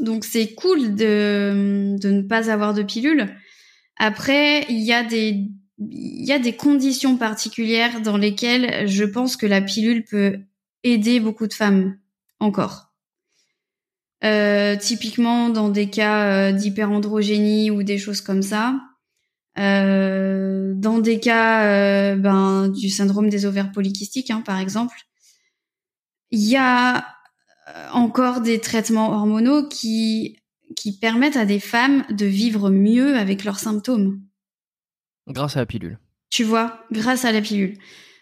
[0.00, 3.28] Donc c'est cool de, de ne pas avoir de pilule.
[3.98, 9.36] Après, il y a des il y a des conditions particulières dans lesquelles je pense
[9.36, 10.38] que la pilule peut
[10.82, 11.96] aider beaucoup de femmes
[12.40, 12.88] encore.
[14.24, 18.80] Euh, typiquement dans des cas euh, d'hyperandrogénie ou des choses comme ça.
[19.58, 24.96] Euh, dans des cas ben, du syndrome des ovaires polykystiques, hein, par exemple,
[26.30, 27.06] il y a
[27.92, 30.40] encore des traitements hormonaux qui
[31.00, 34.20] permettent à des femmes de vivre mieux avec leurs symptômes.
[35.28, 35.98] Grâce à la pilule.
[36.30, 37.78] Tu vois, grâce à la pilule.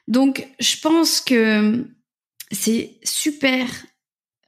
[0.08, 1.86] Donc, je pense que
[2.52, 3.66] c'est super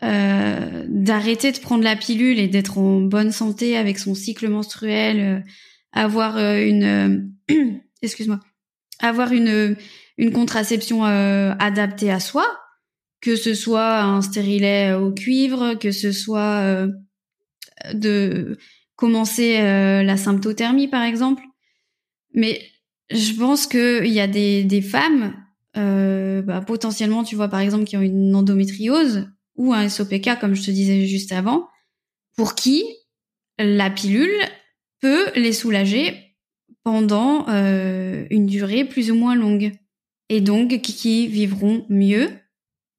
[0.02, 5.44] euh, d'arrêter de prendre la pilule et d'être en bonne santé avec son cycle menstruel,
[5.92, 7.54] avoir euh, une euh,
[8.02, 8.40] excuse-moi
[9.00, 9.76] avoir une
[10.16, 12.46] une contraception euh, adaptée à soi
[13.20, 16.86] que ce soit un stérilet au cuivre que ce soit
[17.92, 18.56] de
[18.94, 21.42] commencer la symptothermie par exemple
[22.34, 22.60] mais
[23.10, 25.34] je pense que il y a des des femmes
[25.74, 30.62] bah, potentiellement tu vois par exemple qui ont une endométriose ou un SOPK comme je
[30.64, 31.68] te disais juste avant
[32.36, 32.84] pour qui
[33.58, 34.40] la pilule
[35.00, 36.36] peut les soulager
[36.84, 39.72] pendant euh, une durée plus ou moins longue
[40.28, 42.30] et donc qui vivront mieux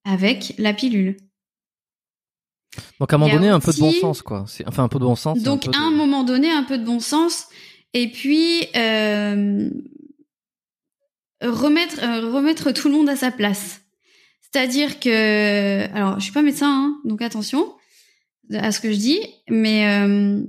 [0.04, 1.16] avec la pilule.
[3.00, 4.44] Donc à un moment donné, un peu de bon sens, quoi.
[4.66, 5.42] Enfin, un peu de bon sens.
[5.42, 7.46] Donc à un moment donné, un peu de bon sens.
[7.92, 9.70] Et puis euh,
[11.42, 13.80] remettre euh, remettre tout le monde à sa place.
[14.40, 17.72] C'est-à-dire que, alors, je suis pas médecin, hein, donc attention
[18.52, 20.42] à ce que je dis, mais euh,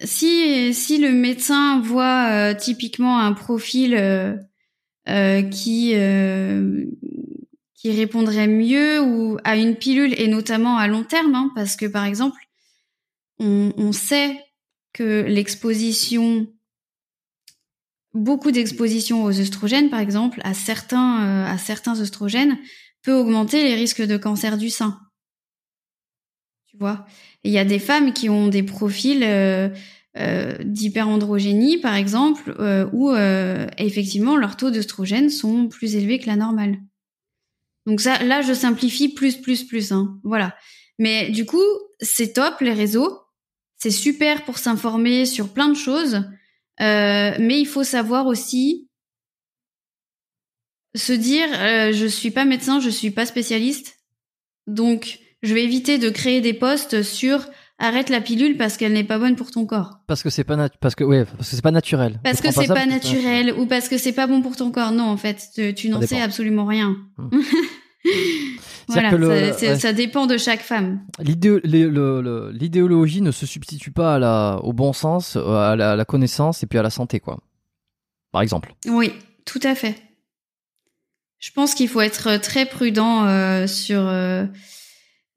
[0.00, 4.34] si si le médecin voit euh, typiquement un profil euh,
[5.08, 5.94] euh, qui
[7.74, 11.86] qui répondrait mieux ou à une pilule et notamment à long terme, hein, parce que
[11.86, 12.40] par exemple,
[13.38, 14.36] on, on sait
[14.92, 16.46] que l'exposition,
[18.14, 22.58] beaucoup d'exposition aux œstrogènes, par exemple, à certains à certains œstrogènes,
[23.02, 25.00] peut augmenter les risques de cancer du sein.
[26.66, 27.06] Tu vois?
[27.44, 29.68] Il y a des femmes qui ont des profils euh,
[30.18, 36.26] euh, d'hyperandrogénie, par exemple, euh, où euh, effectivement leurs taux d'œstrogène sont plus élevés que
[36.26, 36.78] la normale.
[37.86, 39.90] Donc ça, là, je simplifie plus, plus, plus.
[39.90, 40.20] Hein.
[40.22, 40.54] Voilà.
[40.98, 41.64] Mais du coup,
[42.00, 43.20] c'est top les réseaux.
[43.82, 46.22] C'est super pour s'informer sur plein de choses.
[46.78, 48.88] mais il faut savoir aussi
[50.94, 51.48] se dire,
[51.92, 53.98] je suis pas médecin, je suis pas spécialiste.
[54.68, 57.48] Donc, je vais éviter de créer des posts sur
[57.80, 59.98] arrête la pilule parce qu'elle n'est pas bonne pour ton corps.
[60.06, 62.20] Parce que c'est pas parce que ouais, parce que c'est pas naturel.
[62.22, 64.92] Parce que c'est pas, naturel ou parce que c'est pas bon pour ton corps.
[64.92, 66.96] Non, en fait, tu, n'en sais absolument rien.
[67.18, 67.40] Hmm.
[68.88, 69.78] voilà, le- ça, c'est- ouais.
[69.78, 71.00] ça dépend de chaque femme.
[71.20, 76.04] L'idéologie ne se substitue pas à la, au bon sens, euh, à la, à la
[76.04, 77.38] connaissance et puis à la santé, quoi.
[78.32, 78.74] Par exemple.
[78.86, 79.12] Oui,
[79.44, 79.96] tout à fait.
[81.38, 84.44] Je pense qu'il faut être très prudent euh, sur euh,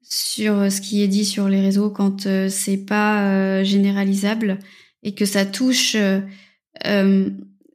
[0.02, 4.58] sur ce qui est dit sur les réseaux quand euh, c'est pas généralisable
[5.02, 5.96] et que ça touche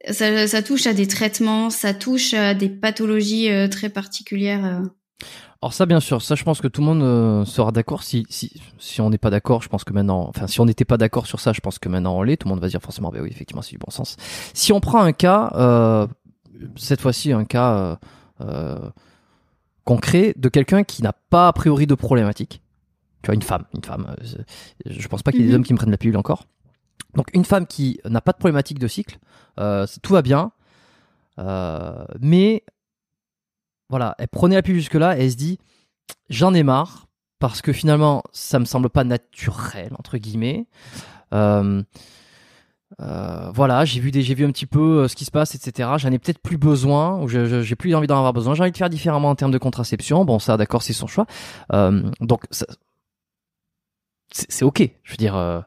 [0.10, 4.66] ça, ça touche à des traitements, ça touche à des pathologies euh, très particulières.
[4.66, 4.80] euh.
[5.62, 8.02] Alors ça, bien sûr, ça, je pense que tout le monde euh, sera d'accord.
[8.02, 10.86] Si, si, si on n'est pas d'accord, je pense que maintenant, enfin, si on n'était
[10.86, 12.38] pas d'accord sur ça, je pense que maintenant on l'est.
[12.38, 14.18] Tout le monde va dire forcément, ben oui, effectivement, c'est du bon sens.
[14.56, 16.08] Si on prend un cas, euh,
[16.76, 17.96] cette fois-ci, un cas euh,
[18.42, 18.90] euh,
[19.84, 22.64] concret de quelqu'un qui n'a pas a priori de problématique.
[23.22, 24.16] Tu vois, une femme, une femme.
[24.84, 25.58] je pense pas qu'il y ait des Mhm.
[25.58, 26.46] hommes qui me prennent la pilule encore.
[27.16, 29.20] Donc une femme qui n'a pas de problématique de cycle,
[29.60, 30.52] euh, tout va bien,
[31.40, 32.64] euh, mais
[33.90, 35.60] voilà, elle prenait la pilule jusque-là et elle se dit
[36.30, 37.08] j'en ai marre
[37.40, 40.68] parce que finalement ça me semble pas naturel entre guillemets.
[43.00, 45.90] Euh, voilà, j'ai vu des, j'ai vu un petit peu ce qui se passe, etc.
[45.98, 48.54] J'en ai peut-être plus besoin, ou je- je- j'ai plus envie d'en avoir besoin.
[48.54, 50.26] J'ai envie de faire différemment en termes de contraception.
[50.26, 51.26] Bon, ça, d'accord, c'est son choix.
[52.20, 52.44] Donc,
[54.32, 54.90] c'est ok.
[55.04, 55.64] Je veux dire,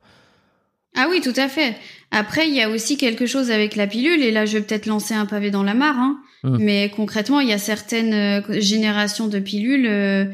[0.95, 1.77] Ah oui, tout à fait.
[2.11, 4.87] Après, il y a aussi quelque chose avec la pilule, et là, je vais peut-être
[4.87, 6.21] lancer un pavé dans la mare, hein.
[6.45, 6.59] Mm.
[6.61, 10.27] mais concrètement, il y a certaines euh, générations de pilules euh,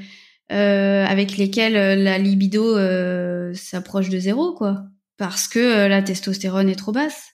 [0.52, 4.82] euh, avec lesquelles la libido euh, s'approche de zéro, quoi,
[5.16, 7.30] parce que la testostérone est trop basse,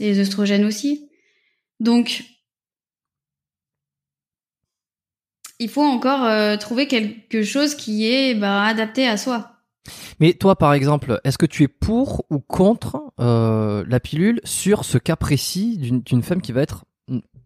[0.00, 1.08] et les oestrogènes aussi.
[1.78, 2.24] Donc,
[5.58, 9.55] il faut encore euh, trouver quelque chose qui est bah, adapté à soi.
[10.20, 14.84] Mais toi, par exemple, est-ce que tu es pour ou contre euh, la pilule sur
[14.84, 16.84] ce cas précis d'une femme qui va être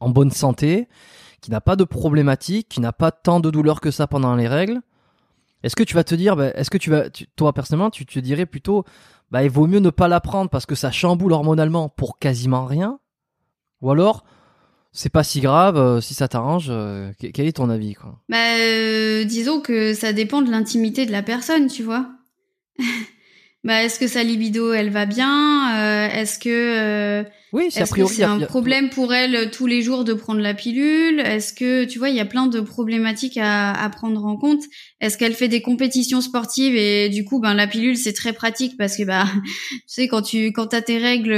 [0.00, 0.88] en bonne santé,
[1.40, 4.48] qui n'a pas de problématique, qui n'a pas tant de douleur que ça pendant les
[4.48, 4.80] règles?
[5.62, 7.04] Est-ce que tu vas te dire, bah, est-ce que tu vas,
[7.36, 8.84] toi personnellement, tu te dirais plutôt,
[9.30, 12.64] bah, il vaut mieux ne pas la prendre parce que ça chamboule hormonalement pour quasiment
[12.64, 12.98] rien?
[13.82, 14.24] Ou alors,
[14.92, 18.18] c'est pas si grave, euh, si ça t'arrange, euh, que- quel est ton avis quoi?
[18.28, 22.06] Bah, disons que ça dépend de l'intimité de la personne, tu vois.
[23.64, 27.88] bah, est-ce que sa libido, elle va bien Euh, Est-ce que euh, Oui, c'est que
[27.90, 28.22] priori.
[28.22, 31.20] a- un a- problème pour elle euh, tous les jours de prendre la pilule?
[31.20, 34.62] Est-ce que tu vois, il y a plein de problématiques à, à prendre en compte?
[35.00, 38.76] Est-ce qu'elle fait des compétitions sportives et du coup, ben la pilule c'est très pratique
[38.78, 39.26] parce que bah,
[39.70, 41.32] tu sais quand tu quand t'as tes règles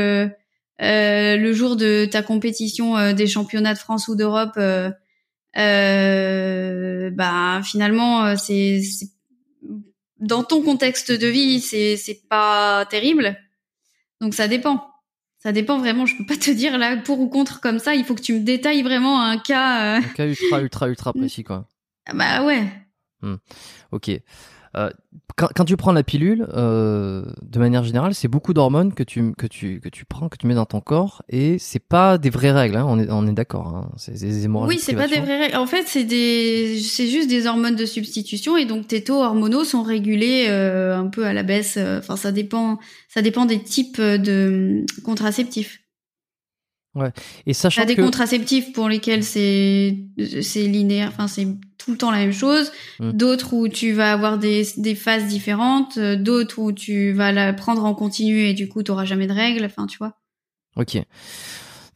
[0.80, 4.52] euh, le jour de ta compétition euh, des championnats de France ou d'Europe.
[4.58, 4.90] euh,
[5.58, 8.80] euh, bah finalement euh, c'est-
[10.22, 13.36] dans ton contexte de vie c'est c'est pas terrible.
[14.20, 14.88] Donc ça dépend.
[15.38, 16.06] Ça dépend vraiment.
[16.06, 17.94] Je peux pas te dire là pour ou contre comme ça.
[17.94, 21.12] Il faut que tu me détailles vraiment un cas euh, Un cas ultra, ultra, ultra
[21.14, 21.66] précis quoi.
[22.06, 22.64] ah bah ouais.
[23.90, 24.10] Ok.
[24.76, 24.90] Euh,
[25.36, 29.32] quand, quand tu prends la pilule, euh, de manière générale, c'est beaucoup d'hormones que tu,
[29.34, 32.30] que, tu, que tu prends, que tu mets dans ton corps, et c'est pas des
[32.30, 33.68] vraies règles, hein, on est, on est d'accord.
[33.68, 35.56] Hein, c'est des hémorragies oui c'est pas des vraies règles.
[35.56, 39.64] En fait c'est des c'est juste des hormones de substitution et donc tes taux hormonaux
[39.64, 41.78] sont régulés euh, un peu à la baisse.
[41.78, 42.78] Enfin ça dépend
[43.08, 44.86] ça dépend des types de hum,
[46.94, 47.12] contraceptifs
[47.46, 49.96] Et sachant T'as des que contraceptifs pour lesquels c'est
[50.42, 51.46] c'est linéaire, enfin c'est
[51.78, 52.70] tout le temps la même chose.
[53.00, 53.12] Mm.
[53.12, 57.84] D'autres où tu vas avoir des, des phases différentes, d'autres où tu vas la prendre
[57.84, 59.64] en continu et du coup t'auras jamais de règles.
[59.64, 60.18] Enfin tu vois.
[60.76, 60.98] Ok.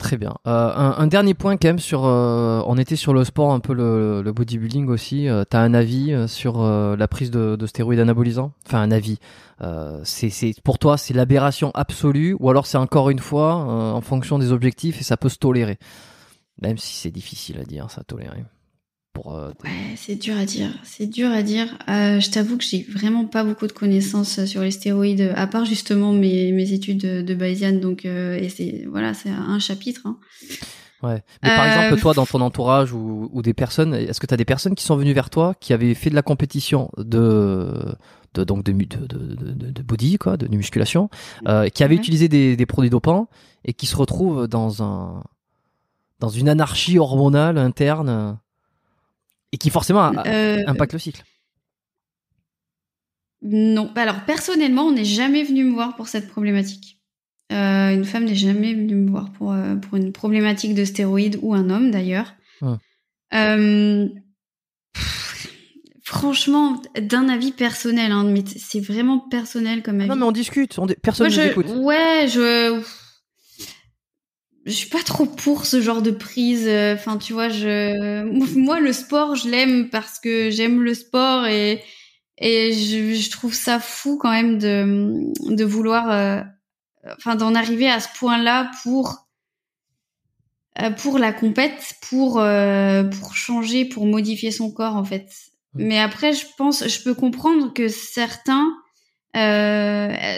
[0.06, 0.36] Très bien.
[0.46, 2.04] Euh, un, un dernier point quand même sur.
[2.04, 5.28] euh, on était sur le sport, un peu le, le bodybuilding aussi.
[5.28, 8.52] Euh, T'as un avis euh, sur euh, la prise de, de stéroïdes anabolisants?
[8.66, 9.18] Enfin un avis.
[10.04, 14.52] C'est pour toi c'est l'aberration absolue ou alors c'est encore une fois en fonction des
[14.52, 15.78] objectifs et ça peut se tolérer?
[16.62, 18.44] Même si c'est difficile à dire ça tolérer.
[19.16, 20.68] Pour euh, Ouais, c'est dur à dire.
[20.84, 21.66] C'est dur à dire.
[21.88, 25.64] Euh, je t'avoue que j'ai vraiment pas beaucoup de connaissances sur les stéroïdes, à part
[25.64, 27.72] justement mes, mes études de, de Bayesian.
[27.80, 30.02] Donc euh, et c'est voilà, c'est un chapitre.
[30.04, 30.18] Hein.
[31.02, 31.22] Ouais.
[31.42, 34.34] Mais par Euh, exemple, toi, dans ton entourage ou, ou des personnes, est-ce que tu
[34.34, 37.70] as des personnes qui sont venues vers toi, qui avaient fait de la compétition de,
[38.34, 41.10] de donc de, de, de, de, de body, quoi, de, de musculation,
[41.48, 42.00] euh, qui avaient Ouais.
[42.00, 43.28] utilisé des, des produits dopants
[43.64, 45.22] et qui se retrouvent dans un
[46.18, 48.32] dans une anarchie hormonale interne euh,
[49.56, 51.22] et qui forcément Euh, impacte le cycle.
[53.42, 53.90] Non.
[53.94, 56.98] Bah Alors personnellement, on n'est jamais venu me voir pour cette problématique.
[57.52, 61.38] Euh, une femme n'est jamais venue me voir pour, euh, pour une problématique de stéroïdes
[61.42, 62.34] ou un homme d'ailleurs.
[63.34, 64.08] Euh,
[64.92, 65.48] pff,
[66.02, 70.08] franchement, d'un avis personnel, hein, mais c'est vraiment personnel comme avis.
[70.10, 71.66] Non, mais on discute, on, personne ne nous je- écoute.
[71.68, 72.82] Ouais, je.
[74.66, 76.68] Je suis pas trop pour ce genre de prise.
[76.68, 78.24] Enfin, tu vois, je,
[78.58, 81.82] moi, le sport, je l'aime parce que j'aime le sport et
[82.38, 86.42] et je, je, trouve ça fou quand même de de vouloir, euh,
[87.16, 89.26] enfin, d'en arriver à ce point-là pour
[90.82, 95.30] euh, pour la compète, pour euh, pour changer, pour modifier son corps en fait.
[95.74, 95.84] Mmh.
[95.84, 98.72] Mais après, je pense, je peux comprendre que certains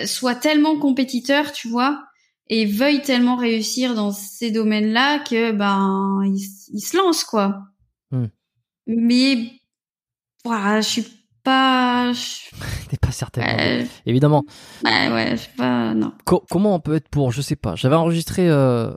[0.06, 2.07] soient tellement compétiteurs, tu vois,
[2.50, 7.62] et veuille tellement réussir dans ces domaines-là que ben il, se lance quoi.
[8.10, 8.26] Hmm.
[8.86, 9.52] Mais
[10.44, 11.06] voilà, je suis
[11.42, 12.12] pas.
[12.88, 13.86] T'es pas certaine.
[14.06, 14.44] Évidemment.
[14.84, 15.94] Ouais, ouais, je sais pas.
[15.94, 16.12] Non.
[16.24, 17.74] comment on peut être pour Je sais pas.
[17.74, 18.48] J'avais enregistré.
[18.48, 18.92] Euh...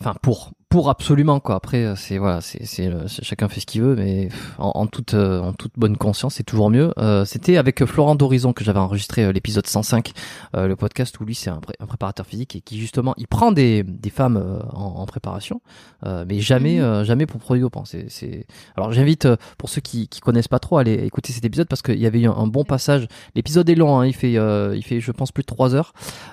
[0.00, 1.56] Enfin, pour pour absolument quoi.
[1.56, 4.28] Après euh, c'est voilà, c'est c'est chacun fait ce qu'il veut, mais
[4.58, 6.94] en, toute euh, en toute bonne conscience, c'est toujours mieux.
[6.98, 10.12] Euh, C'était avec Florent d'Horizon que j'avais enregistré euh, l'épisode 105,
[10.54, 13.82] le podcast où lui c'est un, un, préparateur physique et qui justement il prend des
[13.82, 15.60] des femmes en, en, préparation,
[16.04, 17.02] mais jamais mhm.
[17.02, 17.84] jamais pour produit dopant.
[17.84, 19.26] C'est c'est alors j'invite
[19.58, 22.06] pour ceux qui qui connaissent pas trop à aller écouter cet épisode parce qu'il y
[22.06, 23.08] avait eu un, bon passage.
[23.34, 25.92] L'épisode est long, hein, il fait il fait je pense plus de 3 heures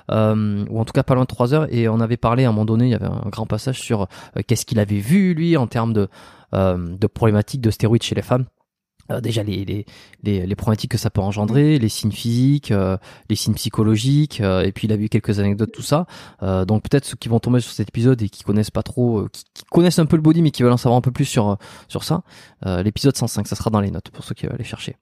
[0.10, 2.52] ou en tout cas pas loin de 3 heures et on avait parlé à un
[2.52, 4.06] moment donné, il y avait un grand passage sur euh,
[4.48, 6.08] qu'est-ce qu'il avait vu lui en termes de,
[6.54, 8.46] euh, de problématiques de stéroïdes chez les femmes.
[9.12, 9.86] Euh, déjà les, les,
[10.24, 12.74] les, les, problématiques que ça peut engendrer, les signes physiques,
[13.30, 16.06] les signes psychologiques, et puis il a vu quelques anecdotes, tout ça.
[16.42, 19.64] donc peut-être ceux qui vont tomber sur cet épisode et qui connaissent pas trop, qui,
[19.72, 22.04] connaissent un peu le body mais qui veulent en savoir un peu plus sur sur
[22.04, 22.24] ça,
[22.66, 24.98] l'épisode 105, ça sera dans les notes pour ceux qui veulent aller chercher.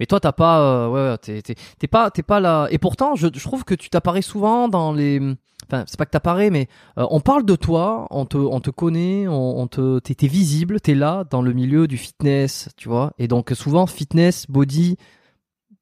[0.00, 2.66] Mais toi t'as pas, ouais, ouais t'es, t'es, pas t'es pas là.
[2.70, 5.20] Et pourtant je, je trouve que tu t'apparais souvent dans les
[5.66, 6.68] enfin c'est pas que t'apparais mais
[6.98, 10.80] euh, on parle de toi on te on te connaît on, on te t'es visible
[10.80, 13.12] t'es là dans le milieu du fitness tu vois.
[13.18, 14.96] Et donc souvent fitness body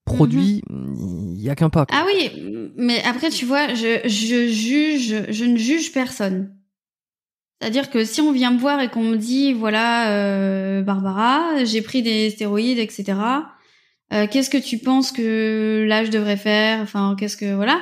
[0.04, 5.24] produit il y a qu'un pas ah oui mais après tu vois je je juge
[5.28, 6.54] je ne juge personne.
[7.60, 11.82] C'est-à-dire que si on vient me voir et qu'on me dit voilà euh, Barbara j'ai
[11.82, 13.14] pris des stéroïdes etc
[14.12, 16.80] euh, qu'est-ce que tu penses que là je devrais faire?
[16.80, 17.80] Enfin qu'est-ce que voilà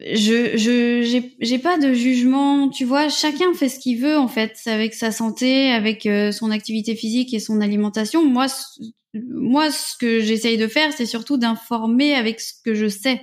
[0.00, 4.58] je je j'ai pas de jugement tu vois chacun fait ce qu'il veut en fait
[4.66, 8.24] avec sa santé avec euh, son activité physique et son alimentation.
[8.24, 8.46] Moi
[9.14, 13.20] moi ce que j'essaye de faire c'est surtout d'informer avec ce que je sais.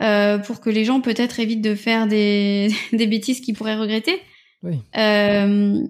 [0.00, 4.20] Euh, pour que les gens peut-être évitent de faire des des bêtises qu'ils pourraient regretter.
[4.62, 4.76] Oui.
[4.96, 5.82] euh,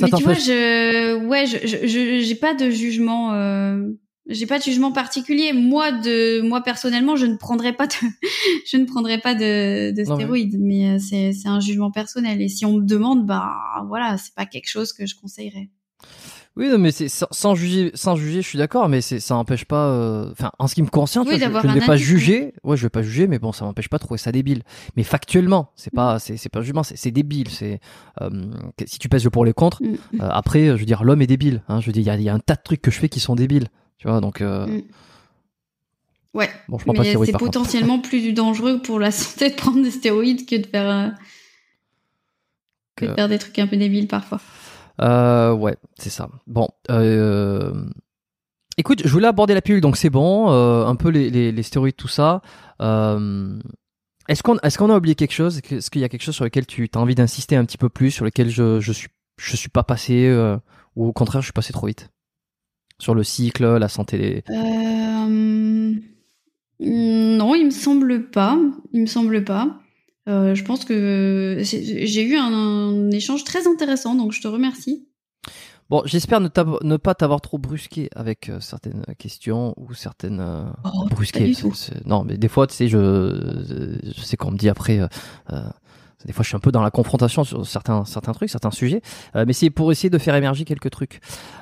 [0.00, 3.82] mais tu vois je ouais je je j'ai pas de jugement euh,
[4.30, 5.52] j'ai pas de jugement particulier.
[5.52, 7.92] Moi, de moi personnellement, je ne prendrais pas de,
[8.70, 12.40] je ne prendrais pas de, de stéroïdes, mais, euh, c'est c'est un jugement personnel.
[12.40, 13.52] Et si on me demande, bah
[13.88, 15.68] voilà, c'est pas quelque chose que je conseillerais.
[16.56, 19.64] Oui, non, mais c'est sans, juger, sans juger, je suis d'accord, mais c'est ça n'empêche
[19.64, 19.86] pas.
[19.86, 22.54] Euh, enfin, en ce qui me concerne, je, ne vais pas juger.
[22.64, 24.62] Ouais, je vais pas juger, mais bon, ça m'empêche pas de trouver ça débile.
[24.96, 27.48] Mais factuellement, c'est pas, c'est c'est pas un jugement, c'est débile.
[27.50, 27.80] C'est
[28.20, 28.30] euh,
[28.84, 29.80] si tu pèses le pour les contre.
[29.82, 30.20] Mm.
[30.20, 31.62] après, je veux dire, l'homme est débile.
[31.68, 33.20] Hein, je veux dire, il y a, un tas de trucs que je fais qui
[33.20, 33.68] sont débiles.
[34.00, 34.40] Tu vois, donc.
[34.40, 34.66] Euh...
[34.66, 34.82] Mm.
[36.32, 36.48] Ouais.
[36.68, 40.56] Bon, je mais c'est potentiellement plus dangereux pour la santé de prendre des stéroïdes que
[40.56, 41.08] de faire, euh,
[42.96, 43.06] que...
[43.06, 44.40] de faire des trucs un peu débiles parfois.
[45.02, 46.30] Euh, ouais, c'est ça.
[46.46, 46.68] Bon.
[46.88, 47.84] Euh...
[48.78, 50.48] Écoute, je voulais aborder la pilule, donc c'est bon.
[50.48, 52.40] Un peu les, les, les, stéroïdes, tout ça.
[52.80, 55.58] Est-ce qu'on qu'on a oublié quelque chose?
[55.58, 57.90] Est-ce qu'il y a quelque chose sur lequel tu as envie d'insister un petit peu
[57.90, 60.32] plus, sur lequel je je suis je suis pas passé
[60.96, 62.08] ou au contraire je suis passé trop vite?
[63.00, 65.94] Sur le cycle, la santé euh...
[66.80, 68.58] Non, il me semble pas.
[68.92, 69.80] Il me semble pas.
[70.28, 75.06] Euh, je pense que j'ai eu un, échange très intéressant, donc je te remercie.
[75.90, 76.48] Bon, j'espère ne,
[76.82, 81.52] ne, pas t'avoir trop brusqué avec euh, certaines questions ou certaines euh, oh, brusquées.
[82.06, 85.00] Non, mais des fois, tu sais, je, je sais qu'on me dit après,
[86.24, 89.00] des fois, je suis un peu dans la confrontation sur certains certains trucs, certains sujets,
[89.36, 91.20] euh, mais c'est pour essayer de faire émerger quelques trucs.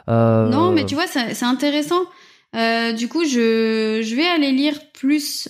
[0.09, 0.49] Euh...
[0.49, 2.01] Non, mais tu vois, c'est intéressant.
[2.57, 5.49] Euh, du coup, je, je vais aller lire plus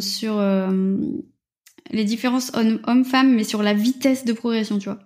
[0.00, 0.42] sur
[1.90, 4.98] les différences hommes-femmes, mais sur la vitesse de progression, tu vois.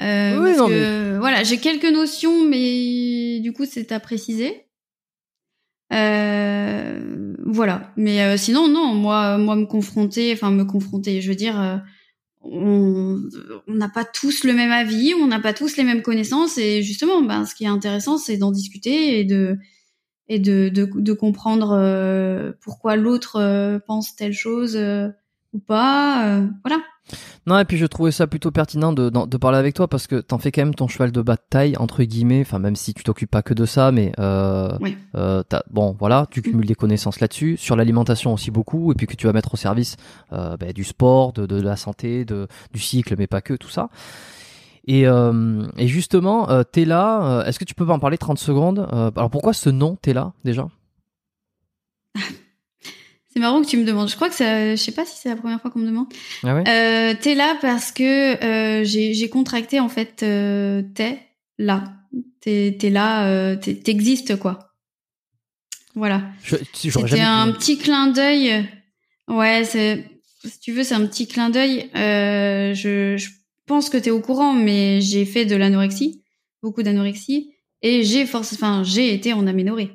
[0.00, 4.64] Euh, oui, parce que, voilà, j'ai quelques notions, mais du coup, c'est à préciser.
[5.90, 11.82] voilà, mais sinon, non, moi, moi, me confronter, enfin, me confronter, je veux dire
[12.42, 13.20] on
[13.66, 17.22] n'a pas tous le même avis, on n'a pas tous les mêmes connaissances et justement,
[17.22, 19.58] ben, ce qui est intéressant, c'est d'en discuter et de
[20.28, 25.08] et de, de, comprendre euh, pourquoi l'autre euh, pense telle chose euh,
[25.54, 26.42] ou pas.
[26.62, 26.82] voilà.
[27.46, 30.16] Non, et puis je trouvais ça plutôt pertinent de, de, parler avec toi parce que
[30.16, 33.30] t'en fais quand même ton cheval de bataille, entre guillemets, enfin même si tu t'occupes
[33.30, 34.76] pas que de ça, mais euh,
[35.14, 39.14] euh, bon voilà, tu cumules des connaissances là-dessus, sur l'alimentation aussi beaucoup, et puis que
[39.14, 39.96] tu vas mettre au service
[40.32, 43.70] euh, ben, du sport, de, de, la santé, de, du cycle, mais pas que, tout
[43.70, 43.88] ça.
[44.86, 49.30] Et, euh, et justement, t'es là, est-ce que tu peux m'en parler 30 secondes Alors
[49.30, 50.68] pourquoi ce nom, t'es là déjà?
[53.38, 54.08] C'est marrant que tu me demandes.
[54.08, 56.08] Je crois que ça, je sais pas si c'est la première fois qu'on me demande.
[56.42, 60.24] Ah ouais euh, t'es là parce que euh, j'ai contracté en fait.
[60.24, 61.20] Euh, t'es
[61.56, 61.84] là.
[62.40, 63.28] T'es es là.
[63.28, 64.72] Euh, t'existes quoi.
[65.94, 66.24] Voilà.
[66.42, 68.68] C'était un petit clin d'œil.
[69.28, 70.04] Ouais, c'est
[70.44, 71.90] si tu veux, c'est un petit clin d'œil.
[71.94, 73.28] Je, je
[73.66, 76.24] pense que t'es au courant, mais j'ai fait de l'anorexie,
[76.60, 77.52] beaucoup d'anorexie,
[77.82, 79.92] et j'ai force, enfin, j'ai été en aménorrhée.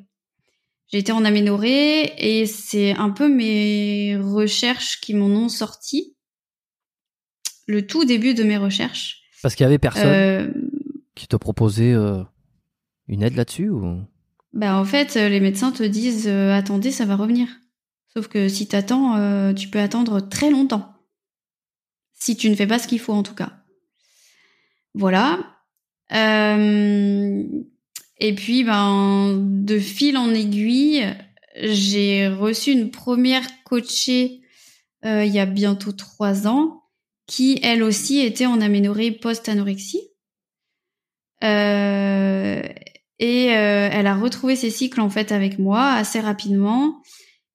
[0.96, 6.16] Été en aménorrhée et c'est un peu mes recherches qui m'en ont sorti.
[7.66, 9.24] Le tout début de mes recherches.
[9.42, 10.54] Parce qu'il y avait personne euh,
[11.16, 12.22] qui te proposait euh,
[13.08, 14.02] une aide là-dessus ou?
[14.54, 17.48] Bah en fait, les médecins te disent euh, attendez, ça va revenir.
[18.14, 20.94] Sauf que si t'attends, tu peux attendre très longtemps.
[22.14, 23.64] Si tu ne fais pas ce qu'il faut en tout cas.
[24.94, 25.40] Voilà.
[28.26, 31.06] Et puis, ben, de fil en aiguille,
[31.62, 34.40] j'ai reçu une première coachée
[35.04, 36.84] euh, il y a bientôt trois ans,
[37.28, 40.00] qui elle aussi était en aménorrhée post-anorexie.
[41.44, 42.62] Euh,
[43.20, 47.02] et euh, elle a retrouvé ses cycles en fait avec moi assez rapidement.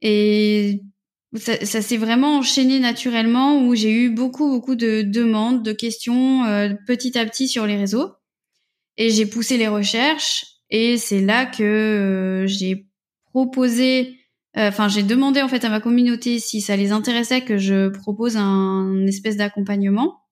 [0.02, 0.82] Et
[1.34, 6.42] ça, ça s'est vraiment enchaîné naturellement où j'ai eu beaucoup beaucoup de demandes, de questions
[6.86, 8.12] petit à petit sur les réseaux.
[8.98, 12.86] Et j'ai poussé les recherches et c'est là que euh, j'ai
[13.26, 14.18] proposé,
[14.56, 17.88] euh, enfin j'ai demandé en fait à ma communauté si ça les intéressait que je
[17.88, 20.22] propose un, espèce d'accompagnement.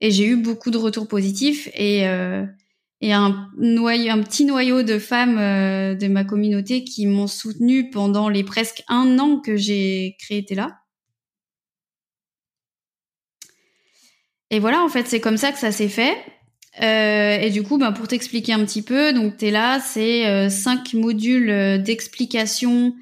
[0.00, 2.44] Et j'ai eu beaucoup de retours positifs et euh,
[3.00, 3.48] et un
[4.22, 9.40] petit noyau de femmes de ma communauté qui m'ont soutenu pendant les presque un an
[9.40, 10.82] que j'ai créé Tela.
[14.50, 16.16] Et voilà, en fait, c'est comme ça que ça s'est fait.
[16.80, 20.48] Euh, et du coup, ben, pour t'expliquer un petit peu, donc t'es là, c'est euh,
[20.48, 22.94] cinq modules euh, d'explication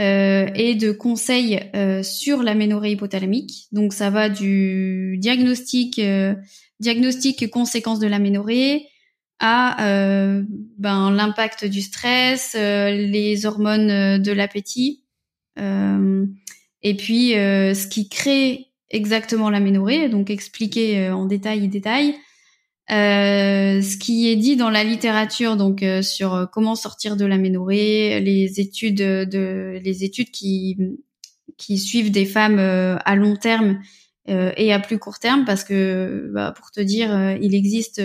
[0.00, 1.60] euh, et de conseils
[2.02, 3.68] sur l'aménorrhée hypothalamique.
[3.70, 6.00] Donc ça va du diagnostic,
[6.80, 8.88] diagnostic conséquences de l'aménorrhée
[9.38, 9.76] à
[10.78, 15.04] ben, l'impact du stress, les hormones de l'appétit,
[15.56, 22.16] et puis ce qui crée exactement l'aménorrhée, donc expliquer en détail, détail.
[22.90, 27.24] Euh, ce qui est dit dans la littérature, donc euh, sur euh, comment sortir de
[27.24, 30.76] l'aménorrhée, les études de les études qui
[31.56, 33.80] qui suivent des femmes à long terme
[34.26, 38.02] et à plus court terme, parce que bah, pour te dire, il existe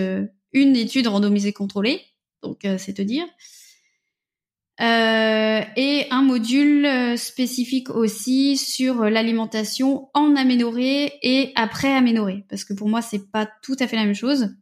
[0.52, 2.00] une étude randomisée contrôlée,
[2.42, 3.24] donc c'est te dire.
[4.80, 12.72] Euh, et un module spécifique aussi sur l'alimentation en aménorrhée et après aménorrhée, parce que
[12.72, 14.54] pour moi c'est pas tout à fait la même chose.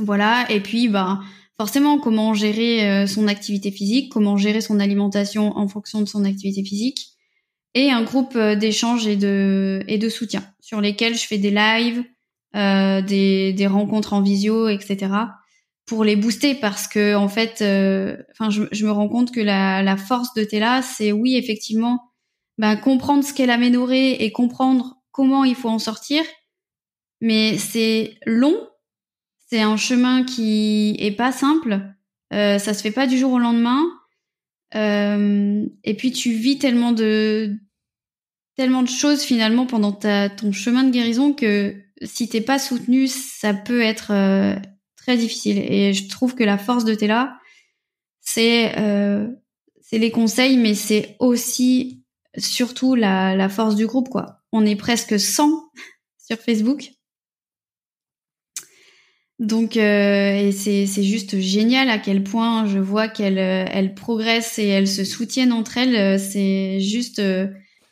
[0.00, 0.50] Voilà.
[0.50, 1.20] Et puis, bah,
[1.60, 6.24] forcément, comment gérer euh, son activité physique, comment gérer son alimentation en fonction de son
[6.24, 7.10] activité physique,
[7.74, 11.50] et un groupe euh, d'échange et de et de soutien sur lesquels je fais des
[11.50, 12.02] lives,
[12.56, 15.12] euh, des, des rencontres en visio, etc.
[15.84, 17.56] pour les booster parce que en fait,
[18.32, 22.00] enfin, je, je, me rends compte que la, la force de Tela, c'est oui effectivement,
[22.56, 26.22] ben, comprendre ce qu'est l'aménorrhée et comprendre comment il faut en sortir,
[27.20, 28.56] mais c'est long
[29.50, 31.80] c'est un chemin qui est pas simple.
[32.32, 33.84] Euh, ça se fait pas du jour au lendemain.
[34.76, 37.56] Euh, et puis tu vis tellement de
[38.54, 43.08] tellement de choses finalement pendant ta, ton chemin de guérison que si t'es pas soutenu,
[43.08, 44.54] ça peut être euh,
[44.96, 45.58] très difficile.
[45.58, 47.36] Et je trouve que la force de Tela,
[48.20, 49.26] c'est euh,
[49.80, 52.04] c'est les conseils, mais c'est aussi
[52.38, 54.44] surtout la, la force du groupe quoi.
[54.52, 55.50] On est presque 100
[56.18, 56.92] sur Facebook.
[59.40, 64.58] Donc, euh, et c'est, juste génial à quel point je vois qu'elles euh, elles progressent
[64.58, 65.96] et elles se soutiennent entre elles.
[65.96, 67.22] Euh, c'est juste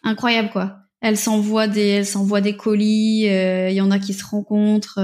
[0.02, 0.76] incroyable, quoi.
[1.00, 3.22] Elles s'envoient des, elles s'envoient des colis.
[3.22, 5.00] Il y en a qui se rencontrent.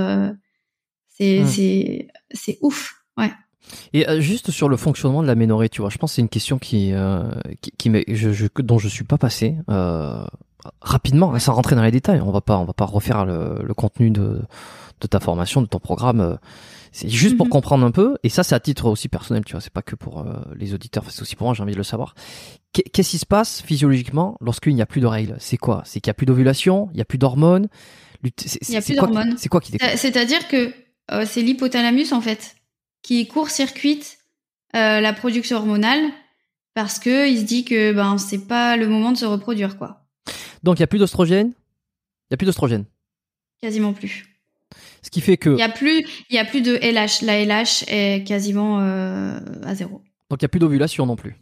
[1.09, 3.33] c'est, c'est, c'est ouf, ouais.
[3.95, 6.59] Et juste sur le fonctionnement de la tu vois, je pense que c'est une question
[6.59, 6.93] qui,
[7.63, 9.57] qui, qui je, je, dont je suis pas passé.
[10.81, 12.21] Rapidement, sans rentrer dans les détails.
[12.21, 14.41] On va pas, on va pas refaire le, le contenu de,
[15.05, 16.21] de ta formation, de ton programme.
[16.21, 16.37] euh,
[16.97, 17.51] C'est juste pour Mhm.
[17.51, 18.17] comprendre un peu.
[18.23, 19.61] Et ça, c'est à titre aussi personnel, tu vois.
[19.61, 21.03] C'est pas que pour euh, les auditeurs.
[21.11, 21.53] C'est aussi pour moi.
[21.55, 22.15] J'ai envie de le savoir.
[22.73, 25.35] Qu'est- Qu'est-ce qui se passe physiologiquement lorsqu'il n'y a plus de règles?
[25.41, 25.83] C'est quoi?
[25.85, 27.67] C'est qu'il y a plus d'ovulation, il y a plus d'hormones?
[28.23, 28.31] Il
[28.69, 29.35] y a plus quoi qui- d'hormones.
[29.37, 29.91] C'est quoi qui déclenche?
[29.93, 30.73] Euh, C'est-à-dire que
[31.11, 32.55] euh, c'est l'hypothalamus en fait
[33.03, 34.19] qui court-circuite
[34.77, 36.01] euh, la production hormonale
[36.75, 40.07] parce que il se dit que ben c'est pas le moment de se reproduire quoi,
[40.63, 41.49] Donc il y a plus d'ostrogène?
[41.49, 42.85] Il y a plus d'ostrogène?
[43.61, 44.27] quasiment plus.
[45.05, 47.23] Ce qui fait que Il y a plus, il y a plus de LH.
[47.23, 50.03] La LH est quasiment euh, à zéro.
[50.31, 51.37] donc il y a plus d'ovulation non plus.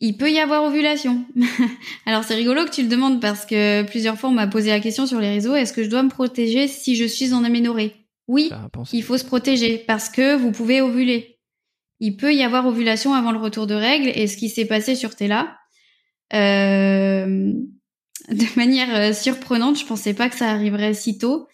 [0.00, 1.24] Il peut y avoir ovulation.
[2.06, 4.80] Alors c'est rigolo que tu le demandes parce que plusieurs fois on m'a posé la
[4.80, 7.94] question sur les réseaux est-ce que je dois me protéger si je suis en aménorrhée?
[8.26, 11.38] Oui, pensé il faut se protéger parce que vous pouvez ovuler.
[12.00, 14.96] Il peut y avoir ovulation avant le retour de règles et ce qui s'est passé
[14.96, 15.56] sur Tella,
[16.34, 17.52] euh,
[18.28, 21.46] de manière euh, surprenante, je pensais pas que ça arriverait si tôt,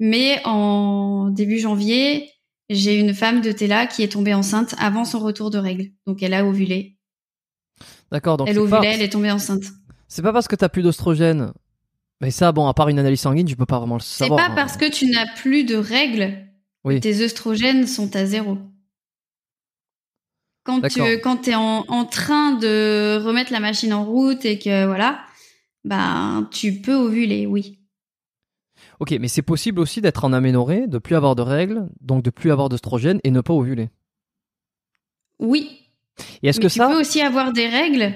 [0.00, 2.28] mais en début janvier,
[2.68, 5.90] j'ai une femme de Tella qui est tombée enceinte avant son retour de règles.
[6.06, 6.96] Donc elle a ovulé.
[8.10, 8.36] D'accord.
[8.36, 9.62] Donc elle c'est ovulait, pas, elle est tombée enceinte.
[10.08, 11.52] c'est pas parce que t'as plus d'ostrogène.
[12.20, 14.38] Mais ça, bon, à part une analyse sanguine, je peux pas vraiment le C'est savoir.
[14.38, 14.54] pas hein.
[14.54, 16.36] parce que tu n'as plus de règles
[16.84, 16.96] Oui.
[16.96, 18.58] que tes œstrogènes sont à zéro.
[20.64, 24.84] Quand tu quand es en, en train de remettre la machine en route et que
[24.84, 25.20] voilà,
[25.84, 27.79] ben tu peux ovuler, oui.
[29.00, 32.30] Ok, mais c'est possible aussi d'être en aménorrhée, de plus avoir de règles, donc de
[32.30, 33.88] plus avoir d'ostrogène et ne pas ovuler.
[35.38, 35.88] Oui.
[36.42, 38.12] Et est-ce que tu ça, peux aussi avoir des règles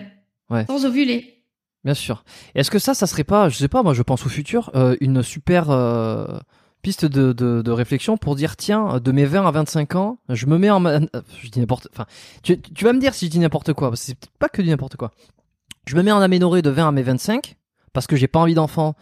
[0.51, 0.67] Ouais.
[0.67, 1.43] sans ovuler.
[1.85, 2.23] bien sûr,
[2.55, 4.95] est-ce que ça, ça serait pas, je sais pas, moi je pense au futur, euh,
[5.01, 6.39] une super euh,
[6.83, 10.45] piste de, de, de réflexion pour dire tiens, de mes 20 à 25 ans, je
[10.45, 11.07] me mets en, ma- euh,
[11.43, 12.05] je dis n'importe, enfin,
[12.43, 14.61] tu, tu vas me dire si je dis n'importe quoi, parce que c'est pas que
[14.61, 15.13] du n'importe quoi.
[15.87, 17.57] Je me mets en aménorrhée de 20 à mes 25
[17.95, 18.95] parce que j'ai pas envie d'enfant,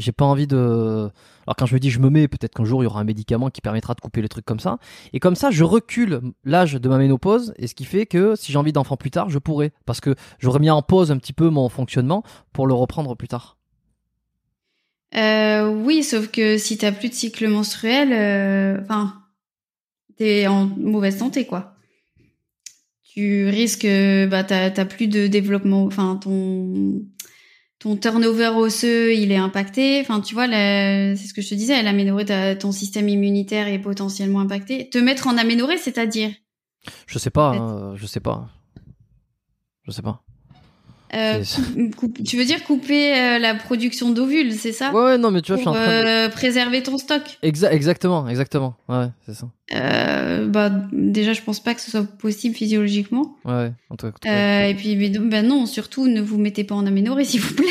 [0.00, 1.10] j'ai pas envie de.
[1.46, 3.04] Alors quand je me dis je me mets, peut-être qu'un jour il y aura un
[3.04, 4.78] médicament qui permettra de couper les trucs comme ça.
[5.12, 8.52] Et comme ça, je recule l'âge de ma ménopause, et ce qui fait que si
[8.52, 11.32] j'ai envie d'enfant plus tard, je pourrais, parce que j'aurais mis en pause un petit
[11.32, 12.22] peu mon fonctionnement
[12.52, 13.56] pour le reprendre plus tard.
[15.16, 19.14] Euh, oui, sauf que si t'as plus de cycle menstruel, euh, enfin,
[20.16, 21.74] t'es en mauvaise santé, quoi.
[23.02, 23.88] Tu risques,
[24.30, 27.02] bah, t'as plus de développement, enfin, ton
[27.80, 30.00] ton turnover osseux, il est impacté.
[30.00, 34.40] Enfin, tu vois, c'est ce que je te disais, l'aménorrhée, ton système immunitaire est potentiellement
[34.40, 34.88] impacté.
[34.88, 36.30] Te mettre en aménorrhée, c'est-à-dire?
[37.06, 38.48] Je sais pas, hein, je sais pas.
[39.82, 40.22] Je sais pas.
[41.14, 41.42] Euh,
[41.96, 44.92] coupe- tu veux dire couper euh, la production d'ovules, c'est ça?
[44.92, 46.06] Ouais, ouais, non, mais tu vois, je suis en Pour train de.
[46.06, 47.22] euh, préserver ton stock.
[47.42, 48.74] Exa- exactement, exactement.
[48.88, 49.48] Ouais, c'est ça.
[49.74, 53.70] Euh, bah déjà je pense pas que ce soit possible physiologiquement Ouais.
[53.88, 56.86] En tout cas, euh, et puis mais, ben non surtout ne vous mettez pas en
[56.86, 57.66] aménorrhée s'il vous plaît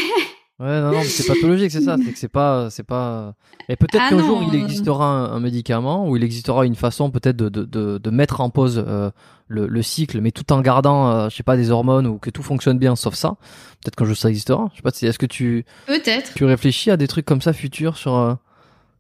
[0.60, 1.96] Ouais, non, non, mais c'est pathologique, c'est ça.
[2.04, 3.34] C'est que c'est pas, c'est pas.
[3.70, 4.64] Et peut-être Ah qu'un jour il euh.
[4.64, 8.42] existera un, un médicament ou il existera une façon peut-être de, de, de, de mettre
[8.42, 9.10] en pause euh,
[9.48, 12.30] le, le cycle, mais tout en gardant, euh, je sais pas, des hormones ou que
[12.30, 13.38] tout fonctionne bien, sauf ça.
[13.82, 14.70] Peut-être qu'un jour ça existera.
[14.74, 14.90] Je sais pas.
[14.90, 18.34] Est-ce que tu, peut-être tu réfléchis à des trucs comme ça futurs sur, euh,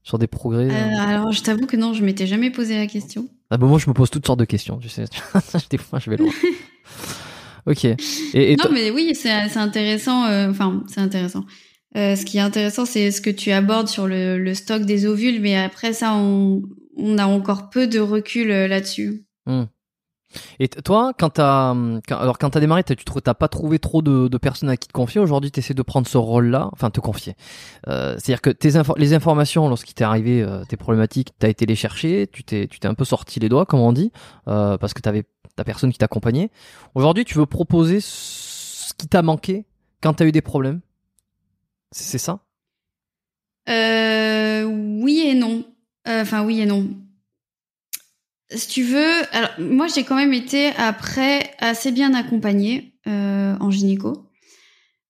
[0.03, 2.87] sur des progrès Euh, euh alors je t'avoue que non je m'étais jamais posé la
[2.87, 4.77] question Ah bah moi je me pose toutes sortes de questions.
[4.77, 5.05] Tu sais,
[5.69, 6.31] des fois je vais loin.
[7.65, 7.85] ok.
[7.85, 7.95] Et,
[8.33, 11.45] et non mais oui c'est c'est intéressant euh, enfin c'est intéressant
[11.97, 15.05] Euh, ce qui est intéressant c'est ce que tu abordes sur le, le stock des
[15.07, 16.61] ovules mais après ça on
[16.97, 19.25] on a encore peu de recul euh, là-dessus
[20.59, 24.03] Et t- toi, quand t'as, hum, alors quand t'as démarré, tu t'as pas trouvé trop
[24.03, 25.19] de, de personnes à qui te confier.
[25.19, 27.33] Aujourd'hui, t'essaies de prendre ce rôle-là, enfin te confier.
[27.87, 31.65] Euh, C'est-à-dire que tes info- les informations, lorsqu'il t'est arrivé euh, tes problématiques, t'as été
[31.65, 34.11] les chercher, tu t'es, tu t'es un peu sorti les doigts, comme on dit,
[34.47, 35.23] euh, parce que t'avais
[35.59, 36.51] ta personne qui t'accompagnait.
[36.95, 39.65] Aujourd'hui, tu veux proposer ce qui t'a manqué
[40.01, 40.79] quand t'as eu des problèmes?
[41.91, 42.39] C'est ça?
[43.67, 45.65] Euh, oui et non.
[46.07, 46.89] Euh, Enfin, oui et non.
[48.51, 53.69] Si tu veux, alors moi j'ai quand même été après assez bien accompagnée euh, en
[53.69, 54.25] gynéco.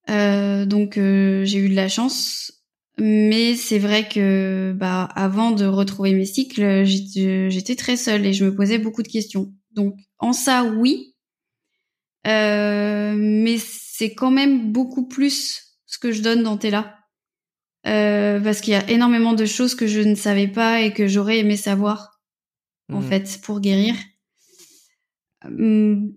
[0.07, 2.51] Donc j'ai eu de la chance,
[2.97, 8.45] mais c'est vrai que bah avant de retrouver mes cycles, j'étais très seule et je
[8.45, 9.53] me posais beaucoup de questions.
[9.71, 11.15] Donc en ça oui,
[12.27, 16.97] Euh, mais c'est quand même beaucoup plus ce que je donne dans Tela.
[17.87, 21.07] Euh, parce qu'il y a énormément de choses que je ne savais pas et que
[21.07, 22.19] j'aurais aimé savoir
[22.91, 23.07] en Mhm.
[23.07, 23.95] fait pour guérir.
[25.45, 26.13] Hum,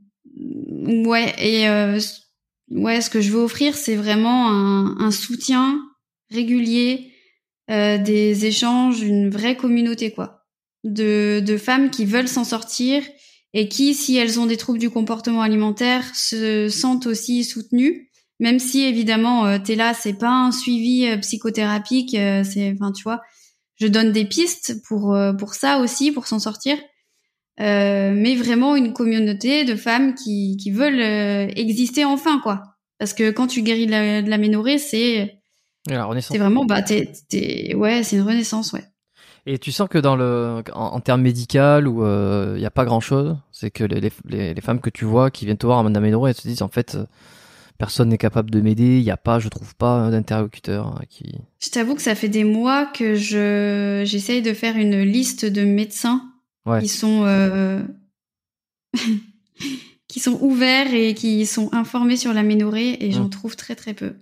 [1.06, 2.00] ouais et euh,
[2.70, 5.80] ouais ce que je veux offrir c'est vraiment un, un soutien
[6.30, 7.12] régulier,
[7.70, 10.42] euh, des échanges, une vraie communauté quoi,
[10.82, 13.04] de de femmes qui veulent s'en sortir
[13.54, 18.10] et qui si elles ont des troubles du comportement alimentaire se sentent aussi soutenues
[18.42, 22.90] même si évidemment euh, t'es là, c'est pas un suivi euh, psychothérapique, euh, c'est, enfin
[22.90, 23.22] tu vois,
[23.76, 26.76] je donne des pistes pour euh, pour ça aussi, pour s'en sortir.
[27.60, 32.62] Euh, mais vraiment une communauté de femmes qui qui veulent euh, exister enfin quoi.
[32.98, 35.38] Parce que quand tu guéris de la, de c'est
[35.86, 36.32] la renaissance.
[36.32, 38.84] c'est vraiment bah t'es t'es ouais c'est une renaissance ouais.
[39.46, 42.84] Et tu sens que dans le, en, en termes médical où il n'y a pas
[42.84, 45.94] grand chose, c'est que les, les, femmes que tu vois qui viennent te voir en
[45.94, 47.04] aménorrhée, elles te disent en fait euh,
[47.76, 51.34] personne n'est capable de m'aider, il n'y a pas, je trouve pas d'interlocuteur hein, qui.
[51.58, 55.62] Je t'avoue que ça fait des mois que je j'essaye de faire une liste de
[55.64, 56.28] médecins
[56.64, 56.80] Ouais.
[56.80, 57.82] qui sont euh,
[60.06, 63.30] qui sont ouverts et qui sont informés sur l'aménorrhée et j'en Mm.
[63.30, 64.14] trouve très très peu.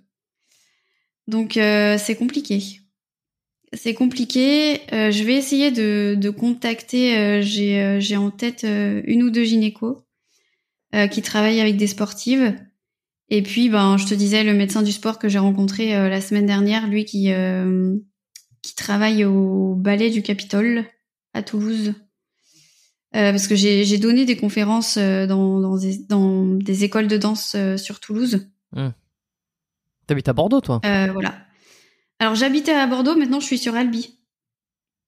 [1.26, 2.79] Donc euh, c'est compliqué.
[3.72, 4.80] C'est compliqué.
[4.92, 7.16] Euh, je vais essayer de, de contacter.
[7.16, 10.02] euh, j'ai euh, j'ai en tête euh, une ou deux gynécos
[10.94, 12.56] euh, qui travaillent avec des sportives.
[13.28, 16.20] Et puis, ben, je te disais, le médecin du sport que j'ai rencontré euh, la
[16.20, 17.96] semaine dernière, lui qui euh,
[18.60, 20.84] qui travaille au ballet du Capitole
[21.32, 21.94] à Toulouse.
[23.14, 27.06] Euh, parce que j'ai j'ai donné des conférences euh, dans, dans, des, dans des écoles
[27.06, 28.48] de danse euh, sur Toulouse.
[30.06, 30.80] T'habites à Bordeaux, toi?
[30.84, 31.38] Euh, voilà.
[32.20, 34.16] Alors j'habitais à Bordeaux, maintenant je suis sur Albi.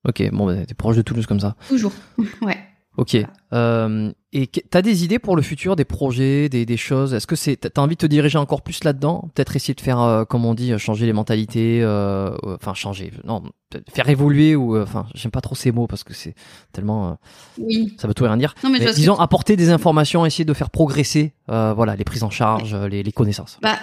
[0.08, 1.54] Ok, bon, bah, t'es proche de Toulouse comme ça.
[1.68, 1.92] Toujours.
[2.42, 2.58] ouais.
[2.98, 3.16] Ok.
[3.54, 7.14] Euh, et t'as des idées pour le futur, des projets, des, des choses?
[7.14, 9.30] Est-ce que c'est t'as envie de te diriger encore plus là-dedans?
[9.34, 13.10] Peut-être essayer de faire, euh, comme on dit, euh, changer les mentalités, euh, enfin changer,
[13.24, 13.40] non,
[13.70, 16.34] peut-être faire évoluer ou, euh, enfin, j'aime pas trop ces mots parce que c'est
[16.72, 17.14] tellement, euh,
[17.58, 17.94] Oui.
[17.98, 18.54] ça veut tout rien dire.
[18.64, 22.04] Non mais, Mais que disons apporter des informations, essayer de faire progresser, euh, voilà, les
[22.04, 23.58] prises en charge, les, les connaissances.
[23.62, 23.78] Bah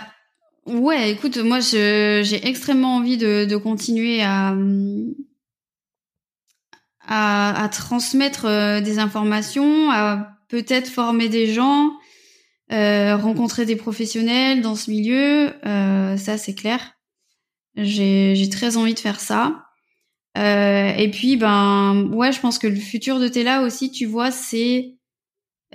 [0.66, 4.56] ouais, écoute, moi j'ai extrêmement envie de, continuer à
[7.10, 11.92] à, transmettre euh, des informations, à peut-être former des gens,
[12.72, 16.94] euh, rencontrer des professionnels dans ce milieu, euh, ça c'est clair.
[17.76, 19.66] J'ai très envie de faire ça.
[20.36, 24.99] Et puis ben ouais, je pense que le futur de Tela aussi, tu vois, c'est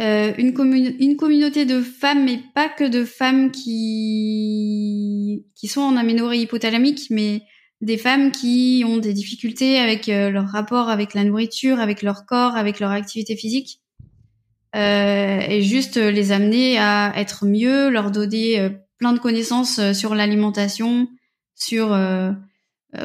[0.00, 5.96] euh, une, une communauté de femmes, mais pas que de femmes qui qui sont en
[5.96, 7.42] aménorrhée hypothalamique, mais
[7.80, 12.26] des femmes qui ont des difficultés avec euh, leur rapport avec la nourriture, avec leur
[12.26, 13.80] corps, avec leur activité physique,
[14.74, 19.92] euh, et juste euh, les amener à être mieux, leur donner euh, plein de connaissances
[19.92, 21.08] sur l'alimentation,
[21.54, 21.96] sur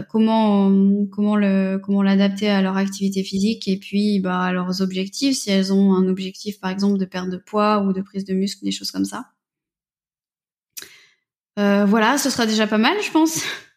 [0.10, 0.72] comment
[1.12, 5.52] comment le comment l'adapter à leur activité physique et puis bah à leurs objectifs si
[5.52, 8.64] elles ont un objectif par exemple de perte de poids ou de prise de muscle
[8.64, 9.26] des choses comme ça.
[11.58, 13.44] Euh, voilà ce sera déjà pas mal je pense.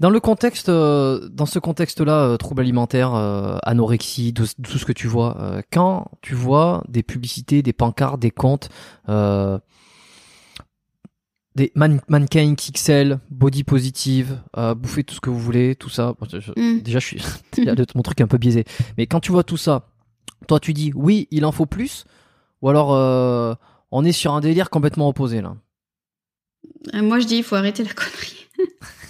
[0.00, 4.84] Dans le contexte, euh, dans ce contexte-là, euh, troubles alimentaires, euh, anorexie, tout, tout ce
[4.84, 8.68] que tu vois, euh, quand tu vois des publicités, des pancartes, des comptes,
[9.08, 9.58] euh,
[11.60, 16.14] des man mannequins XXL, body positive, euh, bouffer tout ce que vous voulez, tout ça.
[16.18, 16.80] Bon, je- Mm.
[16.82, 17.22] Déjà, je suis,
[17.94, 18.64] mon truc est un peu biaisé.
[18.98, 19.88] Mais quand tu vois tout ça,
[20.48, 22.04] toi, tu dis oui, il en faut plus,
[22.62, 23.54] ou alors euh,
[23.90, 25.54] on est sur un délire complètement opposé là.
[26.94, 28.36] Euh, moi je dis il faut arrêter la connerie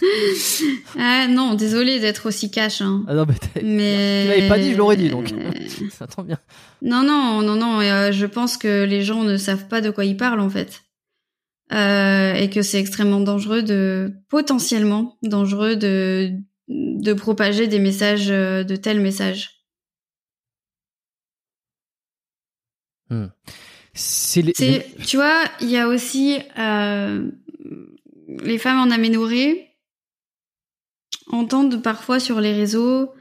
[0.98, 3.04] ah non désolé d'être aussi cash hein.
[3.08, 5.32] Ah non, mais tu l'avais pas dit, je l'aurais dit donc.
[5.90, 6.38] Ça tombe bien.
[6.82, 7.80] Non, non, non, non.
[7.80, 10.82] euh, je pense que les gens ne savent pas de quoi ils parlent en fait,
[11.72, 16.32] Euh, et que c'est extrêmement dangereux de potentiellement dangereux de
[16.68, 19.64] de propager des messages euh, de tels messages.
[24.54, 27.30] C'est les- tu vois, il y a aussi euh,
[28.42, 29.68] les femmes en aménorrhée
[31.28, 33.12] entendent parfois sur les réseaux,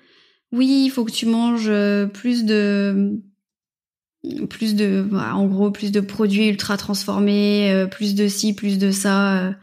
[0.51, 3.19] oui, il faut que tu manges euh, plus de
[4.50, 8.78] plus de bah, en gros plus de produits ultra transformés, euh, plus de ci, plus
[8.78, 9.54] de ça, euh,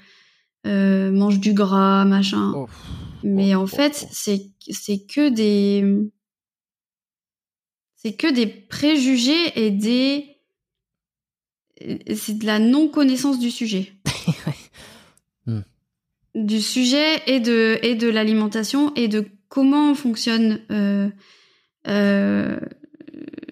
[0.66, 2.52] euh, mange du gras, machin.
[2.54, 2.68] Oh.
[3.22, 5.84] Mais Oh, en oh, fait, c'est c'est que des
[7.96, 10.36] c'est que des préjugés et des
[12.14, 13.92] c'est de la non connaissance du sujet.
[15.48, 15.60] Hmm.
[16.34, 22.58] Du sujet et de et de l'alimentation et de comment fonctionne euh,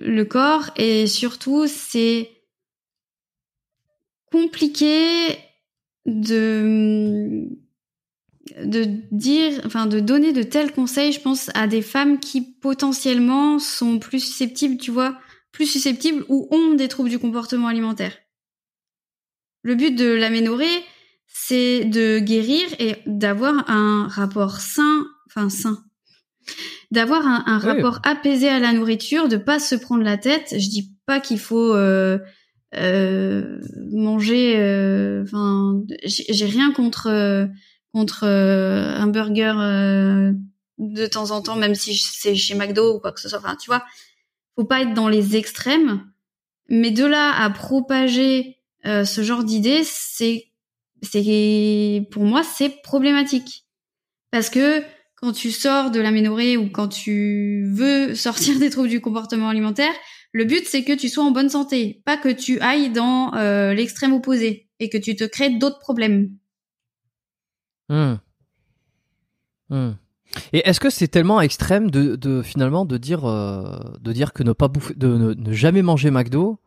[0.05, 2.31] le corps et surtout c'est
[4.31, 5.39] compliqué
[6.07, 7.49] de
[8.63, 13.59] de dire, enfin, de donner de tels conseils, je pense, à des femmes qui potentiellement
[13.59, 15.19] sont plus susceptibles, tu vois,
[15.51, 18.17] plus susceptibles ou ont des troubles du comportement alimentaire.
[19.63, 20.85] Le but de l'aménorrhée,
[21.27, 25.83] c'est de guérir et d'avoir un rapport sain, enfin sain,
[26.91, 30.49] d'avoir un, un rapport apaisé à la nourriture, de pas se prendre la tête.
[30.53, 32.19] Je dis pas qu'il faut euh,
[32.77, 33.59] euh,
[33.93, 34.55] manger.
[34.59, 37.49] euh, Enfin, j'ai rien contre
[37.93, 40.33] contre euh, un burger euh,
[40.79, 43.39] de temps en temps, même si c'est chez McDo ou quoi que ce soit.
[43.39, 43.85] Enfin, tu vois,
[44.57, 46.05] faut pas être dans les extrêmes.
[46.69, 48.57] Mais de là à propager
[48.87, 50.47] euh, ce genre d'idée, c'est
[51.03, 53.67] c'est pour moi c'est problématique
[54.31, 54.83] parce que
[55.25, 59.93] quand tu sors de l'aménorrhée ou quand tu veux sortir des troubles du comportement alimentaire,
[60.33, 63.73] le but c'est que tu sois en bonne santé, pas que tu ailles dans euh,
[63.73, 66.29] l'extrême opposé et que tu te crées d'autres problèmes.
[67.89, 68.17] Hmm.
[69.71, 69.93] Hmm.
[70.53, 74.53] Et est-ce que c'est tellement extrême de, finalement de dire euh, de dire que ne
[74.53, 76.59] pas bouffer, de ne, jamais manger McDo,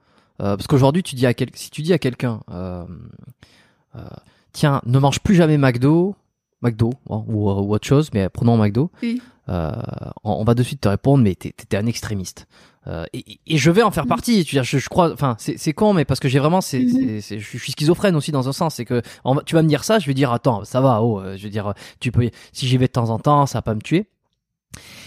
[0.41, 2.41] euh, parce qu'aujourd'hui tu dis à quel, si tu dis à quelqu'un,
[4.51, 6.15] tiens, ne mange plus jamais McDo,
[6.61, 9.21] McDo hein, ou, ou autre chose, mais prenons McDo, Oui.
[9.49, 9.71] euh,
[10.23, 12.47] on, on va de suite te répondre, mais t'es t'es un extrémiste.
[12.87, 14.09] Euh, et, et je vais en faire Mhm.
[14.09, 14.45] partie.
[14.45, 17.19] Tu je, je crois, enfin, c'est con, mais parce que j'ai vraiment, c'est, Mhm.
[17.21, 18.75] je suis schizophrène aussi dans un sens.
[18.75, 21.19] C'est que on tu vas me dire ça, je vais dire, attends, ça va, oh,
[21.19, 23.61] euh, je veux dire, tu peux, si j'y vais de temps en temps, ça va
[23.61, 24.07] pas me tuer.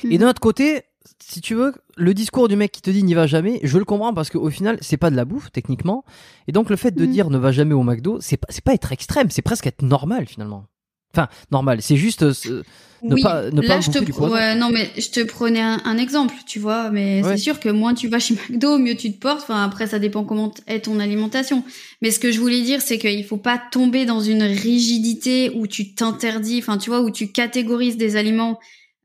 [0.05, 0.19] Et Mhm.
[0.19, 0.83] d'un autre côté,
[1.21, 3.85] si tu veux, le discours du mec qui te dit n'y va jamais, je le
[3.87, 6.05] comprends parce qu'au final, c'est pas de la bouffe techniquement.
[6.49, 8.75] Et donc le fait de dire ne va jamais au McDo, c'est pas, c'est pas
[8.75, 10.65] être extrême, c'est presque être normal finalement.
[11.13, 12.63] Enfin, normal, c'est juste euh, ce-
[13.03, 15.61] ne Oui, pas ne là, pas je te du ouais, non, mais je te prenais
[15.61, 17.31] un, un exemple, tu vois, mais Ouais.
[17.33, 19.41] c'est sûr que moins tu vas chez McDo, mieux tu te portes.
[19.43, 21.65] Enfin, après, ça dépend comment est ton alimentation.
[22.03, 25.67] Mais ce que je voulais dire, c'est qu'il faut pas tomber dans une rigidité où
[25.67, 28.59] tu t'interdis, enfin, tu vois, où tu catégorises des aliments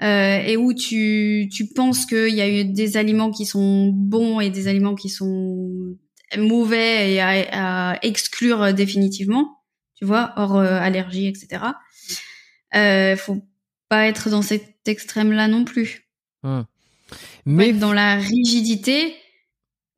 [0.03, 4.41] euh, et où tu, tu penses qu'il y a eu des aliments qui sont bons
[4.41, 5.95] et des aliments qui sont
[6.37, 9.59] mauvais et à, à exclure définitivement,
[9.95, 11.61] tu vois, hors euh, allergie, etc.
[12.75, 13.41] Euh, faut
[13.89, 16.07] pas être dans cet extrême-là non plus.
[16.43, 16.65] Hum.
[17.45, 19.15] Mais dans la rigidité,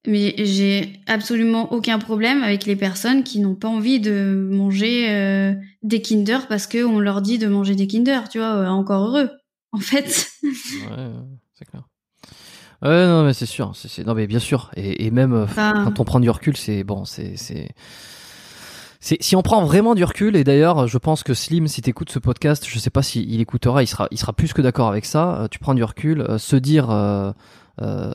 [0.05, 5.53] mais j'ai absolument aucun problème avec les personnes qui n'ont pas envie de manger euh,
[5.83, 9.07] des Kinder parce que on leur dit de manger des Kinder, tu vois, euh, encore
[9.07, 9.29] heureux.
[9.71, 11.09] En fait, Ouais,
[11.53, 11.83] c'est clair.
[12.81, 13.73] Ouais, non, mais c'est sûr.
[13.75, 14.71] C'est, non, mais bien sûr.
[14.75, 17.69] Et, et même euh, Enfin- quand on prend du recul, c'est bon, c'est, c'est,
[19.19, 20.35] si on prend vraiment du recul.
[20.35, 23.41] Et d'ailleurs, je pense que Slim, si t'écoutes ce podcast, je sais pas s'il il
[23.41, 25.41] écoutera, il sera, il sera plus que d'accord avec ça.
[25.41, 27.31] Euh, tu prends du recul, euh, se dire, euh,
[27.81, 28.11] euh,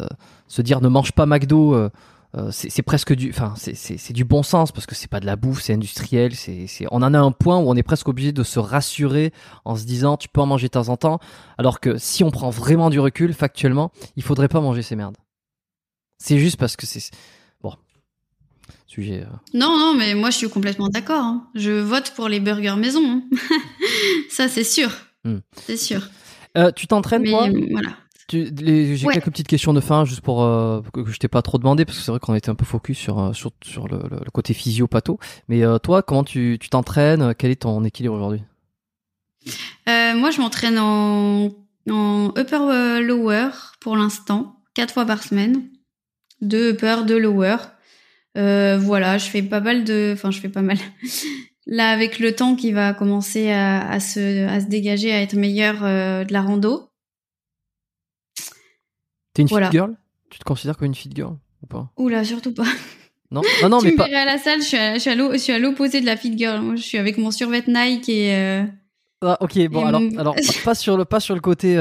[0.49, 1.75] se dire, ne mange pas McDo.
[1.75, 5.37] euh, c'est, presque du, enfin, c'est, du bon sens parce que c'est pas de la
[5.37, 6.35] bouffe, c'est industriel.
[6.35, 9.33] C'est, on en a un point où on est presque obligé de se rassurer
[9.67, 11.19] en se disant, tu peux en manger de temps en temps.
[11.59, 15.17] Alors que si on prend vraiment du recul, factuellement, il faudrait pas manger ces merdes.
[16.19, 17.11] C'est juste parce que c'est.
[18.93, 19.23] Sujet.
[19.23, 21.23] euh, non, non, mais moi je suis complètement d'accord.
[21.25, 21.49] hein.
[21.55, 23.01] Je vote pour les burgers maison.
[23.05, 23.23] hein.
[24.31, 24.91] Ça, c'est sûr.
[25.25, 25.39] Hmm.
[25.57, 26.09] C'est sûr.
[26.59, 27.49] Euh, tu t'entraînes toi?
[27.71, 27.97] voilà.
[28.31, 29.15] J'ai Ouais.
[29.15, 31.97] quelques petites questions de fin juste pour euh, que, je t'ai pas trop demandé parce
[31.99, 33.99] que c'est vrai qu'on était un peu focus sur sur, sur le,
[34.33, 35.19] côté physio pato.
[35.49, 37.35] Mais euh, toi, comment tu tu t'entraînes?
[37.39, 38.43] Quel est ton équilibre aujourd'hui?
[39.87, 41.49] Moi, je m'entraîne en,
[41.91, 43.49] en upper euh, lower
[43.81, 45.63] pour l'instant, quatre fois par semaine,
[46.43, 47.57] deux upper, deux lower.
[48.39, 50.79] Euh, voilà, je fais pas mal de, enfin, je fais pas mal.
[51.67, 55.35] Là, avec le temps qui va commencer à, à se, à se dégager, à être
[55.37, 56.89] meilleur euh, de la rando.
[59.35, 59.67] T'es une Voilà.
[59.67, 59.97] fit girl?
[60.31, 61.91] Tu te considères comme une fit girl ou pas?
[61.97, 62.67] Oula, surtout pas.
[63.31, 64.05] Non, non, non, tu mais me pas.
[64.07, 66.07] à la salle, je suis à, je suis à l'o- je suis à l'opposé de
[66.07, 66.61] la fit girl.
[66.63, 68.65] Moi, je suis avec mon survêt Nike et euh,
[69.23, 70.35] Ah, ok, bon Et alors, mon- alors
[70.65, 71.77] pas- sur le pas sur le côté,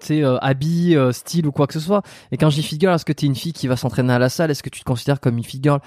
[0.00, 2.02] sais, euh, habit, euh, style ou quoi que ce soit.
[2.30, 4.50] Et quand fit girl, est-ce que t'es une fille qui va s'entraîner à la salle?
[4.50, 5.80] Est-ce que tu te considères comme une fit girl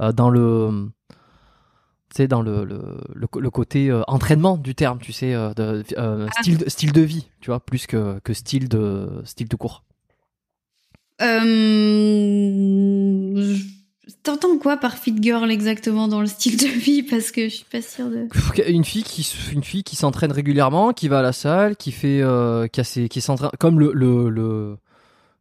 [0.00, 0.88] euh, dans le,
[2.14, 5.84] tu dans le le, le, le côté euh, entraînement du terme, tu sais, euh, de,
[5.98, 6.42] euh, Ah.
[6.42, 9.82] style de, style de vie, tu vois, plus que que style de style de cours?
[13.36, 13.81] Je-
[14.24, 17.02] T'entends quoi par fit girl exactement dans le style de vie?
[17.04, 18.26] Parce que je suis pas sûre de.
[18.68, 19.22] Une fille qui
[19.52, 22.84] une fille qui s'entraîne régulièrement, qui va à la salle, qui fait euh, qui a
[22.84, 24.76] ses, qui s'entraîne comme le le, le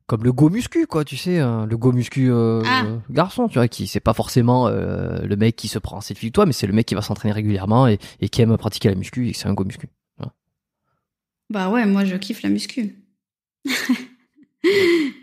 [0.06, 2.86] comme le go muscu quoi, tu sais, euh, le go muscu euh, Ah.
[3.10, 6.28] garçon, tu vois, qui c'est pas forcément euh, le mec qui se prend en selfie
[6.28, 8.90] de toi, mais c'est le mec qui va s'entraîner régulièrement et, et qui aime pratiquer
[8.90, 9.88] la muscu et que c'est un go muscu.
[11.50, 12.96] Bah ouais, moi je kiffe la muscu.
[13.66, 13.72] ouais,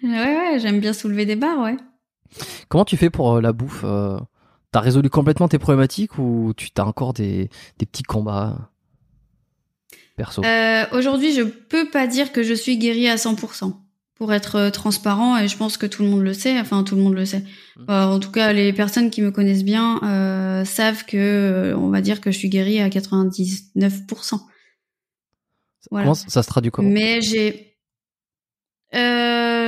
[0.02, 1.76] ouais, j'aime bien soulever des barres, ouais.
[2.68, 4.18] Comment tu fais pour euh, la bouffe euh,
[4.72, 7.48] T'as résolu complètement tes problématiques ou tu t'as encore des,
[7.78, 8.70] des petits combats
[10.16, 10.44] perso?
[10.44, 13.74] Euh, Aujourd'hui, je peux pas dire que je suis guérie à 100%.
[14.14, 17.02] Pour être transparent, et je pense que tout le monde le sait, enfin tout le
[17.02, 17.44] monde le sait.
[17.88, 20.00] Euh, en tout cas, les personnes qui me connaissent bien
[20.64, 22.88] savent que, on va dire que je suis guérie à
[25.90, 26.04] voilà.
[26.04, 26.90] Comment ça se traduit comment?
[26.90, 27.68] Mais j'ai,
[28.94, 28.98] euh,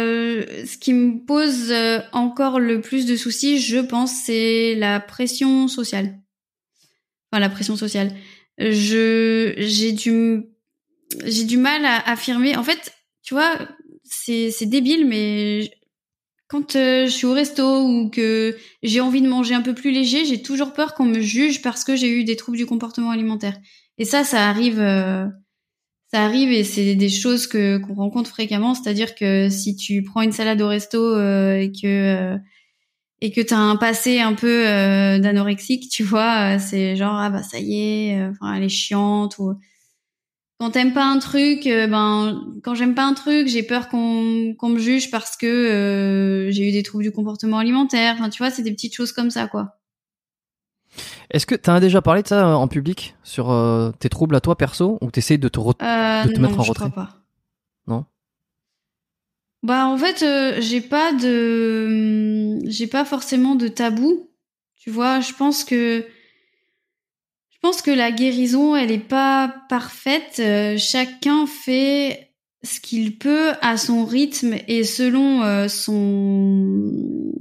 [0.01, 5.01] euh, ce qui me pose euh, encore le plus de soucis, je pense, c'est la
[5.01, 6.19] pression sociale.
[7.31, 8.13] Enfin, la pression sociale.
[8.59, 10.45] J'ai du
[11.57, 12.57] mal à affirmer.
[12.57, 13.57] En fait, tu vois,
[14.05, 15.71] c'est débile, mais
[16.49, 19.93] quand euh, je suis au resto ou que j'ai envie de manger un peu plus
[19.93, 23.11] léger, j'ai toujours peur qu'on me juge parce que j'ai eu des troubles du comportement
[23.11, 23.57] alimentaire.
[23.99, 24.81] Et ça, ça arrive,
[26.13, 28.75] ça arrive et c'est des choses que qu'on rencontre fréquemment.
[28.75, 32.37] C'est-à-dire que si tu prends une salade au resto euh, et que
[33.23, 34.65] et que t'as un passé un peu
[35.21, 39.55] d'anorexique, tu vois, c'est genre ah bah ça y est, enfin elle est chiante ou
[40.61, 44.55] quand t'aimes pas un truc, euh, ben quand j'aime pas un truc, j'ai peur qu'on
[44.59, 48.17] qu'on me juge parce que euh, j'ai eu des troubles du comportement alimentaire.
[48.19, 49.80] Enfin, tu vois, c'est des petites choses comme ça, quoi.
[51.31, 53.55] Est-ce que tu as déjà parlé de ça euh, en public sur
[53.99, 56.91] tes troubles à toi perso ou t'essayes de te, de te mettre en retrait je
[56.91, 57.17] crois pas.
[57.87, 58.05] Non?
[59.63, 60.25] Bah en fait,
[60.61, 64.31] j'ai pas de, j'ai pas forcément de tabou.
[64.77, 66.07] Tu vois, je pense que
[67.61, 70.39] je pense que la guérison, elle n'est pas parfaite.
[70.39, 72.33] Euh, chacun fait
[72.63, 77.35] ce qu'il peut à son rythme et selon euh, son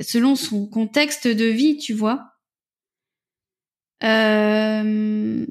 [0.00, 2.33] selon son contexte de vie, tu vois.
[4.04, 5.46] Euh,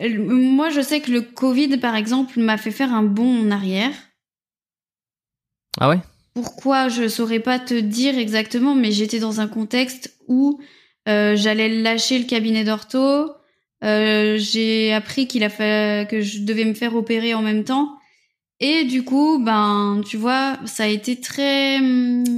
[0.00, 3.92] moi, je sais que le Covid, par exemple, m'a fait faire un bond en arrière.
[5.80, 5.98] Ah ouais?
[6.34, 10.60] Pourquoi Je saurais pas te dire exactement, mais j'étais dans un contexte où
[11.08, 13.32] euh, j'allais lâcher le cabinet d'ortho.
[13.84, 17.96] Euh, j'ai appris qu'il a fait que je devais me faire opérer en même temps.
[18.60, 21.78] Et du coup, ben, tu vois, ça a été très,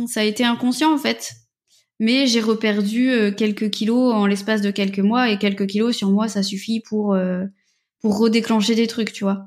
[0.06, 1.32] ça a été inconscient en fait.
[2.00, 6.10] Mais j'ai reperdu euh, quelques kilos en l'espace de quelques mois et quelques kilos sur
[6.10, 7.16] moi, ça suffit pour
[8.00, 9.46] pour redéclencher des trucs, tu vois.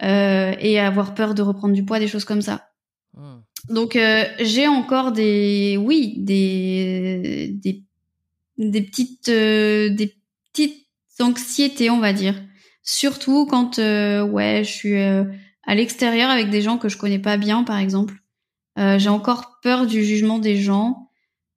[0.00, 2.70] et avoir peur de reprendre du poids, des choses comme ça.
[3.12, 3.40] Hmm.
[3.68, 3.96] Donc
[4.40, 7.84] j'ai encore des, oui, des des
[8.58, 10.14] des petites euh, des
[10.52, 10.86] petites
[11.20, 12.34] anxiétés, on va dire.
[12.82, 15.24] Surtout quand euh, ouais, je suis euh,
[15.64, 18.14] à l'extérieur avec des gens que je connais pas bien, par exemple.
[18.76, 21.03] j'ai encore peur du jugement des gens.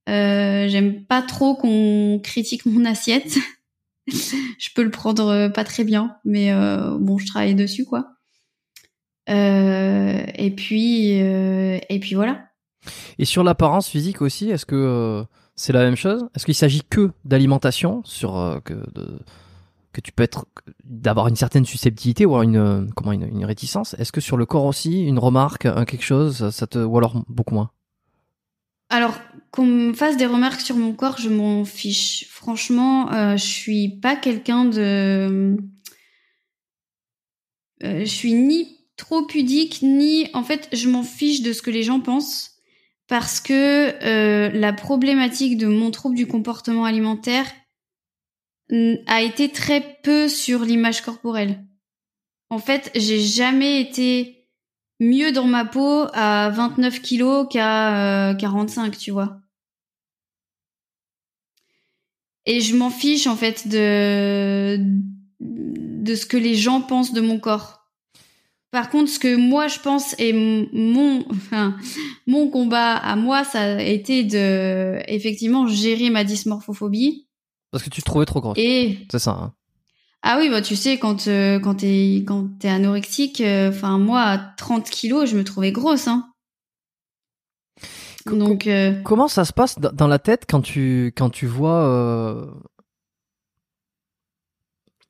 [0.08, 3.38] J'aime pas trop qu'on critique mon assiette.
[4.08, 6.52] je peux le prendre pas très bien, mais
[7.00, 8.08] bon, je travaille dessus, quoi.
[9.28, 12.48] et puis, et puis voilà.
[13.20, 15.26] Et sur l'apparence physique aussi, est-ce que
[15.58, 16.28] c'est la même chose?
[16.36, 18.76] Est-ce qu'il s'agit que d'alimentation sur euh, que
[19.92, 20.46] que tu peux être
[20.84, 23.96] d'avoir une certaine susceptibilité ou une comment une, réticence?
[23.96, 27.56] Est-ce que sur le corps aussi une remarque, quelque chose, ça te ou alors beaucoup
[27.56, 27.72] moins?
[28.90, 29.20] Alors,
[29.52, 32.26] qu'on me fasse des remarques sur mon corps, je m'en fiche.
[32.30, 35.58] Franchement, euh, je suis pas quelqu'un de.
[37.84, 40.30] Euh, je suis ni trop pudique, ni.
[40.34, 42.52] En fait, je m'en fiche de ce que les gens pensent
[43.08, 47.48] parce que euh, la problématique de mon trouble du comportement alimentaire
[49.06, 51.66] a été très peu sur l'image corporelle.
[52.50, 54.37] En fait, j'ai jamais été
[55.00, 59.38] mieux dans ma peau à 29 kilos qu'à 45, euh, tu vois.
[62.46, 64.80] Et je m'en fiche en fait de
[65.40, 67.78] de ce que les gens pensent de mon corps.
[68.72, 71.78] Par contre, ce que moi je pense et mon, enfin,
[72.26, 77.28] mon combat à moi, ça a été de effectivement gérer ma dysmorphophobie.
[77.72, 78.58] Parce que tu te trouvais trop grosse.
[78.58, 79.32] Et c'est ça.
[79.32, 79.54] Hein.
[80.24, 84.22] Ah oui, bah tu sais quand euh, quand t'es quand t'es anorexique, euh, enfin moi
[84.22, 86.30] à 30 kilos, je me trouvais grosse, hein.
[88.26, 92.50] Donc euh, comment ça se passe dans la tête quand tu quand tu vois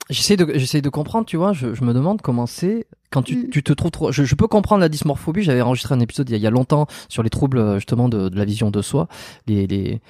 [0.09, 1.51] J'essaie de, j'essaie de comprendre, tu vois.
[1.51, 3.49] Je, je me demande comment c'est quand tu, mm.
[3.49, 4.11] tu te trouves trop.
[4.11, 5.43] Je, je, peux comprendre la dysmorphobie.
[5.43, 7.75] J'avais enregistré un épisode il y, a, il y a longtemps sur les troubles euh,
[7.75, 9.07] justement de, de, la vision de soi.
[9.47, 10.01] Les, les...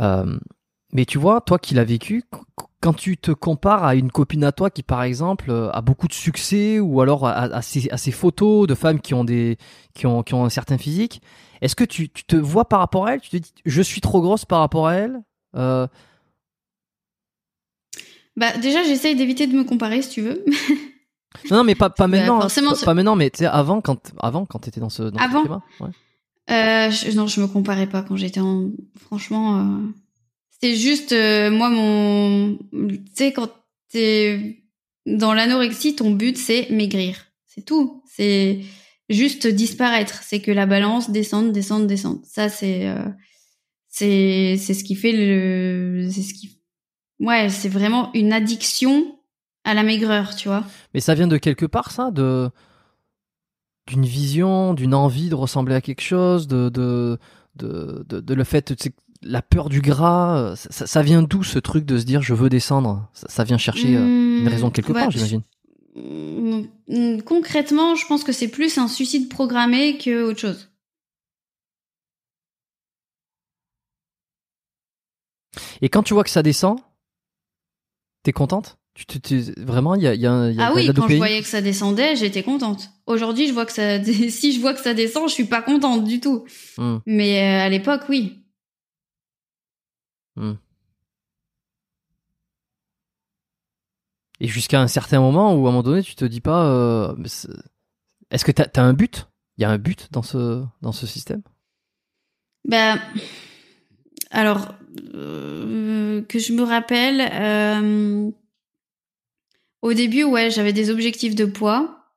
[0.00, 0.38] Euh,
[0.92, 2.24] mais tu vois, toi qui l'as vécu,
[2.86, 6.06] quand tu te compares à une copine à toi qui, par exemple, euh, a beaucoup
[6.06, 9.58] de succès, ou alors à, ces, à ces, photos de femmes qui ont des,
[9.92, 11.20] qui ont, qui ont un certain physique,
[11.60, 13.20] est-ce que tu, tu te vois par rapport à elle?
[13.20, 15.20] Tu te dis, je suis trop grosse par rapport à elle
[15.56, 15.88] euh,
[18.36, 20.44] bah déjà, j'essaye d'éviter de me comparer si tu veux.
[21.50, 22.40] non, mais pas, pas bah, maintenant.
[22.40, 22.74] Hein.
[22.84, 25.60] pas, maintenant, mais tu avant, quand, avant, quand t'étais dans ce, dans avant.
[25.76, 25.90] Ce ouais.
[26.52, 28.70] euh, je, non, je me comparais pas quand j'étais en.
[28.96, 29.78] Franchement, euh...
[30.58, 32.56] c'était juste euh, moi mon.
[32.72, 33.50] Tu sais, quand
[33.90, 34.62] t'es
[35.04, 37.26] dans l'anorexie, ton but c'est maigrir.
[37.44, 38.02] C'est tout.
[38.06, 38.60] C'est
[39.10, 40.22] juste disparaître.
[40.22, 42.24] C'est que la balance descende, descende, descende.
[42.24, 42.88] Ça, c'est.
[42.88, 43.04] Euh,
[43.88, 46.08] c'est c'est ce qui fait le.
[46.10, 46.58] C'est ce qui
[47.20, 49.14] ouais, c'est vraiment une addiction
[49.64, 50.64] à la maigreur, tu vois.
[50.94, 52.50] Mais ça vient de quelque part, ça, de
[53.88, 57.18] d'une vision, d'une envie de ressembler à quelque chose, de de
[57.56, 58.74] de, le fait,
[59.22, 62.48] la peur du gras, ça, ça vient d'où ce truc de se dire je veux
[62.48, 63.08] descendre?
[63.12, 65.42] Ça, vient chercher une mmh, raison quelque part, j'imagine.
[65.96, 70.70] Mmh, concrètement, je pense que c'est plus un suicide programmé que autre chose.
[75.80, 76.78] Et quand tu vois que ça descend,
[78.22, 78.78] t'es contente?
[78.94, 82.16] Tu, Vraiment, il y a, y a, Ah oui, quand je voyais que ça descendait,
[82.16, 82.90] j'étais contente.
[83.06, 86.04] Aujourd'hui, je vois que ça, si je vois que ça descend, je suis pas contente
[86.04, 86.44] du tout.
[86.78, 86.98] Hmm.
[87.04, 88.45] Mais euh, à l'époque, oui.
[90.36, 90.54] Hmm.
[94.40, 97.16] Et jusqu'à un certain moment où, à un moment donné, tu te dis pas, euh,
[98.30, 99.28] est-ce que t'as as un but?
[99.56, 101.42] Il y a un but dans ce dans ce système?
[102.66, 103.00] Ben,
[104.30, 104.74] alors
[105.14, 108.30] euh, que je me rappelle, euh,
[109.82, 112.12] au début, ouais, j'avais des objectifs de poids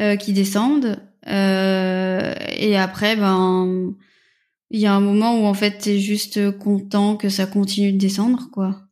[0.00, 3.94] euh, qui descendent, et après, ben,
[4.70, 7.98] il y a un moment où en fait, t'es juste content que ça continue de
[7.98, 8.82] descendre, quoi.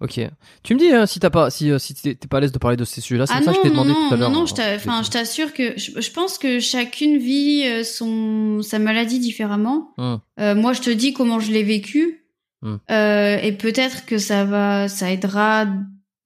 [0.00, 0.18] Ok.
[0.62, 2.58] Tu me dis hein, si t'as pas, si, euh, si t'es pas à l'aise de
[2.58, 3.26] parler de ces sujets-là.
[3.26, 4.30] C'est ah ça que je t'ai demandé tout à l'heure.
[4.30, 9.18] Non, non, enfin, je t'assure que je, pense que chacune vit euh, son sa maladie
[9.18, 9.92] différemment.
[9.98, 10.20] Hum.
[10.40, 12.24] Euh, moi, je te dis comment je l'ai vécu,
[12.62, 12.80] hum.
[12.90, 15.66] euh, et peut-être que ça va, ça aidera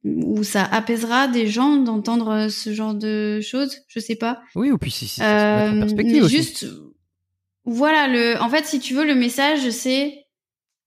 [0.04, 3.78] ou ça apaisera des gens d'entendre ce genre de choses.
[3.88, 4.40] Je sais pas.
[4.54, 6.36] Oui, ou puis si, si ça se en perspective aussi.
[6.36, 6.66] Juste,
[7.64, 8.40] voilà le.
[8.40, 10.20] En fait, si tu veux, le message c'est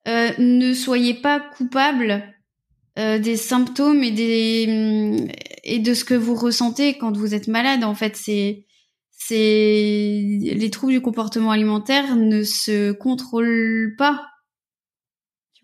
[0.06, 2.24] ne soyez pas coupable
[2.98, 5.28] euh, des symptômes et des mm,
[5.64, 7.84] et de ce que vous ressentez quand vous êtes malade.
[7.84, 8.66] En fait, c'est
[9.12, 14.26] c'est les troubles du comportement alimentaire ne se contrôlent pas.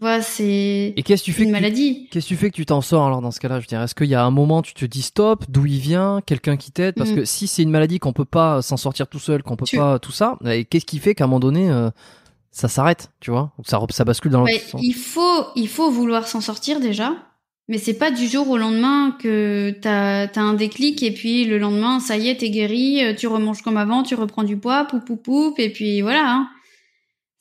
[0.03, 2.09] Vois, c'est et qu'est-ce que tu fais une maladie.
[2.11, 3.61] Qu'est-ce que tu fais que tu t'en sors alors dans ce cas-là?
[3.61, 5.80] Je veux dire, est-ce qu'il y a un moment tu te dis stop, d'où il
[5.80, 6.95] vient, quelqu'un qui t'aide?
[6.95, 7.15] Parce mm.
[7.15, 9.99] que si c'est une maladie qu'on peut pas s'en sortir tout seul, qu'on peut pas
[9.99, 10.38] tout ça,
[10.69, 11.89] qu'est-ce qui fait qu'à un moment donné euh,
[12.51, 14.81] ça s'arrête, tu vois, ou ça, ça bascule dans l'autre sens.
[14.84, 17.13] Il faut, il faut vouloir s'en sortir déjà,
[17.69, 21.59] mais c'est pas du jour au lendemain que t'as as un déclic et puis le
[21.59, 24.84] lendemain, ça y est, t'es guéri, euh, tu remanges comme avant, tu reprends du poids,
[24.84, 26.30] poup poup poup, et puis voilà.
[26.30, 26.49] Hein.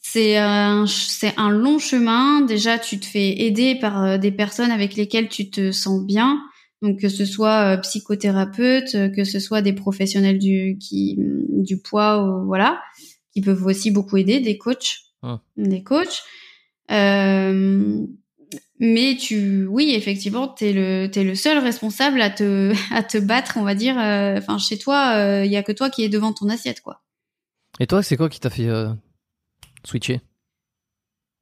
[0.03, 2.43] C'est un, c'est un long chemin.
[2.43, 6.43] Déjà, tu te fais aider par euh, des personnes avec lesquelles tu te sens bien.
[6.83, 12.43] Donc que ce soit euh, psychothérapeute, que ce soit des professionnels du qui du poids,
[12.45, 12.81] voilà
[13.33, 15.41] qui peuvent aussi beaucoup aider, des coachs, ah.
[15.57, 16.23] des coachs.
[16.91, 18.07] Euh,
[18.79, 23.57] mais tu, oui, effectivement, t'es le, t'es le seul responsable à te, à te battre,
[23.57, 23.99] on va dire.
[23.99, 26.81] Euh, enfin, chez toi, il euh, y a que toi qui est devant ton assiette,
[26.81, 27.03] quoi.
[27.81, 28.69] Et toi, c'est quoi qui t'a fait
[29.85, 30.21] switcher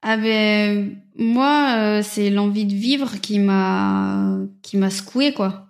[0.03, 5.69] Ah ben, moi, c'est l'envie de vivre qui m'a, qui m'a secoué, quoi.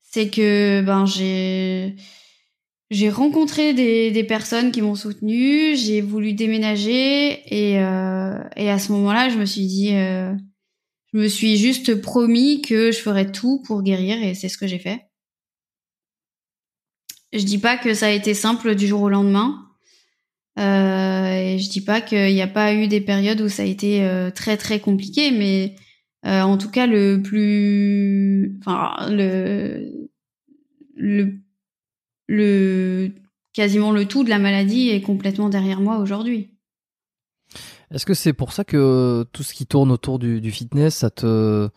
[0.00, 1.96] C'est que, ben, j'ai,
[2.90, 8.78] j'ai rencontré des, des, personnes qui m'ont soutenue, j'ai voulu déménager et, euh, et à
[8.78, 10.32] ce moment-là, je me suis dit, euh,
[11.12, 14.66] je me suis juste promis que je ferais tout pour guérir et c'est ce que
[14.66, 15.02] j'ai fait.
[17.32, 19.65] Je dis pas que ça a été simple du jour au lendemain.
[20.58, 23.66] Euh, et je dis pas qu'il n'y a pas eu des périodes où ça a
[23.66, 25.74] été euh, très très compliqué, mais
[26.24, 30.08] euh, en tout cas le plus, enfin le
[30.94, 31.34] le
[32.26, 33.12] le
[33.52, 36.56] quasiment le tout de la maladie est complètement derrière moi aujourd'hui.
[37.90, 41.68] Est-ce que c'est pour ça que tout ce qui tourne autour du, fitness, ça te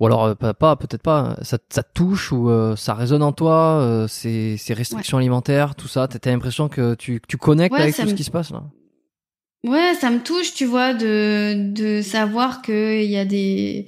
[0.00, 3.32] ou alors euh, pas, peut-être pas, ça, ça te touche ou euh, ça résonne en
[3.32, 8.08] toi, euh, ces, restrictions alimentaires, tout ça, t'as l'impression que tu, tu connectes avec tout
[8.08, 8.64] ce qui se passe là.
[9.64, 13.86] Ouais, ça me touche, tu vois, de, de savoir qu'il y a des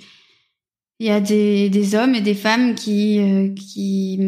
[1.01, 4.19] il y a des, des hommes et des femmes qui, euh, qui,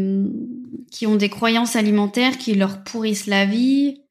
[0.90, 4.02] qui ont des croyances alimentaires qui leur pourrissent la vie,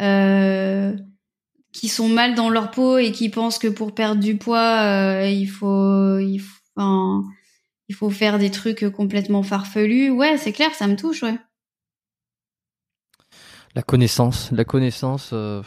[0.00, 0.92] euh,
[1.72, 5.28] qui sont mal dans leur peau et qui pensent que pour perdre du poids, euh,
[5.28, 7.24] il faut, il faut, enfin,
[7.88, 10.10] il faut faire des trucs complètement farfelus.
[10.10, 11.38] Ouais, c'est clair, ça me touche, ouais.
[13.74, 15.30] La connaissance, la connaissance.
[15.32, 15.62] Euh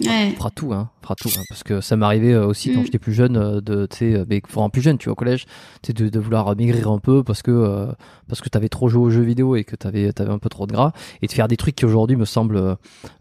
[0.00, 2.84] on fera tout, hein, tout, hein, parce que ça m'arrivait euh, aussi quand mm.
[2.84, 5.16] j'étais plus jeune, euh, de, tu sais, euh, mais enfin, plus jeune, tu vois, au
[5.16, 5.46] collège,
[5.88, 7.88] de, de vouloir maigrir un peu parce que
[8.28, 10.66] parce que t'avais trop joué aux jeux vidéo et que t'avais avais un peu trop
[10.66, 12.76] de gras, et de faire des trucs qui aujourd'hui me semblent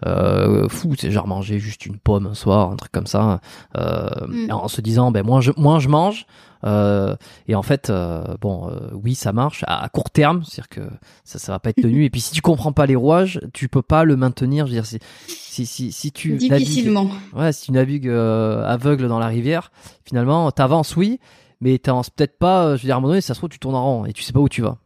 [0.06, 3.42] euh, fous, c'est genre manger juste une pomme un soir, un truc comme ça,
[3.76, 4.52] mm.
[4.52, 6.26] en se disant, ben moins je moins je mange,
[6.64, 7.16] euh,
[7.48, 10.82] et en fait, euh, bon, euh, oui, ça marche à, court terme, c'est-à-dire que
[11.24, 12.06] ça, ça va pas être tenu.
[12.06, 14.68] et puis si tu comprends pas les rouages, tu peux pas le maintenir.
[14.68, 17.06] Je veux dire, si si si, si tu difficilement.
[17.06, 19.72] Navigues, ouais, si tu navigues aveugle dans la rivière,
[20.06, 21.20] finalement, t'avances, oui,
[21.62, 22.76] mais t'avances peut-être pas.
[22.76, 24.14] Je veux dire, à un moment donné, ça se trouve, tu tournes en rond et
[24.14, 24.78] tu sais pas où tu vas.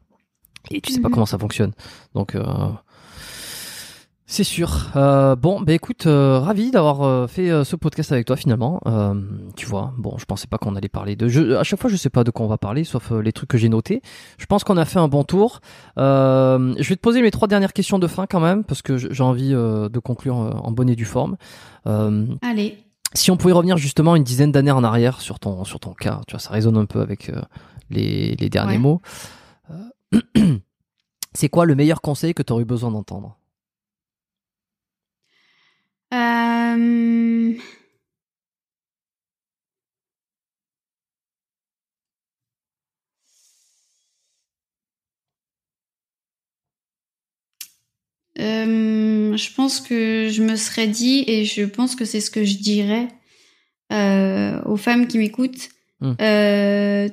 [0.72, 1.14] et tu sais pas Mhm.
[1.14, 1.74] comment ça fonctionne.
[2.16, 2.44] Donc, euh,
[4.28, 4.88] c'est sûr.
[4.96, 8.82] Euh, bon, bah écoute, euh, ravi d'avoir euh, fait euh, ce podcast avec toi finalement.
[8.88, 9.14] Euh,
[9.56, 11.58] tu vois, bon, je pensais pas qu'on allait parler de jeux.
[11.60, 13.58] À chaque fois, je sais pas de quoi on va parler, sauf les trucs que
[13.60, 14.02] j'ai notés.
[14.40, 15.60] Je pense qu'on a fait un bon tour.
[16.00, 18.98] Euh, je vais te poser mes trois dernières questions de fin quand même, parce que
[18.98, 21.38] j'ai envie euh, de conclure en bonne et due forme.
[21.86, 22.78] Euh, Allez.
[23.14, 26.22] si on pouvait revenir justement une dizaine d'années en arrière sur ton sur ton cas,
[26.28, 27.42] tu vois, ça résonne un peu avec euh,
[27.92, 28.78] les, les derniers Ouais.
[28.80, 29.02] mots.
[29.70, 30.20] Euh,
[31.34, 33.38] c'est quoi le meilleur conseil que tu aurais eu besoin d'entendre?
[36.16, 37.54] Euh,
[48.40, 52.44] euh, je pense que je me serais dit, et je pense que c'est ce que
[52.46, 53.08] je dirais
[53.92, 55.70] euh, aux femmes qui m'écoutent,
[56.02, 56.12] Hmm.
[56.20, 57.08] euh,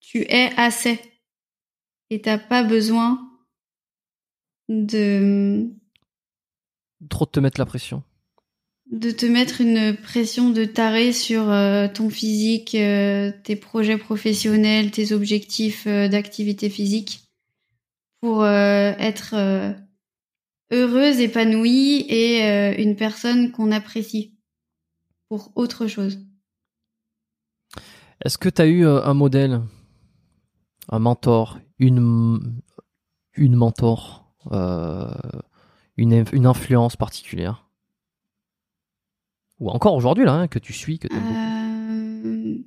[0.00, 0.98] tu es assez.
[2.08, 3.20] Et t'as pas besoin
[4.70, 5.68] de
[7.10, 8.02] Trop de te mettre la pression.
[8.90, 14.90] De te mettre une pression de taré sur euh, ton physique, euh, tes projets professionnels,
[14.90, 17.22] tes objectifs euh, d'activité physique
[18.20, 19.36] pour être
[20.72, 24.34] heureuse, épanouie et une personne qu'on apprécie
[25.28, 26.18] pour autre chose.
[28.24, 29.60] Est-ce que tu as eu un modèle,
[30.88, 32.60] un mentor, une
[33.34, 34.34] une mentor,
[35.96, 37.65] une influence particulière?
[39.58, 42.58] Ou encore aujourd'hui là hein, que tu suis, que tu Euh...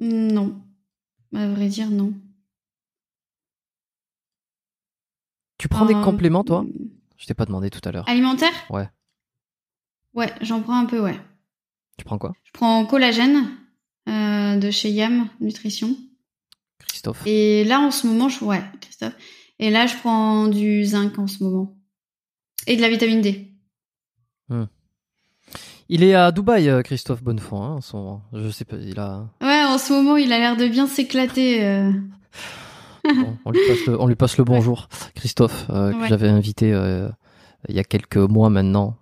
[0.00, 0.60] Non.
[1.34, 2.12] À vrai dire, non.
[5.58, 6.64] Tu prends des Euh, compléments toi?
[7.16, 8.08] Je t'ai pas demandé tout à l'heure.
[8.08, 8.52] Alimentaire?
[8.68, 8.88] Ouais.
[10.12, 11.18] Ouais, j'en prends un peu, ouais.
[11.96, 12.32] Tu prends quoi?
[12.42, 13.48] Je prends collagène
[14.08, 15.96] euh, de chez Yam Nutrition.
[16.80, 18.44] Christophe Et là, en ce moment, je...
[18.44, 19.14] ouais, Christophe.
[19.60, 21.78] Et là, je prends du zinc en ce moment.
[22.66, 23.51] Et de la vitamine D.
[25.88, 27.62] Il est à Dubaï, euh, Christophe Bonnefond.
[27.62, 28.22] Hein, en ce moment.
[28.32, 29.26] Je sais pas, il a.
[29.42, 31.64] Ouais, en ce moment, il a l'air de bien s'éclater.
[31.64, 31.92] euh.
[33.04, 36.72] Bon, on, lui passe le, on lui passe le bonjour, Christophe, euh, que j'avais invité
[36.72, 37.08] euh,
[37.68, 38.96] il y a quelques mois maintenant.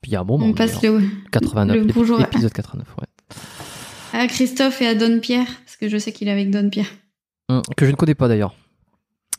[0.00, 0.46] Puis il y a un moment.
[0.46, 1.02] On passe le...
[1.32, 2.18] 89, le bonjour.
[2.18, 4.18] l'épisode 89, ouais.
[4.18, 6.86] à Christophe et à Don Pierre, parce que je sais qu'il est avec Don Pierre.
[7.48, 8.54] Hum, que je ne connais pas d'ailleurs.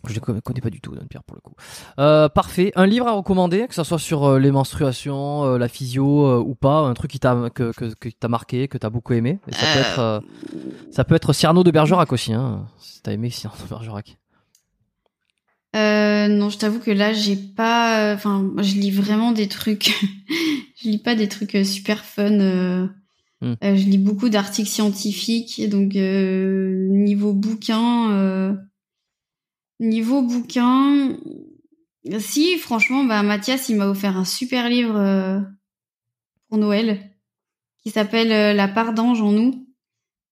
[0.08, 1.54] Je ne co- connais pas du tout, Don Pierre, pour le coup.
[2.00, 2.72] Euh, parfait.
[2.76, 6.40] Un livre à recommander, que ce soit sur euh, les menstruations, euh, la physio euh,
[6.40, 9.40] ou pas, un truc qui t'a que, que, que t'a marqué, que t'as beaucoup aimé.
[9.48, 10.20] Et ça peut être euh,
[10.92, 12.66] ça peut être Cyrano de Bergerac aussi, hein.
[12.80, 14.18] Si t'as aimé Cyrano de Bergerac.
[15.76, 18.14] Euh, non, je t'avoue que là, j'ai pas.
[18.14, 19.92] Enfin, je lis vraiment des trucs.
[20.84, 22.40] je lis pas des trucs euh, super fun.
[22.40, 22.88] euh.
[23.42, 23.54] Hmm.
[23.64, 28.58] Euh, je lis beaucoup d'articles scientifiques, donc euh, niveau bouquin.
[29.82, 31.18] Niveau bouquin,
[32.20, 35.40] si franchement, bah Mathias, il m'a offert un super livre euh,
[36.48, 37.10] pour Noël
[37.84, 39.68] qui s'appelle euh, La part d'ange en nous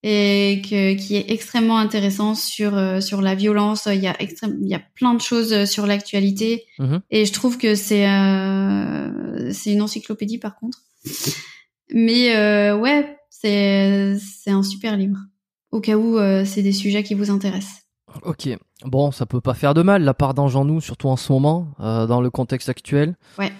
[0.03, 3.87] et que, qui est extrêmement intéressant sur euh, sur la violence.
[3.91, 7.01] Il y a extrême, il y a plein de choses euh, sur l'actualité Mhm.
[7.09, 10.77] et je trouve que c'est euh, c'est une encyclopédie par contre.
[11.91, 15.17] Mais euh, ouais, c'est c'est un super livre
[15.71, 17.81] au cas où euh, c'est des sujets qui vous intéressent.
[18.23, 18.49] Ok.
[18.85, 21.31] Bon, ça peut pas faire de mal, la part d'ange en nous, surtout en ce
[21.31, 23.15] moment, euh, dans le contexte actuel.
[23.37, 23.51] Ouais.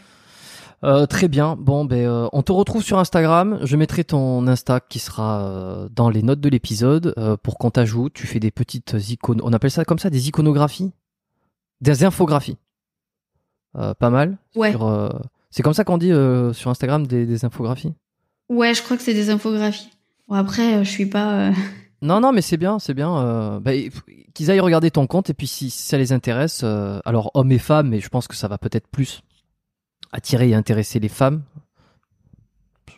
[0.85, 1.57] Euh, très bien.
[1.59, 3.59] Bon, ben, euh, on te retrouve sur Instagram.
[3.63, 7.13] Je mettrai ton Insta qui sera euh, dans les notes de l'épisode
[7.43, 8.13] pour qu'on t'ajoute.
[8.13, 9.41] Tu fais des petites icônes.
[9.43, 10.93] On appelle ça comme ça des iconographies,
[11.81, 12.57] des infographies.
[13.73, 14.37] Pas mal.
[14.55, 14.73] Ouais.
[15.51, 16.13] C'est comme ça qu'on dit
[16.53, 17.93] sur Instagram des, des infographies?
[18.47, 19.89] Ouais, je crois que c'est des infographies.
[20.29, 21.51] Bon après, je suis pas.
[22.01, 23.17] Non, non, mais c'est bien, c'est bien.
[23.17, 23.71] euh, bah,
[24.33, 27.51] qu'ils aillent regarder ton compte et puis si, si ça les intéresse, euh, alors hommes
[27.51, 29.21] et femmes, mais je pense que ça va peut-être plus
[30.13, 31.43] attirer et intéresser les femmes.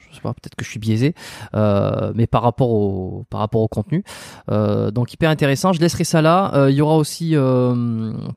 [0.10, 1.15] Je sais pas, peut-être que je suis biaisé,
[1.56, 4.03] euh, mais par rapport au par rapport au contenu,
[4.49, 5.72] donc hyper intéressant.
[5.72, 6.68] Je laisserai ça là.
[6.69, 7.34] Il y aura aussi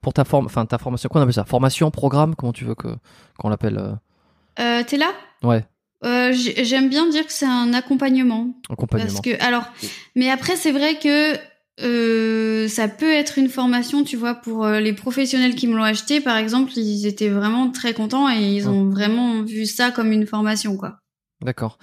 [0.01, 2.89] pour ta forme, enfin ta formation, qu'on appelle ça, formation, programme, comment tu veux que
[3.39, 3.99] qu'on l'appelle
[4.61, 5.11] Euh, T'es là?
[5.43, 5.67] Ouais,
[6.05, 8.55] Euh, j'ai- J'aime bien dire que c'est un accompagnement.
[8.69, 9.09] accompagnement.
[9.11, 9.65] Parce que, alors,
[10.15, 11.35] mais après, c'est vrai que
[11.83, 15.83] euh, ça peut être une formation, tu vois, pour euh, les professionnels qui me l'ont
[15.83, 20.13] acheté, par exemple, ils étaient vraiment très contents et ils ont vraiment vu ça comme
[20.13, 20.99] une formation, quoi.
[21.45, 21.77] D'accord.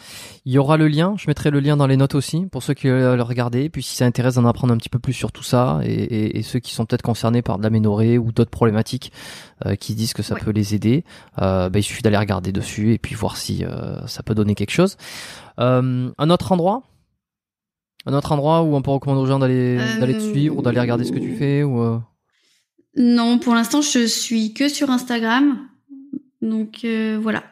[0.46, 2.74] Il y aura le lien, je mettrai le lien dans les notes aussi pour ceux
[2.74, 3.70] qui veulent le regarder.
[3.70, 6.40] Puis si ça intéresse d'en apprendre un petit peu plus sur tout ça et, et-
[6.40, 9.12] et ceux qui sont peut-être concernés par de l'aménorrhée ou d'autres problématiques
[9.68, 10.42] euh, qui disent que ça Ouais.
[10.42, 11.04] peut les aider,
[11.42, 14.56] euh, bah, il suffit d'aller regarder dessus et puis voir si euh, ça peut donner
[14.56, 14.98] quelque chose.
[15.58, 16.82] Un autre endroit?
[18.08, 20.80] Un autre endroit où on peut recommander aux gens d'aller d'aller te suivre ou d'aller
[20.80, 22.02] regarder ce que tu fais ou
[22.98, 25.60] Non, pour l'instant, je suis que sur Instagram.
[26.42, 26.84] Donc
[27.22, 27.44] voilà.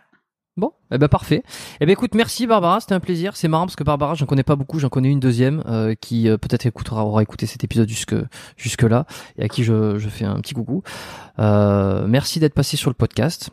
[0.58, 1.44] Bon, eh ben parfait.
[1.80, 3.36] Eh ben écoute, merci Barbara, c'était un plaisir.
[3.38, 6.28] C'est marrant parce que Barbara, j'en connais pas beaucoup, j'en connais une deuxième euh, qui
[6.28, 8.16] euh, peut-être écoutera, aura écouté cet épisode jusque
[8.58, 9.06] jusque là
[9.38, 10.84] et à qui je, je fais un petit coucou.
[11.40, 13.52] Euh, merci d'être passé sur le podcast.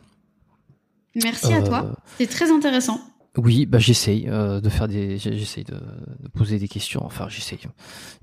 [1.23, 1.95] Merci à Euh, toi.
[2.17, 2.99] C'est très intéressant.
[3.37, 7.05] Oui, bah j'essaye euh, de faire des, j'essaye de, de poser des questions.
[7.05, 7.59] Enfin, j'essaye.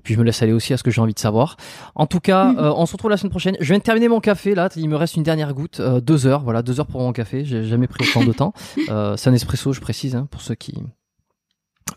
[0.03, 1.55] Puis je me laisse aller aussi à ce que j'ai envie de savoir.
[1.95, 2.59] En tout cas, Mhm.
[2.59, 3.55] euh, on se retrouve la semaine prochaine.
[3.59, 4.69] Je viens de terminer mon café là.
[4.75, 6.43] Il me reste une dernière goutte, euh, deux heures.
[6.43, 7.45] Voilà, deux heures pour mon café.
[7.45, 8.53] J'ai jamais pris autant de temps.
[8.89, 10.75] Euh, c'est un espresso, je précise, hein, pour ceux qui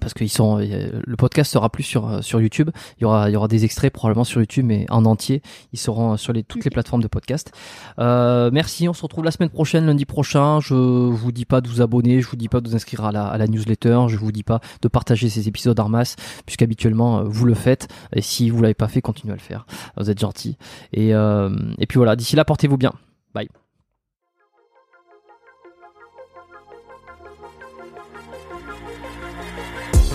[0.01, 2.71] parce qu'ils sont euh, le podcast sera plus sur euh, sur YouTube.
[2.99, 5.43] Il y aura il y aura des extraits probablement sur YouTube, mais en entier.
[5.73, 7.53] Ils seront sur les toutes les plateformes de podcast.
[7.99, 8.89] Euh, merci.
[8.89, 10.61] On se retrouve la semaine prochaine, lundi prochain.
[10.61, 13.13] Je vous dis pas de vous abonner, je vous dis pas de vous inscrire à
[13.13, 17.21] la à la newsletter, je vous dis pas de partager ces épisodes en masse, puisqu'habituellement
[17.21, 17.89] euh, vous le faites.
[18.15, 19.67] Et si vous l'avez pas fait, continuez à le faire.
[19.97, 20.59] Vous êtes gentils.
[20.93, 22.15] Et euh, et puis voilà.
[22.17, 22.93] D'ici là, portez-vous bien.
[23.35, 23.49] Bye.